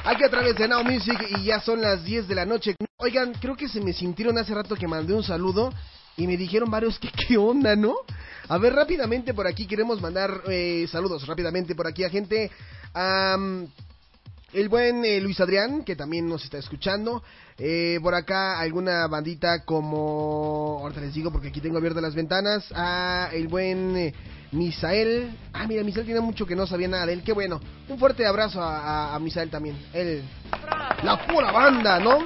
Aquí 0.05 0.23
a 0.23 0.29
través 0.29 0.55
de 0.55 0.67
Now 0.67 0.83
Music 0.83 1.19
y 1.35 1.45
ya 1.45 1.59
son 1.59 1.81
las 1.81 2.03
10 2.03 2.27
de 2.27 2.35
la 2.35 2.45
noche. 2.45 2.75
Oigan, 2.97 3.33
creo 3.33 3.57
que 3.57 3.69
se 3.69 3.81
me 3.81 3.91
sintieron 3.91 4.37
hace 4.37 4.53
rato 4.53 4.75
que 4.75 4.87
mandé 4.87 5.15
un 5.15 5.23
saludo 5.23 5.73
y 6.15 6.27
me 6.27 6.37
dijeron 6.37 6.69
varios 6.69 6.99
que 6.99 7.09
qué 7.09 7.37
onda, 7.37 7.75
¿no? 7.75 7.95
A 8.49 8.57
ver, 8.57 8.73
rápidamente 8.73 9.35
por 9.35 9.45
aquí 9.45 9.67
queremos 9.67 10.01
mandar 10.01 10.41
eh, 10.47 10.87
saludos 10.91 11.27
rápidamente 11.27 11.75
por 11.75 11.85
aquí 11.85 12.03
a 12.03 12.09
gente. 12.09 12.49
am, 12.95 13.67
el 14.53 14.67
buen 14.69 15.05
eh, 15.05 15.21
Luis 15.21 15.39
Adrián, 15.39 15.83
que 15.83 15.95
también 15.95 16.27
nos 16.27 16.43
está 16.43 16.57
escuchando. 16.57 17.21
Eh, 17.59 17.99
por 18.01 18.15
acá 18.15 18.59
alguna 18.59 19.05
bandita 19.05 19.63
como... 19.65 20.79
Ahorita 20.81 21.01
les 21.01 21.13
digo 21.13 21.31
porque 21.31 21.49
aquí 21.49 21.61
tengo 21.61 21.77
abiertas 21.77 22.01
las 22.01 22.15
ventanas. 22.15 22.65
Ah, 22.73 23.29
el 23.31 23.47
buen 23.47 23.95
eh, 23.95 24.13
Misael. 24.51 25.37
Ah, 25.53 25.67
mira, 25.67 25.83
Misael 25.83 26.07
tiene 26.07 26.21
mucho 26.21 26.47
que 26.47 26.55
no 26.55 26.65
sabía 26.65 26.87
nada 26.87 27.05
de 27.05 27.13
él. 27.13 27.23
Qué 27.23 27.33
bueno. 27.33 27.61
Un 27.87 27.99
fuerte 27.99 28.25
abrazo 28.25 28.59
a 28.63 29.15
Misael 29.21 29.51
también. 29.51 29.77
Él... 29.93 30.23
La 31.03 31.27
pura 31.27 31.51
banda, 31.51 31.99
¿no? 31.99 32.17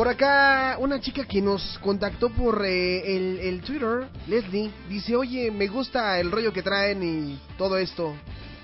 Por 0.00 0.08
acá, 0.08 0.78
una 0.78 0.98
chica 0.98 1.26
que 1.26 1.42
nos 1.42 1.78
contactó 1.80 2.30
por 2.30 2.64
eh, 2.64 3.16
el, 3.18 3.38
el 3.40 3.60
Twitter, 3.60 4.08
Leslie, 4.28 4.70
dice, 4.88 5.14
oye, 5.14 5.50
me 5.50 5.68
gusta 5.68 6.18
el 6.18 6.30
rollo 6.30 6.54
que 6.54 6.62
traen 6.62 7.02
y 7.02 7.38
todo 7.58 7.76
esto. 7.76 8.16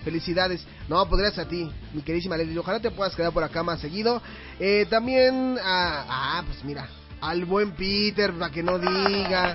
Felicidades. 0.02 0.66
No, 0.88 1.06
pues 1.06 1.20
gracias 1.20 1.44
a 1.44 1.48
ti, 1.50 1.70
mi 1.92 2.00
queridísima 2.00 2.38
Leslie. 2.38 2.58
Ojalá 2.58 2.80
te 2.80 2.90
puedas 2.90 3.14
quedar 3.14 3.32
por 3.34 3.44
acá 3.44 3.62
más 3.62 3.80
seguido. 3.82 4.22
Eh, 4.58 4.86
también, 4.88 5.58
ah, 5.62 6.42
pues 6.46 6.64
mira, 6.64 6.88
al 7.20 7.44
buen 7.44 7.72
Peter, 7.72 8.32
para 8.32 8.50
que 8.50 8.62
no 8.62 8.78
diga. 8.78 9.52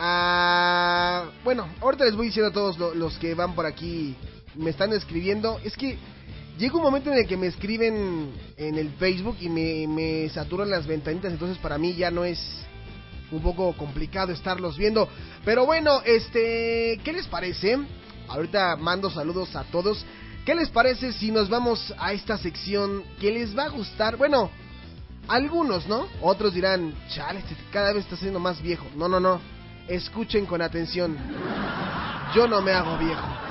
Ah, 0.00 1.26
bueno, 1.44 1.68
ahorita 1.80 2.04
les 2.04 2.16
voy 2.16 2.26
diciendo 2.26 2.50
a 2.50 2.52
todos 2.52 2.76
lo- 2.76 2.92
los 2.92 3.16
que 3.18 3.36
van 3.36 3.54
por 3.54 3.66
aquí, 3.66 4.16
me 4.56 4.70
están 4.70 4.92
escribiendo. 4.92 5.60
Es 5.62 5.76
que 5.76 5.96
llega 6.58 6.76
un 6.76 6.82
momento 6.82 7.12
en 7.12 7.18
el 7.18 7.26
que 7.26 7.36
me 7.36 7.46
escriben 7.46 8.32
en 8.56 8.78
el 8.78 8.90
Facebook 8.92 9.36
y 9.40 9.48
me, 9.48 10.28
saturan 10.30 10.70
las 10.70 10.86
ventanitas, 10.86 11.32
entonces 11.32 11.58
para 11.58 11.78
mí 11.78 11.94
ya 11.94 12.10
no 12.10 12.24
es 12.24 12.40
un 13.30 13.40
poco 13.42 13.72
complicado 13.76 14.32
estarlos 14.32 14.76
viendo. 14.76 15.08
Pero 15.44 15.66
bueno, 15.66 16.00
este, 16.04 17.00
¿qué 17.04 17.12
les 17.12 17.26
parece? 17.26 17.78
Ahorita 18.28 18.76
mando 18.76 19.10
saludos 19.10 19.54
a 19.56 19.64
todos. 19.64 20.04
¿Qué 20.44 20.54
les 20.54 20.70
parece 20.70 21.12
si 21.12 21.32
nos 21.32 21.48
vamos 21.48 21.92
a 21.98 22.12
esta 22.12 22.38
sección 22.38 23.02
que 23.20 23.32
les 23.32 23.56
va 23.56 23.64
a 23.64 23.68
gustar? 23.68 24.16
Bueno, 24.16 24.50
algunos, 25.26 25.88
¿no? 25.88 26.06
Otros 26.22 26.54
dirán, 26.54 26.94
chale, 27.08 27.40
este 27.40 27.56
cada 27.72 27.92
vez 27.92 28.04
está 28.04 28.16
siendo 28.16 28.38
más 28.38 28.62
viejo. 28.62 28.86
No, 28.94 29.08
no, 29.08 29.18
no. 29.18 29.40
Escuchen 29.88 30.46
con 30.46 30.62
atención. 30.62 31.16
Yo 32.34 32.46
no 32.46 32.60
me 32.60 32.72
hago 32.72 32.96
viejo. 32.98 33.45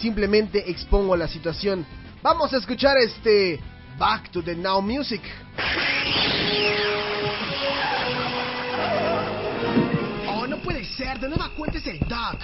Simplemente 0.00 0.70
expongo 0.70 1.16
la 1.16 1.26
situación. 1.26 1.84
Vamos 2.22 2.52
a 2.52 2.58
escuchar 2.58 2.96
este 2.98 3.60
Back 3.98 4.30
to 4.30 4.42
the 4.42 4.54
Now 4.54 4.80
Music. 4.80 5.20
Oh, 10.28 10.46
no 10.46 10.58
puede 10.58 10.84
ser. 10.84 11.18
De 11.18 11.28
nueva 11.28 11.50
cuenta 11.56 11.78
es 11.78 11.86
el 11.86 11.98
Doc. 12.00 12.38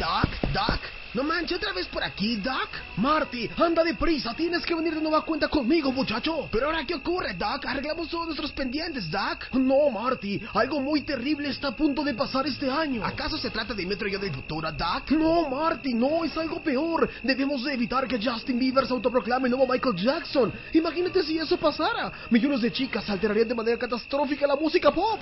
Doc, 0.00 0.28
Doc. 0.52 0.95
No 1.16 1.22
manches, 1.22 1.56
otra 1.56 1.72
vez 1.72 1.86
por 1.86 2.04
aquí, 2.04 2.36
Doc. 2.36 2.68
Marty, 2.98 3.48
anda 3.56 3.82
deprisa. 3.82 4.34
Tienes 4.34 4.66
que 4.66 4.74
venir 4.74 4.94
de 4.94 5.00
nueva 5.00 5.22
cuenta 5.22 5.48
conmigo, 5.48 5.90
muchacho. 5.90 6.46
Pero 6.52 6.66
ahora, 6.66 6.84
¿qué 6.84 6.94
ocurre, 6.94 7.32
Doc? 7.32 7.64
Arreglamos 7.64 8.10
todos 8.10 8.26
nuestros 8.26 8.52
pendientes, 8.52 9.10
Doc. 9.10 9.46
No, 9.54 9.88
Marty. 9.88 10.42
Algo 10.52 10.78
muy 10.78 11.04
terrible 11.04 11.48
está 11.48 11.68
a 11.68 11.74
punto 11.74 12.04
de 12.04 12.12
pasar 12.12 12.46
este 12.46 12.70
año. 12.70 13.02
¿Acaso 13.02 13.38
se 13.38 13.48
trata 13.48 13.72
de 13.72 13.86
Metro 13.86 14.06
Yo 14.08 14.18
del 14.18 14.30
futuro, 14.30 14.70
Doc? 14.70 15.10
No, 15.12 15.48
Marty, 15.48 15.94
no. 15.94 16.22
Es 16.22 16.36
algo 16.36 16.62
peor. 16.62 17.08
Debemos 17.22 17.64
de 17.64 17.72
evitar 17.72 18.06
que 18.06 18.22
Justin 18.22 18.58
Bieber 18.58 18.86
se 18.86 18.92
autoproclame 18.92 19.48
el 19.48 19.56
nuevo 19.56 19.72
Michael 19.72 19.96
Jackson. 19.96 20.52
Imagínate 20.74 21.22
si 21.22 21.38
eso 21.38 21.56
pasara. 21.56 22.12
Millones 22.28 22.60
de 22.60 22.70
chicas 22.70 23.08
alterarían 23.08 23.48
de 23.48 23.54
manera 23.54 23.78
catastrófica 23.78 24.46
la 24.46 24.56
música 24.56 24.92
pop. 24.92 25.18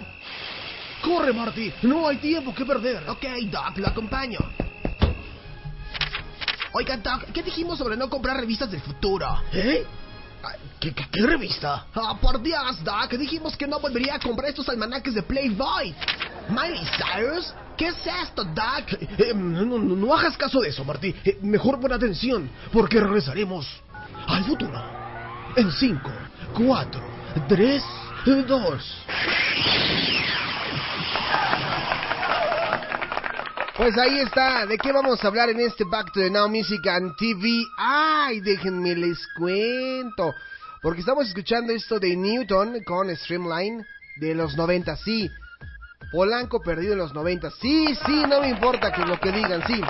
Corre, 1.01 1.33
Marty. 1.33 1.73
No 1.83 2.09
hay 2.09 2.17
tiempo 2.17 2.53
que 2.53 2.67
perder. 2.67 3.09
Ok, 3.09 3.27
Doc, 3.49 3.79
lo 3.79 3.87
acompaño. 3.87 4.41
Oiga, 6.77 6.97
Doc, 6.97 7.27
¿qué 7.33 7.41
dijimos 7.45 7.79
sobre 7.79 7.97
no 7.97 8.11
comprar 8.11 8.37
revistas 8.37 8.69
del 8.69 8.81
futuro? 8.81 9.29
¿Eh? 9.53 9.87
Ah, 10.43 10.55
¿Qué, 10.81 10.93
qué, 10.93 11.05
qué 11.11 11.25
revista? 11.25 11.87
Ah, 11.95 12.19
por 12.21 12.43
Dios, 12.43 12.83
Doc, 12.83 13.13
dijimos 13.13 13.57
que 13.57 13.69
no 13.69 13.79
volvería 13.79 14.17
a 14.17 14.19
comprar 14.19 14.51
estos 14.51 14.69
almanaques 14.69 15.15
de 15.15 15.23
Playboy. 15.23 15.95
¿Miley 16.49 16.85
Cyrus? 16.97 17.55
¿Qué 17.77 17.87
es 17.87 17.97
esto, 18.25 18.43
Doc? 18.43 18.93
Eh, 19.01 19.33
no, 19.33 19.65
no, 19.65 19.79
no 19.79 20.15
hagas 20.15 20.37
caso 20.37 20.61
de 20.61 20.71
eso, 20.71 20.85
Marty. 20.85 21.15
Eh, 21.25 21.39
mejor 21.43 21.79
pon 21.79 21.93
atención, 21.93 22.51
porque 22.73 22.99
regresaremos 22.99 23.69
al 24.27 24.45
futuro. 24.45 24.83
En 25.55 25.71
5, 25.71 26.11
4, 26.55 27.03
3, 27.49 27.83
2. 28.49 28.97
Pues 33.77 33.99
ahí 33.99 34.21
está, 34.21 34.67
¿de 34.67 34.79
qué 34.79 34.93
vamos 34.93 35.25
a 35.25 35.27
hablar 35.27 35.51
en 35.51 35.59
este 35.59 35.83
Back 35.83 36.13
to 36.13 36.21
the 36.21 36.31
Now 36.31 36.49
Music 36.49 36.87
and 36.87 37.17
TV? 37.17 37.65
Ay, 37.77 38.41
déjenme 38.41 38.95
les 38.95 39.27
cuento. 39.37 40.33
Porque 40.81 41.01
estamos 41.01 41.27
escuchando 41.27 41.73
esto 41.73 41.99
de 41.99 42.15
Newton 42.15 42.85
con 42.85 43.15
Streamline 43.17 43.85
de 44.21 44.33
los 44.37 44.57
90, 44.57 44.97
sí. 44.99 45.29
Polanco 46.13 46.63
perdido 46.63 46.93
en 46.93 47.01
los 47.01 47.15
90, 47.15 47.51
sí, 47.51 47.99
sí, 48.07 48.23
no 48.29 48.43
me 48.43 48.51
importa 48.51 48.93
que 48.93 49.05
lo 49.05 49.19
que 49.19 49.33
digan, 49.33 49.67
sí. 49.67 49.81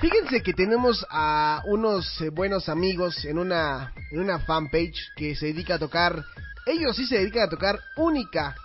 Fíjense 0.00 0.42
que 0.42 0.52
tenemos 0.52 1.06
a 1.10 1.62
unos 1.66 2.20
eh, 2.22 2.30
buenos 2.30 2.68
amigos 2.68 3.24
en 3.24 3.38
una, 3.38 3.92
en 4.10 4.18
una 4.18 4.40
fanpage 4.40 5.12
que 5.14 5.36
se 5.36 5.46
dedica 5.46 5.76
a 5.76 5.78
tocar, 5.78 6.24
ellos 6.66 6.96
sí 6.96 7.06
se 7.06 7.18
dedican 7.18 7.44
a 7.44 7.50
tocar 7.50 7.78
única 7.96 8.56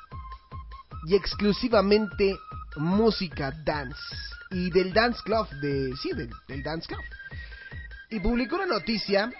y 1.07 1.15
exclusivamente 1.15 2.35
música 2.77 3.51
dance. 3.63 3.99
Y 4.51 4.69
del 4.71 4.93
dance 4.93 5.19
club 5.23 5.47
de 5.61 5.93
sí 6.01 6.11
del, 6.13 6.29
del 6.47 6.63
dance 6.63 6.87
club. 6.87 7.01
Y 8.09 8.19
publicó 8.19 8.55
una 8.55 8.65
noticia 8.65 9.31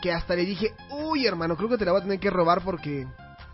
que 0.00 0.12
hasta 0.12 0.34
le 0.34 0.44
dije 0.44 0.74
uy 0.90 1.26
hermano 1.26 1.56
creo 1.56 1.68
que 1.68 1.78
te 1.78 1.84
la 1.84 1.92
voy 1.92 2.00
a 2.00 2.04
tener 2.04 2.18
que 2.18 2.28
robar 2.28 2.62
porque 2.62 3.06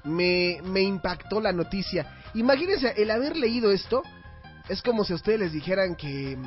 me, 0.04 0.60
me 0.64 0.80
impactó 0.80 1.42
la 1.42 1.52
noticia 1.52 2.06
imagínense 2.32 2.94
el 2.96 3.10
haber 3.10 3.36
leído 3.36 3.70
esto 3.70 4.02
es 4.68 4.80
como 4.80 5.04
si 5.04 5.12
a 5.12 5.16
ustedes 5.16 5.40
les 5.40 5.52
dijeran 5.52 5.94
que 5.94 6.38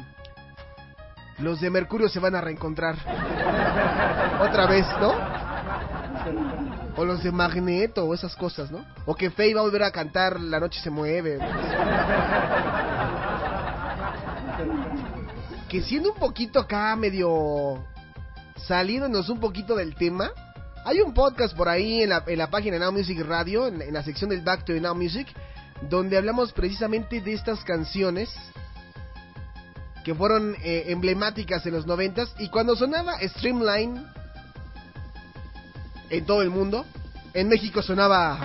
los 1.41 1.59
de 1.59 1.69
Mercurio 1.69 2.07
se 2.07 2.19
van 2.19 2.36
a 2.36 2.41
reencontrar. 2.41 2.95
Otra 4.41 4.67
vez 4.67 4.86
no 4.99 6.61
o 6.98 7.06
los 7.06 7.24
de 7.24 7.32
Magneto 7.32 8.06
o 8.06 8.14
esas 8.14 8.36
cosas, 8.36 8.72
¿no? 8.72 8.86
O 9.06 9.16
que 9.16 9.30
Faye 9.30 9.54
va 9.54 9.62
a 9.62 9.64
volver 9.64 9.84
a 9.84 9.92
cantar 9.92 10.39
La 10.39 10.60
noche 10.60 10.80
se 10.82 10.89
mueve. 10.89 11.39
Que 15.70 15.82
siendo 15.82 16.12
un 16.12 16.20
poquito 16.20 16.60
acá 16.60 16.96
medio 16.96 17.84
saliéndonos 18.68 19.30
un 19.30 19.39
poquito 19.39 19.76
del 19.76 19.96
tema, 19.96 20.32
hay 20.86 21.00
un 21.02 21.14
podcast 21.14 21.56
por 21.56 21.70
ahí 21.70 22.04
en 22.04 22.10
la, 22.10 22.24
en 22.28 22.38
la 22.38 22.50
página 22.50 22.78
Now 22.78 22.92
Music 22.92 23.20
Radio, 23.26 23.68
en, 23.68 23.82
en 23.82 23.94
la 23.94 24.04
sección 24.04 24.30
del 24.30 24.42
Back 24.42 24.66
to 24.66 24.74
Now 24.74 24.96
Music, 24.96 25.28
donde 25.89 26.18
hablamos 26.18 26.52
precisamente 26.54 27.22
de 27.22 27.34
estas 27.34 27.64
canciones 27.64 28.30
que 30.04 30.16
fueron 30.16 30.56
eh, 30.64 30.86
emblemáticas 30.88 31.66
en 31.66 31.74
los 31.74 31.86
noventas 31.86 32.34
y 32.39 32.50
cuando 32.50 32.76
sonaba 32.76 33.20
Streamline 33.22 34.06
en 36.12 36.26
todo 36.26 36.41
el 36.41 36.49
mundo. 36.49 36.86
En 37.34 37.47
México 37.47 37.82
sonaba. 37.82 38.38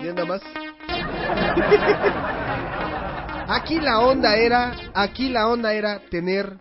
¿Y 0.00 0.04
nada 0.04 0.24
más? 0.24 0.42
aquí 3.48 3.80
la 3.80 4.00
onda 4.00 4.36
era. 4.36 4.76
Aquí 4.92 5.28
la 5.28 5.48
onda 5.48 5.72
era 5.72 6.00
tener 6.00 6.58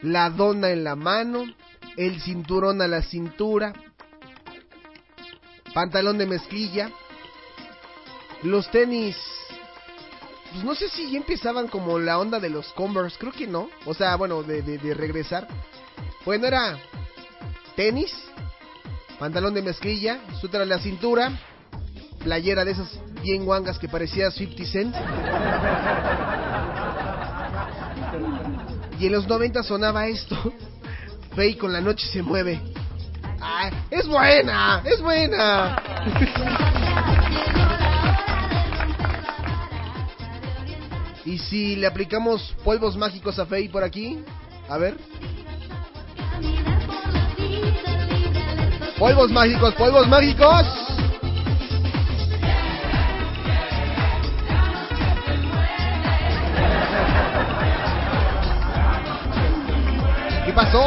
la 0.00 0.30
dona 0.30 0.70
en 0.70 0.82
la 0.82 0.96
mano, 0.96 1.44
el 1.96 2.20
cinturón 2.20 2.82
a 2.82 2.88
la 2.88 3.02
cintura, 3.02 3.72
pantalón 5.74 6.18
de 6.18 6.26
mezclilla, 6.26 6.90
los 8.42 8.68
tenis. 8.70 9.16
Pues 10.50 10.64
no 10.64 10.74
sé 10.74 10.88
si 10.88 11.10
ya 11.10 11.18
empezaban 11.18 11.68
como 11.68 11.98
la 11.98 12.18
onda 12.18 12.40
de 12.40 12.50
los 12.50 12.72
Converse, 12.72 13.16
creo 13.18 13.32
que 13.32 13.46
no. 13.46 13.70
O 13.86 13.94
sea, 13.94 14.16
bueno, 14.16 14.42
de, 14.42 14.62
de 14.62 14.94
regresar. 14.94 15.46
Bueno, 16.24 16.46
era 16.46 16.78
tenis, 17.74 18.12
pantalón 19.22 19.54
de 19.54 19.62
mezclilla, 19.62 20.18
suéter 20.40 20.62
a 20.62 20.64
la 20.64 20.80
cintura, 20.80 21.30
playera 22.24 22.64
de 22.64 22.72
esas 22.72 22.88
bien 23.22 23.44
guangas 23.44 23.78
que 23.78 23.88
parecía 23.88 24.32
50 24.32 24.64
Cent. 24.64 24.96
Y 28.98 29.06
en 29.06 29.12
los 29.12 29.28
90 29.28 29.62
sonaba 29.62 30.08
esto. 30.08 30.36
Fey 31.36 31.54
con 31.54 31.72
la 31.72 31.80
noche 31.80 32.04
se 32.08 32.20
mueve. 32.20 32.60
Ah, 33.40 33.70
es 33.92 34.08
buena, 34.08 34.82
es 34.84 35.00
buena. 35.00 35.80
y 41.24 41.38
si 41.38 41.76
le 41.76 41.86
aplicamos 41.86 42.56
polvos 42.64 42.96
mágicos 42.96 43.38
a 43.38 43.46
Fey 43.46 43.68
por 43.68 43.84
aquí, 43.84 44.18
a 44.68 44.78
ver. 44.78 44.98
Polvos 49.02 49.32
mágicos, 49.32 49.74
polvos 49.74 50.06
mágicos. 50.06 50.64
¿Qué 60.44 60.52
pasó? 60.52 60.80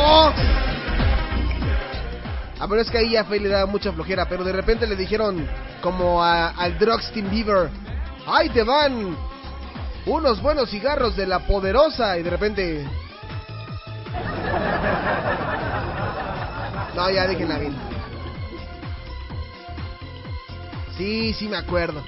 Ah, 2.59 2.67
pero 2.69 2.81
es 2.81 2.89
que 2.89 2.97
ahí 2.97 3.15
a 3.15 3.23
Faye 3.25 3.41
le 3.41 3.49
daba 3.49 3.65
mucha 3.65 3.91
flojera, 3.91 4.27
pero 4.27 4.43
de 4.43 4.51
repente 4.51 4.87
le 4.87 4.95
dijeron, 4.95 5.47
como 5.81 6.23
a- 6.23 6.49
al 6.49 6.77
Drugs 6.77 7.11
Beaver, 7.13 7.69
¡ay, 8.27 8.49
te 8.49 8.63
van! 8.63 9.15
Unos 10.05 10.41
buenos 10.41 10.69
cigarros 10.69 11.15
de 11.15 11.25
la 11.27 11.39
poderosa, 11.39 12.17
y 12.17 12.23
de 12.23 12.29
repente... 12.29 12.85
No, 16.95 17.09
ya 17.09 17.27
déjenla 17.27 17.57
bien. 17.57 17.94
Sí, 20.97 21.33
sí 21.33 21.47
me 21.47 21.57
acuerdo. 21.57 22.03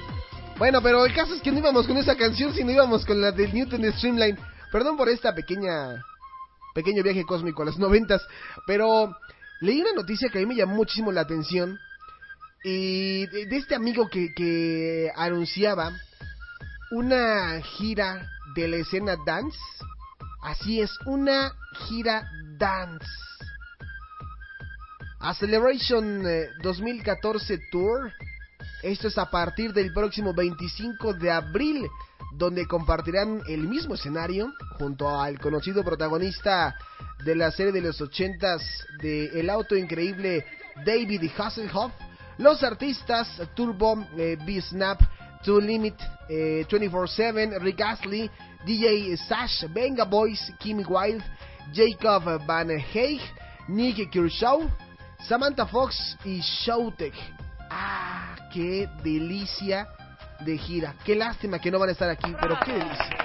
Bueno, 0.58 0.82
pero 0.82 1.04
el 1.04 1.14
caso 1.14 1.34
es 1.34 1.42
que 1.42 1.52
no 1.52 1.58
íbamos 1.58 1.86
con 1.86 1.96
esa 1.98 2.16
canción, 2.16 2.54
sino 2.54 2.70
íbamos 2.70 3.04
con 3.04 3.20
la 3.20 3.32
del 3.32 3.52
Newton 3.52 3.82
de 3.82 3.92
Streamline. 3.92 4.38
Perdón 4.72 4.96
por 4.96 5.08
esta 5.08 5.34
pequeña 5.34 6.02
pequeño 6.74 7.02
viaje 7.02 7.24
cósmico 7.24 7.62
a 7.62 7.66
los 7.66 7.78
noventas, 7.78 8.22
pero 8.66 9.16
leí 9.60 9.80
una 9.80 9.92
noticia 9.92 10.28
que 10.28 10.38
a 10.38 10.40
mí 10.40 10.46
me 10.46 10.54
llamó 10.54 10.76
muchísimo 10.76 11.10
la 11.10 11.22
atención 11.22 11.76
y 12.62 13.26
de, 13.26 13.56
este 13.56 13.74
amigo 13.74 14.08
que, 14.08 14.32
que 14.34 15.10
anunciaba 15.16 15.92
una 16.90 17.60
gira 17.62 18.28
de 18.54 18.68
la 18.68 18.76
escena 18.76 19.16
dance. 19.26 19.58
Así 20.42 20.80
es, 20.80 20.90
una 21.06 21.52
gira 21.88 22.28
dance. 22.58 23.06
A 25.20 25.34
Celebration 25.34 26.24
eh, 26.26 26.48
2014 26.62 27.58
Tour. 27.70 28.12
Esto 28.82 29.08
es 29.08 29.18
a 29.18 29.28
partir 29.28 29.72
del 29.72 29.92
próximo 29.92 30.32
25 30.32 31.14
de 31.14 31.32
abril, 31.32 31.88
donde 32.32 32.66
compartirán 32.66 33.42
el 33.48 33.66
mismo 33.66 33.94
escenario 33.94 34.52
junto 34.78 35.08
al 35.08 35.40
conocido 35.40 35.82
protagonista 35.82 36.76
de 37.24 37.34
la 37.34 37.50
serie 37.50 37.72
de 37.72 37.80
los 37.80 38.00
80s 38.00 38.62
de 39.00 39.40
El 39.40 39.50
auto 39.50 39.74
increíble 39.74 40.44
David 40.86 41.28
Hasselhoff, 41.36 41.92
los 42.38 42.62
artistas 42.62 43.28
Turbo, 43.54 44.06
eh, 44.16 44.36
B-Snap, 44.46 45.00
To 45.44 45.60
Limit, 45.60 45.96
eh, 46.28 46.64
24-7, 46.68 47.58
Rick 47.58 47.80
Astley, 47.80 48.30
DJ 48.64 49.16
Sash, 49.16 49.64
Venga 49.72 50.04
Boys, 50.04 50.52
Kim 50.58 50.84
Wilde, 50.88 51.24
Jacob 51.72 52.46
Van 52.46 52.70
Heij, 52.70 53.20
Nick 53.66 54.08
Kershaw, 54.10 54.70
Samantha 55.18 55.66
Fox 55.66 56.16
y 56.24 56.40
Showtek. 56.40 57.37
¡Qué 58.52 58.88
delicia 59.02 59.88
de 60.40 60.56
gira! 60.56 60.94
¡Qué 61.04 61.14
lástima 61.14 61.58
que 61.58 61.70
no 61.70 61.78
van 61.78 61.90
a 61.90 61.92
estar 61.92 62.08
aquí, 62.08 62.34
pero 62.40 62.58
qué 62.64 62.72
delicia! 62.72 63.18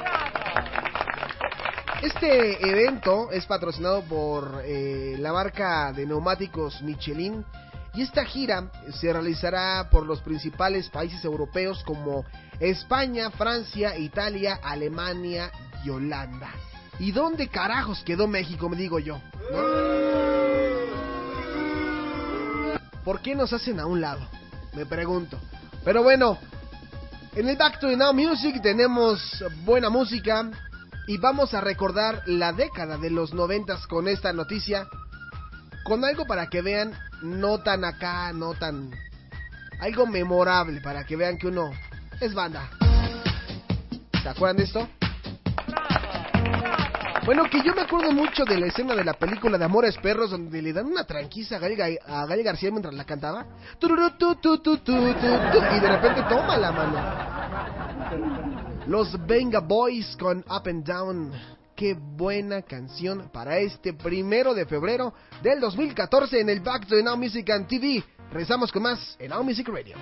Este 2.01 2.69
evento 2.69 3.31
es 3.31 3.45
patrocinado 3.45 4.01
por 4.01 4.61
eh, 4.65 5.15
la 5.19 5.31
marca 5.31 5.93
de 5.93 6.05
neumáticos 6.05 6.81
Michelin 6.81 7.45
y 7.93 8.01
esta 8.01 8.25
gira 8.25 8.69
se 8.99 9.13
realizará 9.13 9.87
por 9.89 10.05
los 10.05 10.19
principales 10.19 10.89
países 10.89 11.23
europeos 11.23 11.81
como 11.85 12.25
España, 12.59 13.31
Francia, 13.31 13.97
Italia, 13.97 14.59
Alemania 14.61 15.49
y 15.85 15.91
Holanda. 15.91 16.49
¿Y 16.99 17.11
dónde 17.11 17.47
carajos 17.47 18.03
quedó 18.03 18.27
México, 18.27 18.67
me 18.67 18.75
digo 18.75 18.99
yo? 18.99 19.21
¿Por 23.05 23.21
qué 23.21 23.33
nos 23.35 23.53
hacen 23.53 23.79
a 23.79 23.85
un 23.85 24.01
lado? 24.01 24.27
Me 24.75 24.85
pregunto. 24.85 25.39
Pero 25.83 26.03
bueno, 26.03 26.37
en 27.35 27.49
el 27.49 27.57
Back 27.57 27.79
to 27.79 27.95
Now 27.95 28.13
Music 28.13 28.61
tenemos 28.61 29.43
buena 29.63 29.89
música 29.89 30.49
y 31.07 31.17
vamos 31.17 31.53
a 31.53 31.61
recordar 31.61 32.23
la 32.25 32.53
década 32.53 32.97
de 32.97 33.09
los 33.09 33.33
noventas 33.33 33.85
con 33.87 34.07
esta 34.07 34.33
noticia. 34.33 34.87
Con 35.83 36.05
algo 36.05 36.25
para 36.25 36.47
que 36.47 36.61
vean, 36.61 36.93
no 37.21 37.59
tan 37.59 37.83
acá, 37.83 38.31
no 38.33 38.53
tan... 38.53 38.91
Algo 39.79 40.07
memorable 40.07 40.79
para 40.81 41.03
que 41.05 41.15
vean 41.15 41.37
que 41.37 41.47
uno 41.47 41.71
es 42.21 42.33
banda. 42.33 42.69
¿Se 44.21 44.29
acuerdan 44.29 44.57
de 44.57 44.63
esto? 44.63 44.87
Bueno, 47.25 47.43
que 47.49 47.61
yo 47.63 47.73
me 47.73 47.81
acuerdo 47.81 48.11
mucho 48.11 48.43
de 48.43 48.57
la 48.59 48.67
escena 48.67 48.95
de 48.95 49.03
la 49.05 49.13
película 49.13 49.57
de 49.57 49.63
Amores 49.65 49.95
Perros 49.97 50.31
donde 50.31 50.61
le 50.61 50.73
dan 50.73 50.87
una 50.87 51.05
tranquiza 51.05 51.55
a 51.55 51.59
Gael, 51.59 51.77
Ga- 51.77 51.99
a 52.05 52.25
García 52.25 52.69
mientras 52.69 52.93
la 52.93 53.05
cantaba. 53.05 53.45
Y 53.81 53.87
de 55.79 55.87
repente 55.87 56.21
toma 56.27 56.57
la 56.57 56.71
mano. 56.71 56.99
Los 58.87 59.25
Venga 59.25 59.59
Boys 59.61 60.17
con 60.17 60.39
Up 60.39 60.67
and 60.67 60.85
Down. 60.85 61.31
Qué 61.75 61.95
buena 61.97 62.61
canción 62.61 63.29
para 63.31 63.57
este 63.57 63.93
primero 63.93 64.53
de 64.53 64.65
febrero 64.65 65.13
del 65.41 65.59
2014 65.61 66.41
en 66.41 66.49
el 66.49 66.59
Back 66.59 66.87
to 66.87 66.95
Now 67.01 67.15
Music 67.17 67.49
and 67.51 67.67
TV. 67.67 68.03
Regresamos 68.31 68.69
con 68.71 68.83
más 68.83 69.15
en 69.19 69.29
Now 69.29 69.43
Music 69.43 69.67
Radio. 69.69 69.95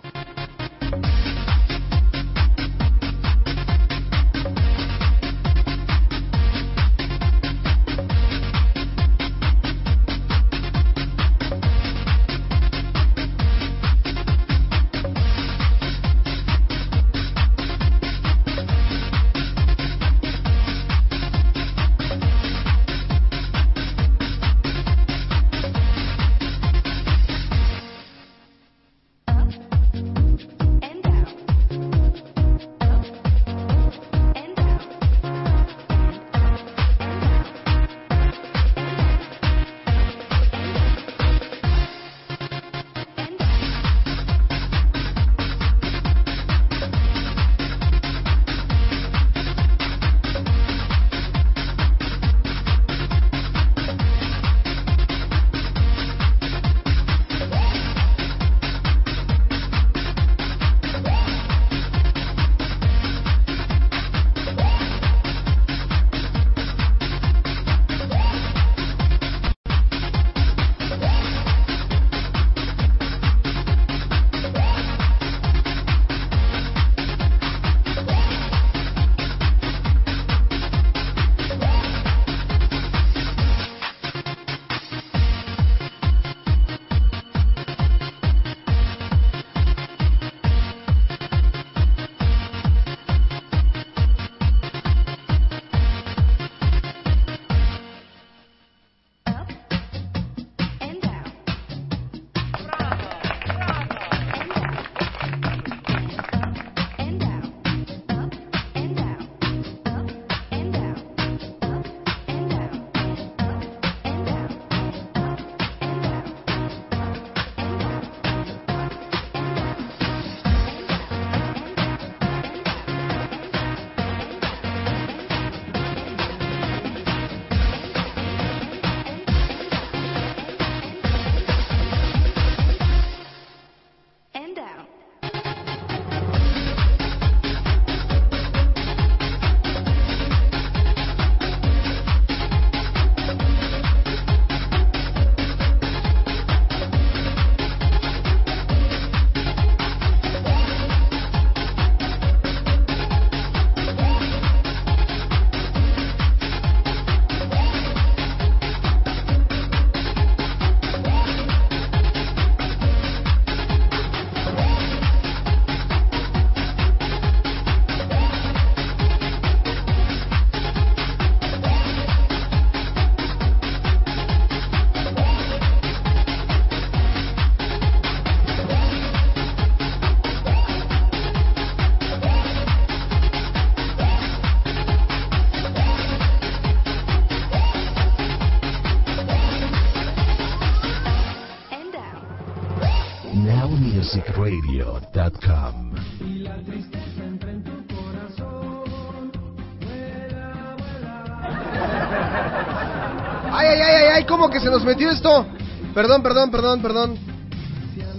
Nos 204.71 204.85
metió 204.85 205.11
esto? 205.11 205.45
Perdón, 205.93 206.23
perdón, 206.23 206.49
perdón, 206.49 206.81
perdón. 206.81 207.19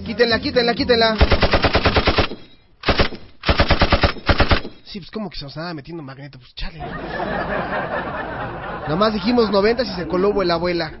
Quítenla, 0.05 0.39
quítenla, 0.39 0.75
quítenla. 0.75 1.17
Sí, 4.85 4.99
pues 4.99 5.09
como 5.09 5.31
que 5.31 5.37
se 5.37 5.45
nos 5.45 5.53
estaba 5.53 5.73
metiendo 5.73 6.03
magneto, 6.03 6.37
pues 6.37 6.53
chale. 6.53 6.79
Nomás 8.87 9.13
dijimos 9.13 9.49
90 9.49 9.81
y 9.81 9.85
se 9.95 10.07
coló 10.07 10.31
vuela 10.31 10.53
abuela. 10.53 10.99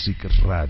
Music 0.00 0.24
Radio. 0.46 0.69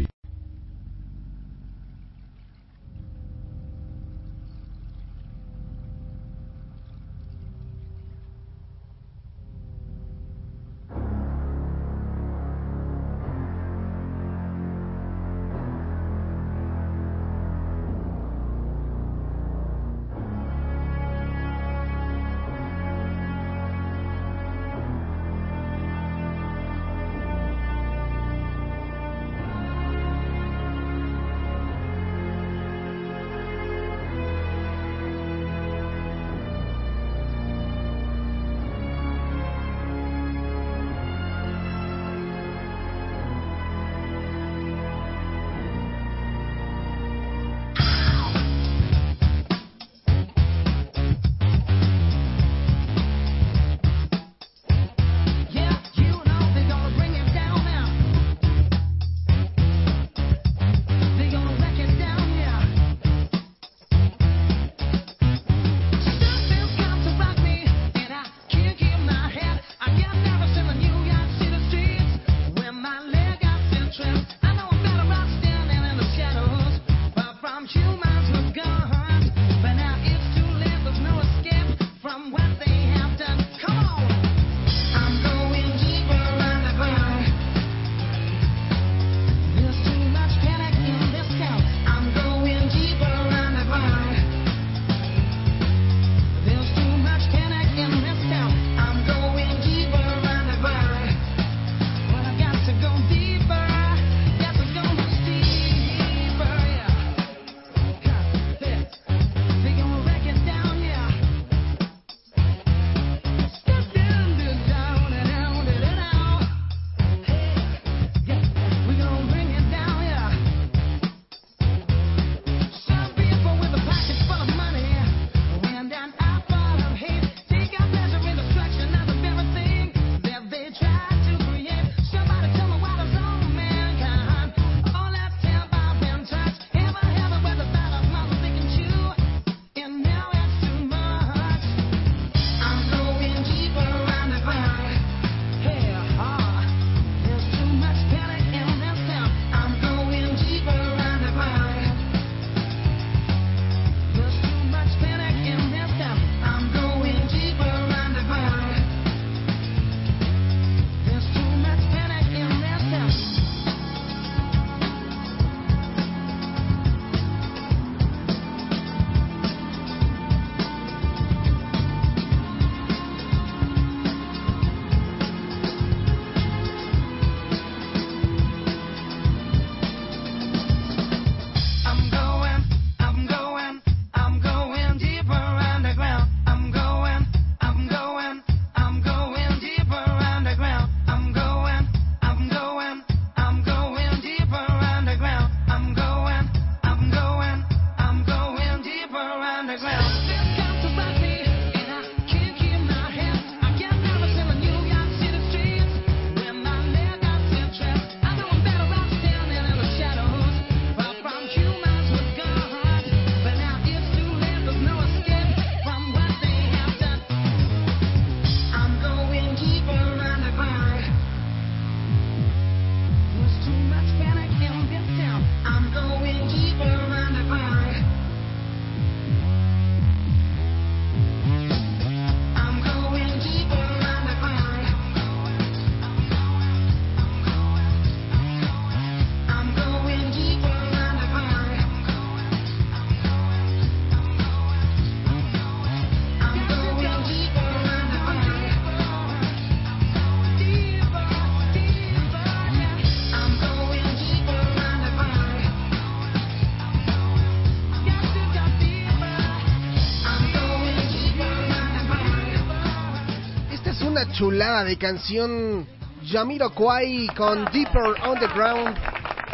Chulada 264.41 264.85
de 264.85 264.97
canción 264.97 265.87
Jamiroquai 266.25 267.27
con 267.37 267.63
Deeper 267.67 268.27
Underground. 268.27 268.97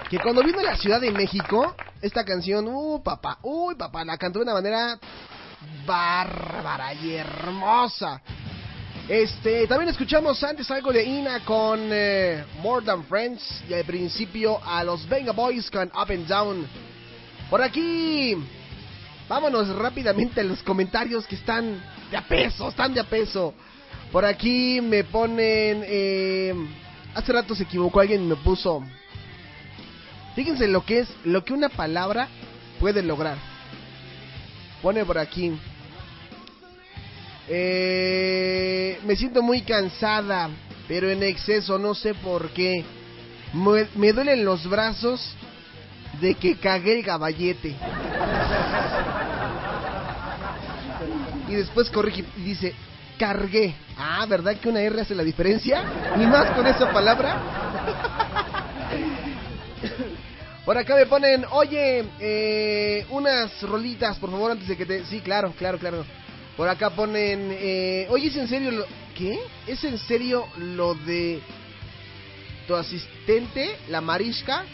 Que 0.08 0.20
cuando 0.20 0.44
vino 0.44 0.60
a 0.60 0.62
la 0.62 0.76
Ciudad 0.76 1.00
de 1.00 1.10
México, 1.10 1.74
esta 2.00 2.24
canción, 2.24 2.68
uh, 2.68 3.02
papá, 3.02 3.36
uy, 3.42 3.74
papá, 3.74 4.04
la 4.04 4.16
cantó 4.16 4.38
de 4.38 4.44
una 4.44 4.54
manera 4.54 4.96
bárbara 5.84 6.94
y 6.94 7.14
hermosa. 7.14 8.22
Este, 9.08 9.66
también 9.66 9.88
escuchamos 9.88 10.40
antes 10.44 10.70
algo 10.70 10.92
de 10.92 11.02
Ina 11.02 11.40
con 11.44 11.80
eh, 11.90 12.44
More 12.62 12.86
Than 12.86 13.02
Friends 13.06 13.64
y 13.68 13.74
al 13.74 13.84
principio 13.84 14.64
a 14.64 14.84
los 14.84 15.08
Venga 15.08 15.32
Boys 15.32 15.68
con 15.68 15.88
Up 15.88 16.12
and 16.12 16.28
Down. 16.28 16.64
Por 17.50 17.60
aquí, 17.60 18.36
vámonos 19.28 19.68
rápidamente 19.74 20.42
a 20.42 20.44
los 20.44 20.62
comentarios 20.62 21.26
que 21.26 21.34
están 21.34 21.82
de 22.08 22.16
a 22.16 22.22
peso, 22.22 22.68
están 22.68 22.94
de 22.94 23.00
a 23.00 23.04
peso. 23.04 23.52
Por 24.12 24.24
aquí 24.24 24.80
me 24.80 25.04
ponen, 25.04 25.82
eh, 25.86 26.54
hace 27.14 27.32
rato 27.32 27.54
se 27.54 27.64
equivocó 27.64 28.00
alguien 28.00 28.22
y 28.22 28.26
me 28.26 28.36
puso, 28.36 28.82
fíjense 30.34 30.68
lo 30.68 30.84
que 30.84 31.00
es, 31.00 31.08
lo 31.24 31.44
que 31.44 31.52
una 31.52 31.68
palabra 31.68 32.28
puede 32.78 33.02
lograr. 33.02 33.36
Pone 34.82 35.04
por 35.04 35.18
aquí. 35.18 35.58
Eh, 37.48 38.98
me 39.04 39.16
siento 39.16 39.42
muy 39.42 39.62
cansada, 39.62 40.50
pero 40.88 41.10
en 41.10 41.22
exceso, 41.22 41.78
no 41.78 41.94
sé 41.94 42.14
por 42.14 42.50
qué. 42.50 42.84
Me, 43.52 44.12
duelen 44.12 44.44
los 44.44 44.68
brazos 44.68 45.34
de 46.20 46.34
que 46.34 46.56
cagué 46.56 46.98
el 46.98 47.04
caballete. 47.04 47.74
Y 51.48 51.54
después 51.54 51.88
corrige 51.90 52.24
y 52.36 52.40
dice, 52.40 52.74
cargué. 53.18 53.74
Ah, 53.96 54.26
¿verdad 54.26 54.56
que 54.56 54.68
una 54.68 54.80
R 54.80 55.00
hace 55.00 55.14
la 55.14 55.22
diferencia? 55.22 55.82
Ni 56.16 56.26
más 56.26 56.50
con 56.52 56.66
esa 56.66 56.92
palabra. 56.92 57.40
Por 60.64 60.76
acá 60.76 60.96
me 60.96 61.06
ponen, 61.06 61.44
oye, 61.52 62.04
eh, 62.18 63.06
unas 63.10 63.62
rolitas, 63.62 64.18
por 64.18 64.30
favor, 64.30 64.50
antes 64.50 64.66
de 64.66 64.76
que 64.76 64.84
te... 64.84 65.04
Sí, 65.04 65.20
claro, 65.20 65.52
claro, 65.56 65.78
claro. 65.78 66.04
Por 66.56 66.68
acá 66.68 66.90
ponen, 66.90 67.50
eh, 67.52 68.08
oye, 68.10 68.28
¿es 68.28 68.36
en 68.36 68.48
serio 68.48 68.70
lo... 68.72 68.84
¿Qué? 69.14 69.38
¿Es 69.66 69.84
en 69.84 69.96
serio 69.96 70.46
lo 70.58 70.94
de 70.94 71.40
tu 72.66 72.74
asistente, 72.74 73.78
la 73.88 74.00
Mariska? 74.00 74.64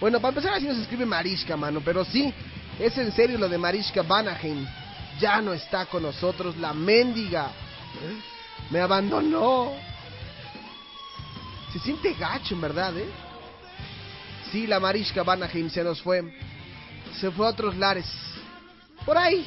Bueno, 0.00 0.20
para 0.20 0.30
empezar 0.30 0.54
así 0.54 0.66
no 0.66 0.74
se 0.74 0.82
escribe 0.82 1.06
Mariska, 1.06 1.56
mano, 1.56 1.80
pero 1.84 2.04
sí, 2.04 2.32
es 2.78 2.98
en 2.98 3.12
serio 3.12 3.38
lo 3.38 3.48
de 3.48 3.58
Mariska 3.58 4.02
Vanaheim. 4.02 4.66
Ya 5.20 5.40
no 5.40 5.52
está 5.52 5.86
con 5.86 6.02
nosotros 6.02 6.56
la 6.56 6.72
mendiga. 6.72 7.50
Me 8.70 8.80
abandonó. 8.80 9.72
Se 11.72 11.78
siente 11.78 12.14
gacho, 12.14 12.54
en 12.54 12.60
verdad, 12.60 12.96
¿eh? 12.96 13.08
Sí, 14.50 14.66
la 14.66 14.80
Mariska 14.80 15.22
Vanaheim 15.22 15.68
se 15.68 15.84
nos 15.84 16.00
fue. 16.00 16.22
Se 17.20 17.30
fue 17.30 17.46
a 17.46 17.50
otros 17.50 17.76
lares. 17.76 18.06
Por 19.04 19.16
ahí. 19.18 19.46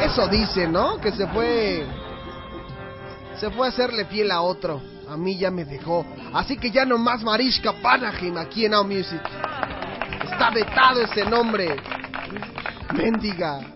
Eso 0.00 0.28
dice, 0.28 0.68
¿no? 0.68 1.00
Que 1.00 1.12
se 1.12 1.26
fue. 1.28 1.84
Se 3.40 3.50
fue 3.50 3.66
a 3.66 3.70
hacerle 3.70 4.04
fiel 4.04 4.30
a 4.30 4.40
otro. 4.40 4.80
A 5.08 5.16
mí 5.16 5.36
ya 5.36 5.50
me 5.50 5.64
dejó. 5.64 6.06
Así 6.32 6.56
que 6.56 6.70
ya 6.70 6.84
no 6.84 6.98
más 6.98 7.22
Mariska 7.22 7.72
Vanaheim 7.82 8.36
aquí 8.38 8.64
en 8.64 8.72
Now 8.72 8.84
Music. 8.84 9.20
Está 10.24 10.50
vetado 10.50 11.02
ese 11.02 11.24
nombre. 11.24 11.76
Mendiga. 12.92 13.73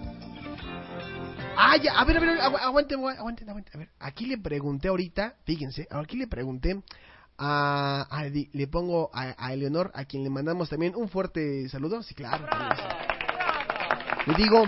Ah, 1.61 1.77
ya, 1.77 1.93
a 1.99 2.05
ver, 2.05 2.17
a 2.19 2.21
ver, 2.21 2.39
agu- 2.39 2.57
aguante, 2.61 2.95
aguante, 2.95 3.45
aguante. 3.49 3.71
A 3.75 3.79
ver, 3.79 3.89
aquí 3.99 4.27
le 4.27 4.39
pregunté 4.39 4.87
ahorita, 4.89 5.35
fíjense, 5.45 5.89
aquí 5.91 6.17
le 6.17 6.29
pregunté 6.29 6.81
a, 7.37 8.07
a- 8.09 8.25
le 8.25 8.67
pongo 8.69 9.11
a, 9.13 9.53
Eleonor, 9.53 9.91
a 9.95 10.05
quien 10.05 10.23
le 10.23 10.31
mandamos 10.31 10.69
también 10.71 10.95
un 10.95 11.09
fuerte 11.09 11.69
saludo. 11.69 12.03
Sí, 12.05 12.15
claro. 12.15 12.47
Le 14.27 14.35
digo, 14.35 14.65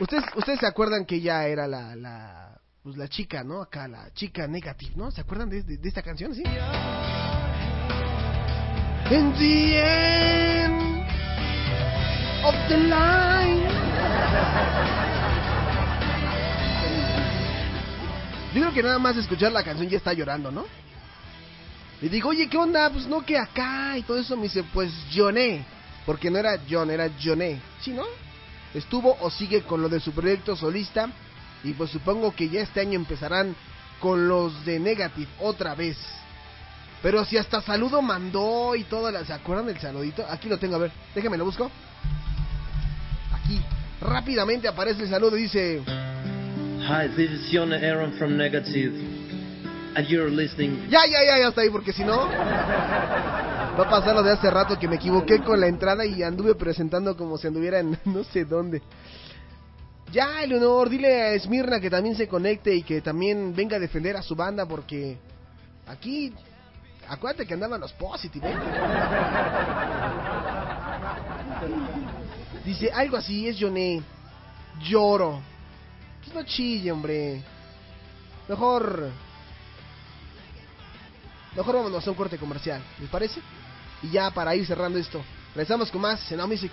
ustedes, 0.00 0.24
ustedes 0.34 0.58
se 0.60 0.66
acuerdan 0.66 1.04
que 1.04 1.16
ella 1.16 1.46
era 1.46 1.68
la, 1.68 1.94
la, 1.94 2.60
pues 2.82 2.96
la 2.96 3.06
chica, 3.08 3.44
¿no? 3.44 3.62
Acá, 3.62 3.86
la 3.86 4.10
chica 4.14 4.48
negative, 4.48 4.92
¿no? 4.96 5.12
¿Se 5.12 5.20
acuerdan 5.20 5.48
de 5.48 5.78
esta 5.84 6.02
canción? 6.02 6.34
Sí. 6.34 6.42
In 9.10 9.32
the 9.38 9.78
end 9.78 11.04
of 12.44 12.54
the 12.68 12.76
line. 12.78 13.68
Yo 18.58 18.64
creo 18.64 18.74
que 18.74 18.82
nada 18.82 18.98
más 18.98 19.16
escuchar 19.16 19.52
la 19.52 19.62
canción 19.62 19.88
ya 19.88 19.98
está 19.98 20.12
llorando, 20.12 20.50
¿no? 20.50 20.64
Le 22.00 22.08
digo, 22.08 22.30
oye, 22.30 22.48
¿qué 22.48 22.56
onda? 22.56 22.90
Pues 22.90 23.06
no, 23.06 23.24
que 23.24 23.38
acá 23.38 23.96
y 23.96 24.02
todo 24.02 24.18
eso. 24.18 24.36
Me 24.36 24.44
dice, 24.44 24.64
pues 24.74 24.90
Joné. 25.14 25.64
Porque 26.04 26.28
no 26.28 26.38
era 26.38 26.58
John, 26.68 26.90
era 26.90 27.08
Joné. 27.22 27.60
¿Sí, 27.80 27.92
no? 27.92 28.02
Estuvo 28.74 29.16
o 29.20 29.30
sigue 29.30 29.62
con 29.62 29.80
lo 29.80 29.88
de 29.88 30.00
su 30.00 30.10
proyecto 30.10 30.56
solista. 30.56 31.08
Y 31.62 31.72
pues 31.74 31.90
supongo 31.90 32.34
que 32.34 32.48
ya 32.48 32.60
este 32.62 32.80
año 32.80 32.94
empezarán 32.94 33.54
con 34.00 34.26
los 34.26 34.64
de 34.64 34.80
Negative 34.80 35.28
otra 35.38 35.76
vez. 35.76 35.96
Pero 37.00 37.24
si 37.24 37.36
hasta 37.38 37.60
saludo 37.62 38.02
mandó 38.02 38.74
y 38.74 38.82
todo, 38.84 39.08
la- 39.12 39.24
¿se 39.24 39.32
acuerdan 39.32 39.66
del 39.66 39.78
saludito? 39.78 40.26
Aquí 40.28 40.48
lo 40.48 40.58
tengo, 40.58 40.74
a 40.74 40.78
ver, 40.78 40.90
déjame 41.14 41.36
lo 41.38 41.44
busco. 41.44 41.70
Aquí, 43.32 43.60
rápidamente 44.00 44.66
aparece 44.66 45.04
el 45.04 45.10
saludo 45.10 45.36
y 45.36 45.42
dice... 45.42 45.82
Hi, 46.88 47.06
this 47.06 47.30
is 47.30 47.50
Jon 47.52 47.70
Aaron 47.74 48.16
from 48.16 48.38
Negative, 48.38 48.94
and 49.94 50.08
you're 50.08 50.30
listening. 50.30 50.88
Ya, 50.88 51.04
ya, 51.04 51.20
ya, 51.22 51.36
ya 51.36 51.48
está 51.48 51.60
ahí, 51.60 51.68
porque 51.68 51.92
si 51.92 52.02
no... 52.02 52.16
Va 52.16 53.84
a 53.84 53.90
pasar 53.90 54.14
lo 54.14 54.22
de 54.22 54.32
hace 54.32 54.50
rato 54.50 54.78
que 54.78 54.88
me 54.88 54.96
equivoqué 54.96 55.40
con 55.40 55.60
la 55.60 55.66
entrada 55.66 56.06
y 56.06 56.22
anduve 56.22 56.54
presentando 56.54 57.14
como 57.14 57.36
si 57.36 57.46
anduviera 57.46 57.80
en 57.80 57.98
no 58.06 58.24
sé 58.24 58.46
dónde. 58.46 58.80
Ya, 60.10 60.42
Eleonor, 60.42 60.88
dile 60.88 61.12
a 61.24 61.32
Esmirna 61.34 61.78
que 61.78 61.90
también 61.90 62.16
se 62.16 62.26
conecte 62.26 62.74
y 62.74 62.82
que 62.82 63.02
también 63.02 63.54
venga 63.54 63.76
a 63.76 63.80
defender 63.80 64.16
a 64.16 64.22
su 64.22 64.34
banda 64.34 64.64
porque 64.64 65.18
aquí... 65.86 66.32
Acuérdate 67.06 67.46
que 67.46 67.52
andaban 67.52 67.82
los 67.82 67.92
positive, 67.92 68.48
¿eh? 68.48 68.56
Dice 72.64 72.90
algo 72.90 73.18
así, 73.18 73.46
es 73.46 73.58
Joné. 73.60 74.00
Lloro. 74.80 75.57
Pues 76.20 76.34
no 76.34 76.42
chille, 76.44 76.92
hombre. 76.92 77.42
Mejor. 78.48 79.10
Mejor 81.56 81.74
vámonos 81.74 82.06
a 82.06 82.10
un 82.10 82.16
corte 82.16 82.38
comercial, 82.38 82.82
¿les 83.00 83.10
parece? 83.10 83.40
Y 84.02 84.10
ya 84.10 84.30
para 84.30 84.54
ir 84.54 84.66
cerrando 84.66 84.98
esto, 84.98 85.22
regresamos 85.54 85.90
con 85.90 86.00
más 86.00 86.30
en 86.30 86.38
Now 86.38 86.46
Music. 86.46 86.72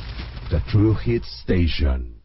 the 0.51 0.59
true 0.69 0.93
hit 0.93 1.23
station. 1.23 2.21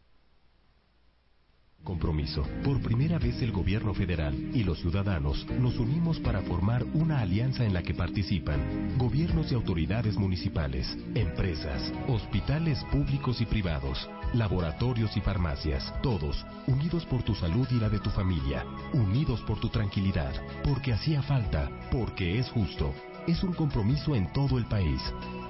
Compromiso. 1.84 2.42
Por 2.64 2.82
primera 2.82 3.20
vez 3.20 3.40
el 3.40 3.52
gobierno 3.52 3.94
federal 3.94 4.34
y 4.52 4.64
los 4.64 4.80
ciudadanos 4.80 5.46
nos 5.60 5.78
unimos 5.78 6.18
para 6.18 6.40
formar 6.42 6.82
una 6.94 7.20
alianza 7.20 7.64
en 7.64 7.72
la 7.72 7.84
que 7.84 7.94
participan 7.94 8.98
gobiernos 8.98 9.52
y 9.52 9.54
autoridades 9.54 10.16
municipales, 10.16 10.98
empresas, 11.14 11.92
hospitales 12.08 12.82
públicos 12.90 13.40
y 13.40 13.46
privados, 13.46 14.10
laboratorios 14.34 15.16
y 15.16 15.20
farmacias, 15.20 15.94
todos 16.02 16.44
unidos 16.66 17.06
por 17.06 17.22
tu 17.22 17.36
salud 17.36 17.68
y 17.70 17.78
la 17.78 17.88
de 17.88 18.00
tu 18.00 18.10
familia, 18.10 18.66
unidos 18.92 19.40
por 19.42 19.60
tu 19.60 19.68
tranquilidad, 19.68 20.34
porque 20.64 20.92
hacía 20.92 21.22
falta, 21.22 21.70
porque 21.92 22.40
es 22.40 22.50
justo. 22.50 22.92
Es 23.28 23.44
un 23.44 23.52
compromiso 23.52 24.16
en 24.16 24.32
todo 24.32 24.58
el 24.58 24.64
país. 24.64 25.00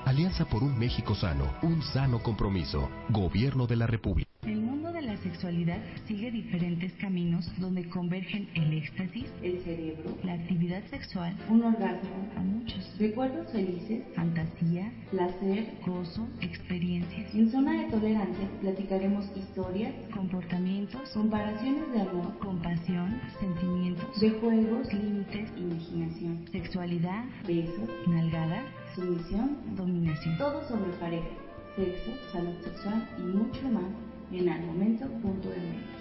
Alianza 0.07 0.45
por 0.45 0.63
un 0.63 0.79
México 0.79 1.17
sano, 1.17 1.53
un 1.63 1.83
sano 1.83 2.23
compromiso. 2.23 2.89
Gobierno 3.09 3.67
de 3.67 3.75
la 3.75 3.89
República. 3.89 4.31
El 4.45 4.61
mundo 4.61 4.93
de 4.93 5.03
la 5.03 5.17
sexualidad 5.17 5.81
sigue 6.07 6.31
diferentes 6.31 6.93
caminos 6.93 7.51
donde 7.59 7.89
convergen 7.89 8.49
el 8.55 8.73
éxtasis, 8.75 9.27
el 9.43 9.65
cerebro, 9.65 10.17
la 10.23 10.35
actividad 10.35 10.85
sexual, 10.91 11.37
un 11.49 11.65
orgasmo 11.65 12.31
a 12.37 12.41
muchos, 12.41 12.97
recuerdos 13.01 13.51
felices, 13.51 14.05
fantasía, 14.15 14.93
placer, 15.11 15.75
gozo, 15.85 16.29
experiencias. 16.41 17.35
En 17.35 17.51
zona 17.51 17.73
de 17.73 17.91
tolerancia 17.91 18.49
platicaremos 18.61 19.25
historias, 19.37 19.93
comportamientos, 20.15 21.11
comparaciones 21.11 21.91
de 21.93 22.03
amor, 22.03 22.39
compasión, 22.39 23.21
sentimientos, 23.41 24.21
de 24.21 24.31
juegos, 24.31 24.93
límites, 24.93 25.51
imaginación, 25.57 26.45
sexualidad, 26.53 27.25
besos, 27.45 27.91
nalgadas, 28.07 28.63
sumisión, 28.97 29.59
dominación. 29.77 30.39
Todo 30.39 30.67
sobre 30.67 30.91
pareja, 30.93 31.29
sexo, 31.77 32.11
salud 32.33 32.55
sexual 32.65 33.07
y 33.19 33.23
mucho 33.23 33.63
más 33.69 33.85
en 34.33 34.49
almomento.mx. 34.49 35.97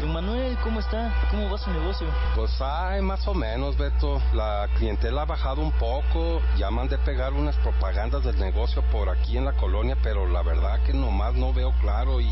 Don 0.00 0.12
Manuel, 0.12 0.56
¿cómo 0.62 0.80
está? 0.80 1.12
¿Cómo 1.30 1.50
va 1.50 1.58
su 1.58 1.70
negocio? 1.70 2.06
Pues 2.36 2.60
hay 2.60 3.00
más 3.02 3.26
o 3.26 3.34
menos, 3.34 3.76
Beto. 3.76 4.20
La 4.32 4.68
clientela 4.76 5.22
ha 5.22 5.24
bajado 5.24 5.60
un 5.62 5.72
poco. 5.72 6.40
Ya 6.56 6.70
mandé 6.70 6.98
pegar 6.98 7.32
unas 7.32 7.56
propagandas 7.56 8.22
del 8.22 8.38
negocio 8.38 8.82
por 8.92 9.08
aquí 9.08 9.36
en 9.36 9.44
la 9.44 9.52
colonia, 9.54 9.96
pero 10.02 10.26
la 10.26 10.42
verdad 10.42 10.78
que 10.84 10.92
nomás 10.92 11.34
no 11.34 11.52
veo 11.52 11.72
claro 11.80 12.20
y, 12.20 12.30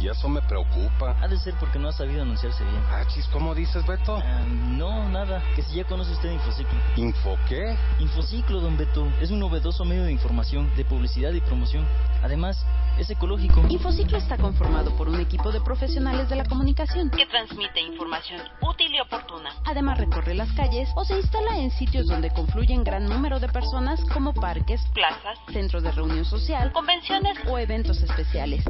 y 0.00 0.08
eso 0.08 0.28
me 0.28 0.42
preocupa. 0.42 1.16
Ha 1.20 1.28
de 1.28 1.38
ser 1.38 1.54
porque 1.60 1.78
no 1.78 1.88
ha 1.88 1.92
sabido 1.92 2.22
anunciarse 2.22 2.64
bien. 2.64 2.82
Ah, 2.90 3.04
chis, 3.06 3.26
¿cómo 3.28 3.54
dices, 3.54 3.86
Beto? 3.86 4.16
Ah, 4.16 4.40
no, 4.48 5.08
nada. 5.08 5.42
Que 5.54 5.62
si 5.62 5.76
ya 5.76 5.84
conoce 5.84 6.12
usted 6.12 6.32
Infociclo. 6.32 6.78
¿Info 6.96 7.36
qué? 7.48 7.76
Infociclo, 8.00 8.60
don 8.60 8.76
Beto. 8.76 9.06
Es 9.20 9.30
un 9.30 9.38
novedoso 9.38 9.84
medio 9.84 10.04
de 10.04 10.12
información, 10.12 10.74
de 10.74 10.84
publicidad 10.84 11.32
y 11.32 11.40
promoción. 11.40 11.86
Además, 12.22 12.64
es 12.98 13.10
ecológico. 13.10 13.62
Infociclo 13.68 14.16
está 14.18 14.38
conformado 14.38 14.96
por 14.96 15.08
un 15.08 15.20
equipo 15.20 15.52
de 15.52 15.60
profesionales 15.60 16.28
de 16.28 16.36
la 16.36 16.44
comunicación 16.44 16.93
que 16.94 17.26
transmite 17.26 17.80
información 17.80 18.40
útil 18.60 18.94
y 18.94 19.00
oportuna. 19.00 19.50
Además 19.66 19.98
recorre 19.98 20.32
las 20.32 20.52
calles 20.52 20.88
o 20.94 21.04
se 21.04 21.16
instala 21.16 21.58
en 21.58 21.72
sitios 21.72 22.06
donde 22.06 22.30
confluyen 22.30 22.84
gran 22.84 23.06
número 23.06 23.40
de 23.40 23.48
personas 23.48 24.00
como 24.12 24.32
parques, 24.32 24.80
plazas, 24.94 25.36
centros 25.52 25.82
de 25.82 25.90
reunión 25.90 26.24
social, 26.24 26.70
convenciones 26.72 27.36
o 27.48 27.58
eventos 27.58 28.00
especiales. 28.00 28.64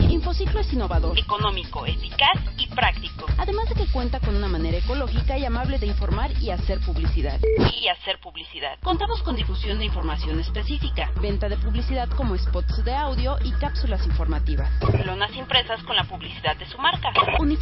Infociclo 0.00 0.58
es 0.58 0.72
innovador, 0.72 1.16
económico, 1.16 1.86
eficaz 1.86 2.36
y 2.56 2.66
práctico. 2.66 3.26
Además 3.38 3.68
de 3.68 3.76
que 3.76 3.92
cuenta 3.92 4.18
con 4.18 4.34
una 4.34 4.48
manera 4.48 4.78
ecológica 4.78 5.38
y 5.38 5.44
amable 5.44 5.78
de 5.78 5.86
informar 5.86 6.32
y 6.42 6.50
hacer 6.50 6.80
publicidad. 6.80 7.38
Y 7.80 7.86
hacer 7.86 8.18
publicidad. 8.18 8.76
Contamos 8.82 9.22
con 9.22 9.36
difusión 9.36 9.78
de 9.78 9.84
información 9.84 10.40
específica, 10.40 11.12
venta 11.22 11.48
de 11.48 11.56
publicidad 11.56 12.08
como 12.08 12.36
spots 12.36 12.84
de 12.84 12.94
audio 12.94 13.36
y 13.44 13.52
cápsulas 13.52 14.04
informativas. 14.04 14.68
Lonas 15.06 15.34
impresas 15.36 15.80
con 15.84 15.94
la 15.94 16.02
publicidad 16.02 16.56
de 16.56 16.66
su 16.66 16.76
marca. 16.78 17.12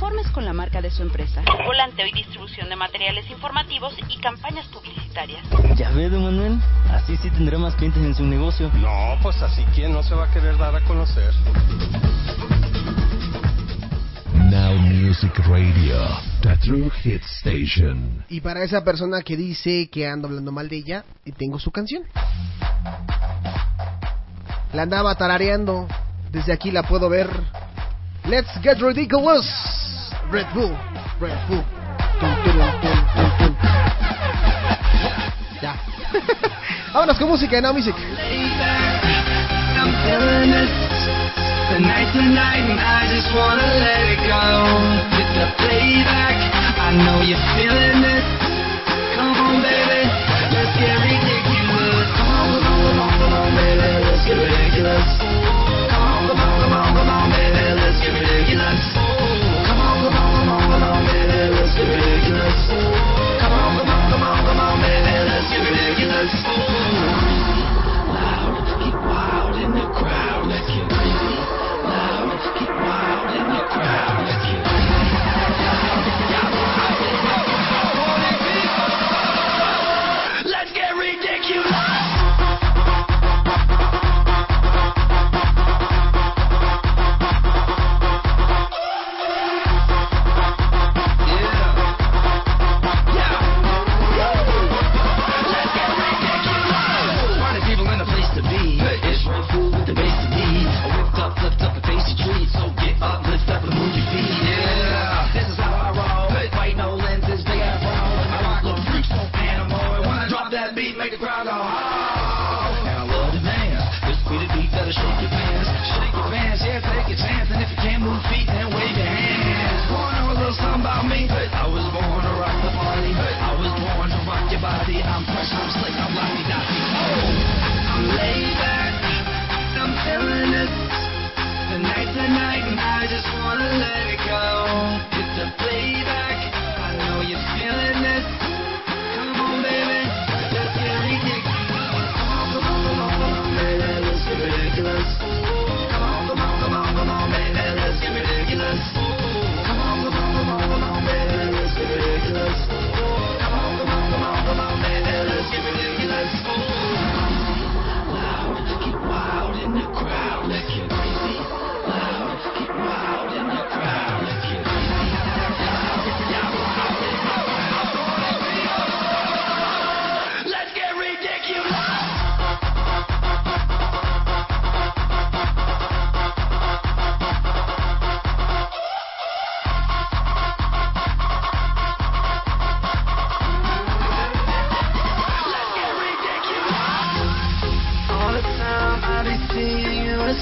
Uniformes 0.06 0.30
con 0.32 0.44
la 0.44 0.52
marca 0.52 0.80
de 0.80 0.88
su 0.88 1.02
empresa. 1.02 1.42
Volanteo 1.64 2.06
y 2.06 2.12
distribución 2.12 2.68
de 2.68 2.76
materiales 2.76 3.28
informativos 3.28 3.92
y 4.08 4.16
campañas 4.18 4.64
publicitarias. 4.66 5.44
Ya 5.76 5.90
ve, 5.90 6.08
don 6.08 6.22
Manuel. 6.22 6.60
Así 6.90 7.16
sí 7.16 7.28
tendrá 7.30 7.58
más 7.58 7.74
clientes 7.74 8.00
en 8.04 8.14
su 8.14 8.22
negocio. 8.22 8.70
No, 8.74 9.18
pues 9.20 9.42
así 9.42 9.64
quién 9.74 9.92
no 9.92 10.04
se 10.04 10.14
va 10.14 10.26
a 10.26 10.32
querer 10.32 10.56
dar 10.58 10.76
a 10.76 10.80
conocer. 10.82 11.34
Now 14.48 14.76
Music 14.76 15.36
Radio, 15.48 16.06
the 16.40 16.56
true 16.58 16.88
hit 17.02 17.22
station. 17.40 18.24
Y 18.28 18.40
para 18.40 18.62
esa 18.62 18.84
persona 18.84 19.22
que 19.22 19.36
dice 19.36 19.88
que 19.90 20.06
ando 20.06 20.28
hablando 20.28 20.52
mal 20.52 20.68
de 20.68 20.76
ella, 20.76 21.04
y 21.24 21.32
tengo 21.32 21.58
su 21.58 21.72
canción. 21.72 22.04
La 24.72 24.82
andaba 24.82 25.16
tarareando. 25.16 25.88
Desde 26.30 26.52
aquí 26.52 26.70
la 26.70 26.84
puedo 26.84 27.08
ver. 27.08 27.28
Let's 28.24 28.50
get 28.62 28.78
ridiculous. 28.80 29.85
Red 30.30 30.46
Bull, 30.52 30.76
Red 31.20 31.38
Bull. 31.48 31.64
Ya. 35.62 35.74
Vámonos 36.92 37.16
con 37.18 37.28
música, 37.28 37.60
no 37.60 37.72
music. 37.72 37.94
The 41.68 41.78
night 41.80 42.12
tonight 42.12 42.64
and 42.70 42.80
I 42.80 43.06
just 43.08 43.32
wanna 43.34 43.62
let 43.62 44.02
it 44.10 44.18
go. 44.26 44.42
With 45.14 45.30
the 45.38 45.46
playback, 45.62 46.36
I 46.78 46.90
know 46.96 47.22
you're 47.22 47.38
feeling 47.54 48.02
it. 48.02 48.24
Come 49.14 49.30
on, 49.30 49.62
baby, 49.62 50.10
let's 50.50 50.74
get 50.78 50.96
ridiculous. 51.06 52.10
Come 52.16 52.28
on, 52.34 52.50
come 52.50 52.66
on, 52.66 52.82
come 52.82 52.98
on, 52.98 53.12
come 53.18 53.32
on, 53.32 53.54
baby, 53.54 53.88
let's 54.04 54.26
get 54.26 54.36
ridiculous. 54.36 55.06
Come 55.90 56.02
on, 56.02 56.28
come 56.28 56.40
on, 56.40 56.60
come 56.60 56.72
on, 56.72 56.94
come 56.96 57.10
on, 57.14 57.30
baby, 57.30 57.78
let's 57.78 58.00
get 58.00 58.10
ridiculous. 58.10 59.45
Come 61.76 63.52
on, 63.52 63.76
come 63.76 63.88
on, 63.90 64.10
come 64.10 64.22
on, 64.22 64.46
come 64.46 64.60
on, 64.60 64.80
baby, 64.80 65.12
let's 65.28 65.50
get 65.52 65.60
ridiculous. 65.60 67.35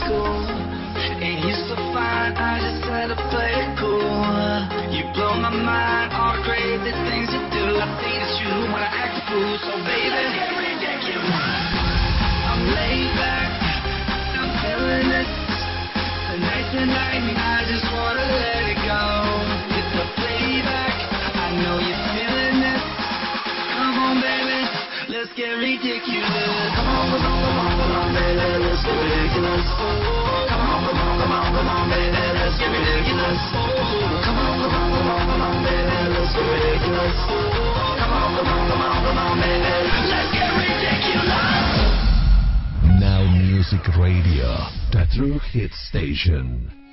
school. 0.03 0.39
It 1.23 1.39
used 1.47 1.67
to 1.71 1.77
fine, 1.95 2.35
I 2.35 2.59
just 2.59 2.83
had 2.85 3.09
to 3.15 3.19
play 3.31 3.53
it 3.55 3.71
cool. 3.79 4.59
You 4.91 5.07
blow 5.15 5.35
my 5.39 5.51
mind, 5.51 6.13
all 6.13 6.35
the 6.35 6.43
crazy 6.43 6.93
things 7.07 7.31
you 7.31 7.43
do. 7.55 7.65
I 7.79 7.87
think 8.03 8.15
it's 8.19 8.35
you 8.43 8.55
when 8.73 8.83
I 8.83 8.91
act 8.91 9.15
a 9.19 9.23
fool, 9.31 9.55
so 9.63 9.73
baby, 9.87 10.25
I'm 12.51 12.63
laid 12.75 13.11
back, 13.19 13.51
I'm 14.35 14.51
feeling 14.63 15.11
it. 15.15 15.29
Tonight's 16.29 16.71
the 16.75 16.85
night, 16.87 17.23
I 17.39 17.65
just 17.71 17.87
wanna 17.95 18.27
let 18.27 18.63
it 18.75 18.81
go. 18.87 19.54
get 25.37 25.59
Now 43.01 43.25
Music 43.37 43.97
Radio, 43.97 44.57
the 44.93 45.07
true 45.17 45.41
hit 45.53 45.73
station. 45.73 46.84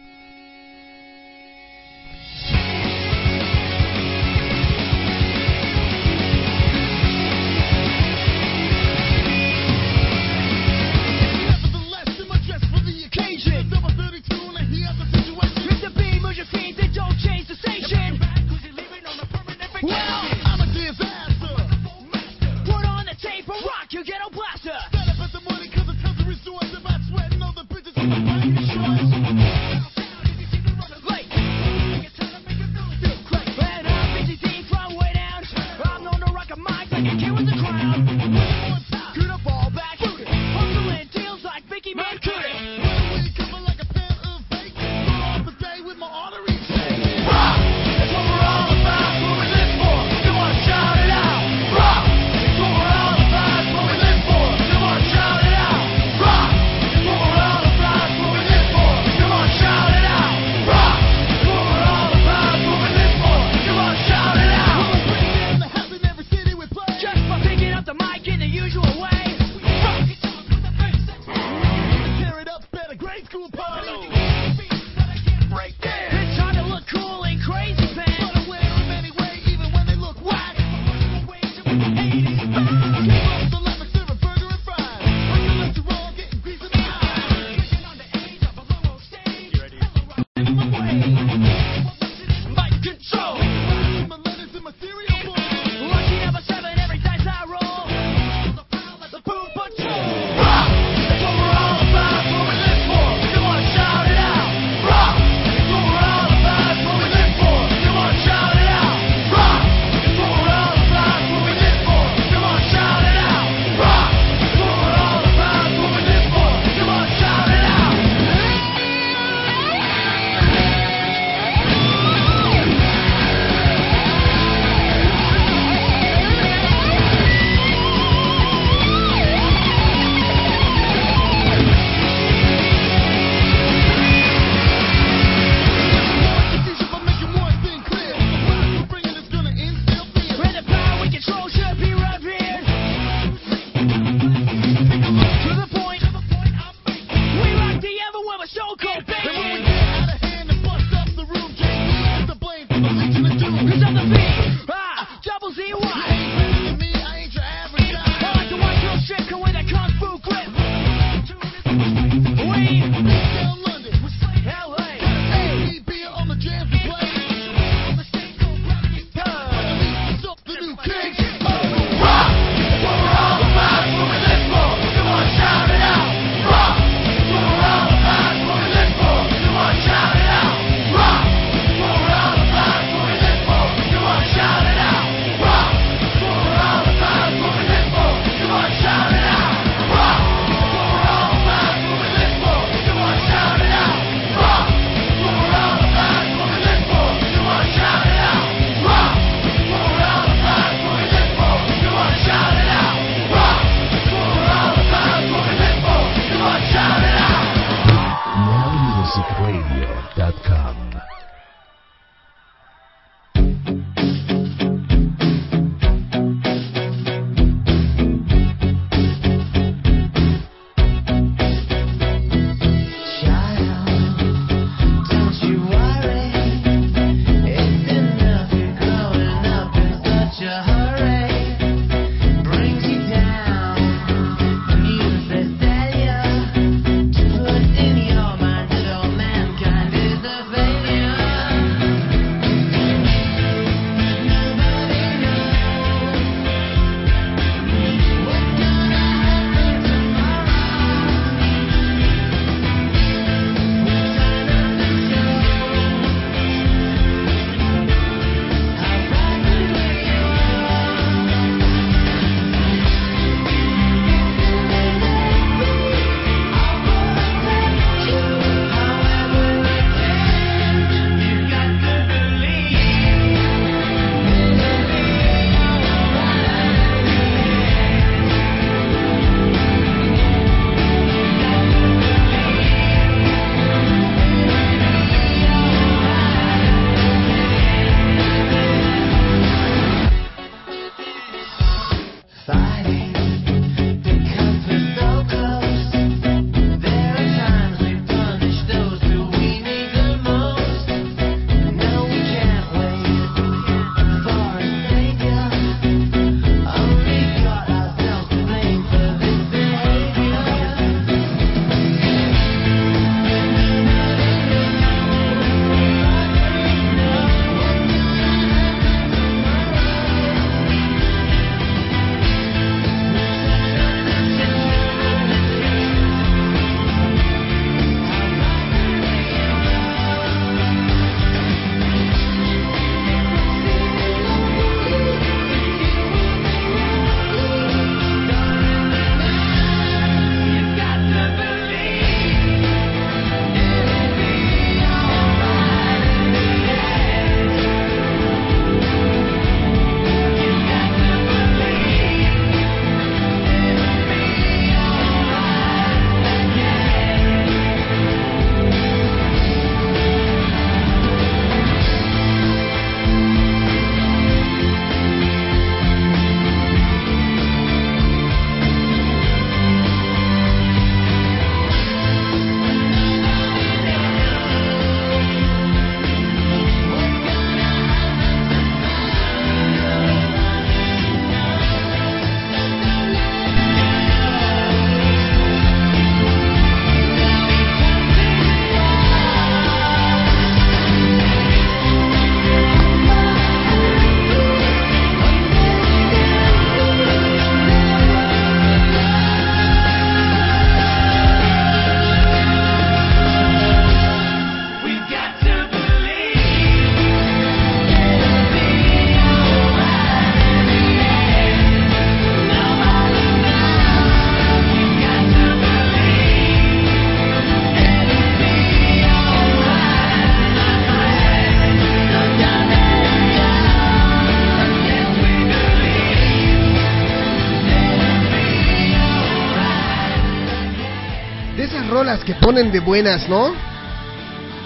Rolas 432.22 432.26
que 432.26 432.36
ponen 432.36 432.72
de 432.72 432.80
buenas, 432.80 433.28
¿no? 433.30 433.54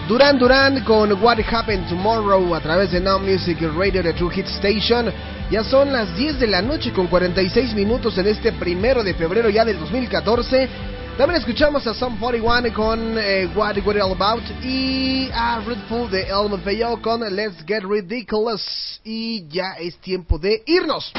Duran 0.08 0.38
Duran 0.38 0.84
con 0.84 1.12
What 1.22 1.40
Happened 1.52 1.88
Tomorrow 1.90 2.54
a 2.54 2.60
través 2.60 2.92
de 2.92 3.00
Now 3.00 3.20
Music 3.20 3.58
Radio 3.76 4.04
de 4.04 4.14
True 4.14 4.34
Hit 4.34 4.48
Station. 4.48 5.12
Ya 5.50 5.64
son 5.64 5.92
las 5.92 6.16
10 6.16 6.40
de 6.40 6.48
la 6.48 6.62
noche 6.62 6.92
con 6.92 7.08
46 7.08 7.74
minutos 7.74 8.18
en 8.18 8.28
este 8.28 8.52
primero 8.52 9.04
de 9.04 9.14
febrero 9.14 9.50
ya 9.50 9.66
del 9.66 9.80
2014. 9.80 10.70
También 11.18 11.40
escuchamos 11.40 11.88
a 11.88 11.94
Sum 11.94 12.18
41 12.20 12.74
con 12.74 13.18
eh, 13.18 13.48
What 13.56 13.78
We're 13.86 14.02
All 14.02 14.12
About 14.12 14.44
y 14.64 15.30
a 15.34 15.62
Redful 15.66 16.10
de 16.12 16.24
Elmo 16.24 16.58
Feyo 16.58 17.02
con 17.02 17.22
Let's 17.22 17.64
Get 17.66 17.84
Ridiculous. 17.84 19.02
Y 19.04 19.48
ya 19.48 19.76
es 19.80 19.98
tiempo 19.98 20.38
de 20.38 20.62
irnos. 20.66 21.12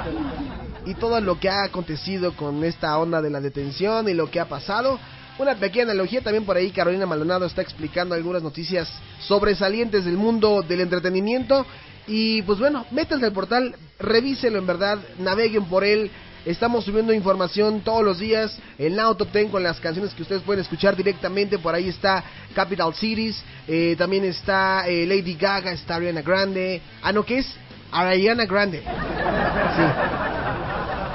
Y 0.84 0.94
todo 0.94 1.20
lo 1.20 1.38
que 1.38 1.48
ha 1.48 1.64
acontecido 1.64 2.34
con 2.34 2.64
esta 2.64 2.98
onda 2.98 3.22
de 3.22 3.30
la 3.30 3.40
detención 3.40 4.08
y 4.08 4.14
lo 4.14 4.30
que 4.30 4.40
ha 4.40 4.48
pasado. 4.48 4.98
Una 5.38 5.54
pequeña 5.54 5.84
analogía 5.84 6.20
también 6.20 6.44
por 6.44 6.56
ahí. 6.56 6.70
Carolina 6.70 7.06
Maldonado 7.06 7.46
está 7.46 7.62
explicando 7.62 8.14
algunas 8.14 8.42
noticias 8.42 8.92
sobresalientes 9.20 10.04
del 10.04 10.16
mundo 10.16 10.62
del 10.62 10.80
entretenimiento. 10.80 11.64
Y 12.08 12.42
pues 12.42 12.58
bueno, 12.58 12.84
métanse 12.90 13.26
al 13.26 13.32
portal, 13.32 13.76
revíselo 14.00 14.58
en 14.58 14.66
verdad, 14.66 14.98
naveguen 15.18 15.66
por 15.66 15.84
él. 15.84 16.10
Estamos 16.46 16.84
subiendo 16.84 17.12
información 17.12 17.80
todos 17.80 18.02
los 18.02 18.18
días 18.18 18.56
en 18.78 18.96
la 18.96 19.12
Top 19.14 19.28
Ten 19.32 19.48
con 19.48 19.62
las 19.62 19.78
canciones 19.80 20.14
que 20.14 20.22
ustedes 20.22 20.42
pueden 20.42 20.62
escuchar 20.62 20.96
directamente. 20.96 21.58
Por 21.58 21.74
ahí 21.74 21.88
está 21.88 22.24
Capital 22.54 22.94
Cities, 22.94 23.42
eh, 23.66 23.94
también 23.98 24.24
está 24.24 24.88
eh, 24.88 25.04
Lady 25.06 25.34
Gaga, 25.34 25.72
está 25.72 25.96
Ariana 25.96 26.22
Grande. 26.22 26.80
Ah, 27.02 27.12
no, 27.12 27.22
¿qué 27.24 27.38
es? 27.38 27.54
Ariana 27.92 28.46
Grande. 28.46 28.78
Sí. 28.80 29.82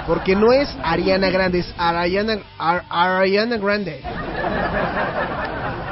Porque 0.08 0.36
no 0.36 0.52
es 0.52 0.70
Ariana 0.84 1.30
Grande, 1.30 1.60
es 1.60 1.74
Ariana, 1.78 2.38
Ar- 2.60 2.84
Ariana 2.90 3.58
Grande. 3.58 4.02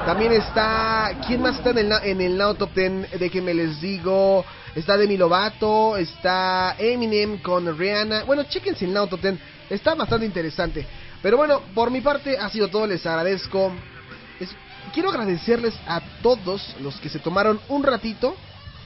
También 0.06 0.34
está. 0.34 1.12
¿Quién 1.26 1.42
más 1.42 1.56
está 1.58 1.70
en 1.72 1.78
el, 1.80 1.92
en 2.04 2.22
el 2.22 2.38
Now 2.38 2.56
Top 2.56 2.74
10? 2.76 3.20
Déjenme 3.20 3.54
les 3.54 3.80
digo. 3.80 4.44
Está 4.76 4.98
Demi 4.98 5.18
Lovato. 5.18 5.98
Está 5.98 6.76
Eminem 6.78 7.38
con 7.40 7.78
Rihanna. 7.78 8.24
Bueno, 8.24 8.44
chéquense 8.44 8.86
el 8.86 8.94
Now 8.94 9.08
Top 9.08 9.22
10. 9.22 9.36
Está 9.70 9.96
bastante 9.96 10.26
interesante. 10.26 10.86
Pero 11.22 11.38
bueno, 11.38 11.62
por 11.74 11.92
mi 11.92 12.02
parte 12.02 12.38
ha 12.38 12.50
sido 12.50 12.68
todo. 12.70 12.88
Les 12.88 13.06
agradezco. 13.06 13.72
Es- 14.40 14.56
quiero 14.94 15.10
agradecerles 15.10 15.74
a 15.88 16.02
todos 16.22 16.76
los 16.82 16.96
que 17.00 17.10
se 17.10 17.20
tomaron 17.20 17.60
un 17.70 17.84
ratito 17.84 18.36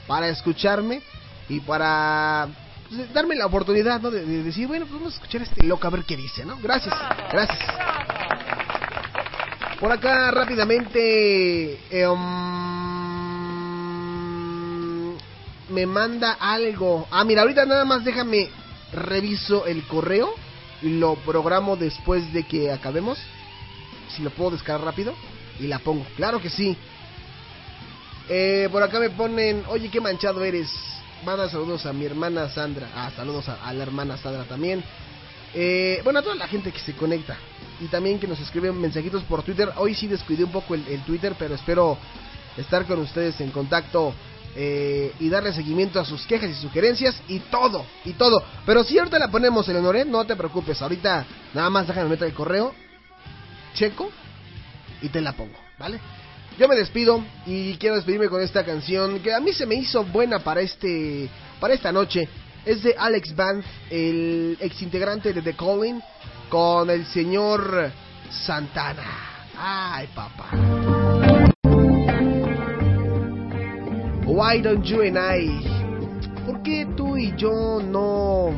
para 0.07 0.28
escucharme 0.30 1.02
y 1.49 1.60
para 1.62 2.48
pues, 2.90 3.12
darme 3.14 3.36
la 3.36 3.45
oportunidad 3.45 4.02
¿no? 4.02 4.12
de, 4.12 4.24
de 4.26 4.44
decir, 4.44 4.68
bueno, 4.68 4.86
pues 4.86 4.99
vamos 4.99 5.14
a 5.14 5.16
escuchar 5.16 5.41
a 5.41 5.44
este 5.45 5.64
loco 5.64 5.88
a 5.88 5.90
ver 5.91 6.03
qué 6.03 6.16
dice, 6.18 6.45
¿no? 6.45 6.57
Gracias, 6.62 6.94
gracias. 7.32 7.60
Por 9.80 9.91
acá 9.91 10.32
rápidamente 10.32 11.80
um, 12.07 12.85
me 15.69 15.85
manda 15.85 16.33
algo. 16.33 17.07
Ah, 17.11 17.23
mira, 17.23 17.41
ahorita 17.41 17.65
nada 17.65 17.85
más 17.85 18.03
déjame 18.03 18.49
reviso 18.91 19.65
el 19.65 19.83
correo 19.87 20.33
y 20.81 20.89
lo 20.99 21.15
programo 21.15 21.75
después 21.75 22.31
de 22.33 22.43
que 22.43 22.71
acabemos. 22.71 23.17
Si 24.15 24.21
lo 24.21 24.29
puedo 24.29 24.51
descargar 24.51 24.85
rápido 24.85 25.13
y 25.59 25.67
la 25.67 25.79
pongo. 25.79 26.05
Claro 26.15 26.41
que 26.41 26.49
sí. 26.49 26.77
Eh, 28.29 28.69
por 28.71 28.81
acá 28.81 28.99
me 28.99 29.09
ponen, 29.09 29.63
oye, 29.67 29.89
qué 29.89 29.99
manchado 29.99 30.43
eres. 30.43 30.71
Manda 31.25 31.49
saludos 31.49 31.85
a 31.85 31.93
mi 31.93 32.05
hermana 32.05 32.49
Sandra. 32.49 32.89
Ah, 32.95 33.11
saludos 33.15 33.49
a, 33.49 33.73
la 33.73 33.83
hermana 33.83 34.17
Sandra 34.17 34.43
también. 34.43 34.83
Eh, 35.53 36.01
bueno, 36.03 36.19
a 36.19 36.21
toda 36.21 36.35
la 36.35 36.47
gente 36.47 36.71
que 36.71 36.79
se 36.79 36.93
conecta. 36.93 37.37
Y 37.79 37.87
también 37.87 38.19
que 38.19 38.27
nos 38.27 38.39
escriben 38.39 38.79
mensajitos 38.79 39.23
por 39.23 39.43
Twitter. 39.43 39.71
Hoy 39.77 39.95
sí 39.95 40.07
descuidé 40.07 40.43
un 40.43 40.51
poco 40.51 40.75
el 40.75 41.03
Twitter, 41.05 41.35
pero 41.37 41.55
espero 41.55 41.97
estar 42.57 42.85
con 42.85 42.99
ustedes 42.99 43.39
en 43.41 43.51
contacto 43.51 44.13
eh, 44.56 45.14
y 45.19 45.30
darle 45.30 45.52
seguimiento 45.53 45.99
a 45.99 46.06
sus 46.06 46.26
quejas 46.26 46.49
y 46.49 46.56
sugerencias 46.56 47.22
y 47.27 47.40
todo, 47.40 47.86
y 48.06 48.14
todo. 48.14 48.41
Pero 48.65 48.84
si 48.84 48.98
ahorita 48.98 49.19
la 49.19 49.30
ponemos, 49.30 49.68
Eleonore, 49.68 50.06
no 50.06 50.26
te 50.26 50.36
preocupes. 50.36 50.82
Ahorita 50.82 51.26
nada 51.53 51.69
más 51.69 51.88
déjame 51.88 52.10
meter 52.10 52.27
el 52.27 52.34
correo, 52.34 52.73
checo 53.73 54.10
y 55.02 55.10
te 55.10 55.22
la 55.22 55.34
pongo, 55.34 55.57
¿vale? 55.77 55.99
Yo 56.57 56.69
me 56.69 56.76
despido 56.76 57.22
y 57.45 57.76
quiero 57.76 57.95
despedirme 57.95 58.30
con 58.30 58.41
esta 58.41 58.64
canción 58.64 59.19
que 59.19 59.34
a 59.34 59.41
mí 59.41 59.52
se 59.52 59.65
me 59.65 59.76
hizo 59.76 60.06
buena 60.06 60.40
para 60.40 60.61
este 60.61 61.30
para 61.60 61.73
esta 61.73 61.91
noche. 61.91 62.30
Es 62.65 62.82
de 62.82 62.95
Alex 62.98 63.36
Band, 63.36 63.64
el 63.90 64.57
ex 64.60 64.82
integrante 64.82 65.34
de 65.34 65.41
The 65.41 65.53
Calling, 65.53 66.02
con 66.49 66.90
el 66.90 67.06
señor 67.07 67.91
Santana. 68.32 69.03
Ay, 69.57 70.07
papá. 70.15 71.35
Why 74.26 74.60
don't 74.60 74.84
you 74.84 75.02
and 75.02 75.18
I? 75.18 75.47
¿Por 76.45 76.61
qué 76.64 76.88
tú 76.97 77.15
y 77.15 77.34
yo 77.38 77.80
no? 77.80 78.49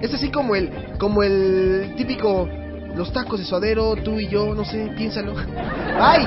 Es 0.00 0.14
así 0.14 0.30
como 0.30 0.54
el 0.54 0.70
como 0.98 1.22
el 1.22 1.94
típico 1.96 2.48
los 2.94 3.12
tacos 3.12 3.38
de 3.38 3.46
suadero, 3.46 3.94
tú 3.96 4.18
y 4.18 4.28
yo, 4.28 4.54
no 4.54 4.64
sé, 4.64 4.90
piénsalo. 4.96 5.34
¡Ay! 6.00 6.26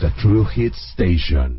the 0.00 0.10
True 0.20 0.44
Hit 0.44 0.74
Station. 0.74 1.52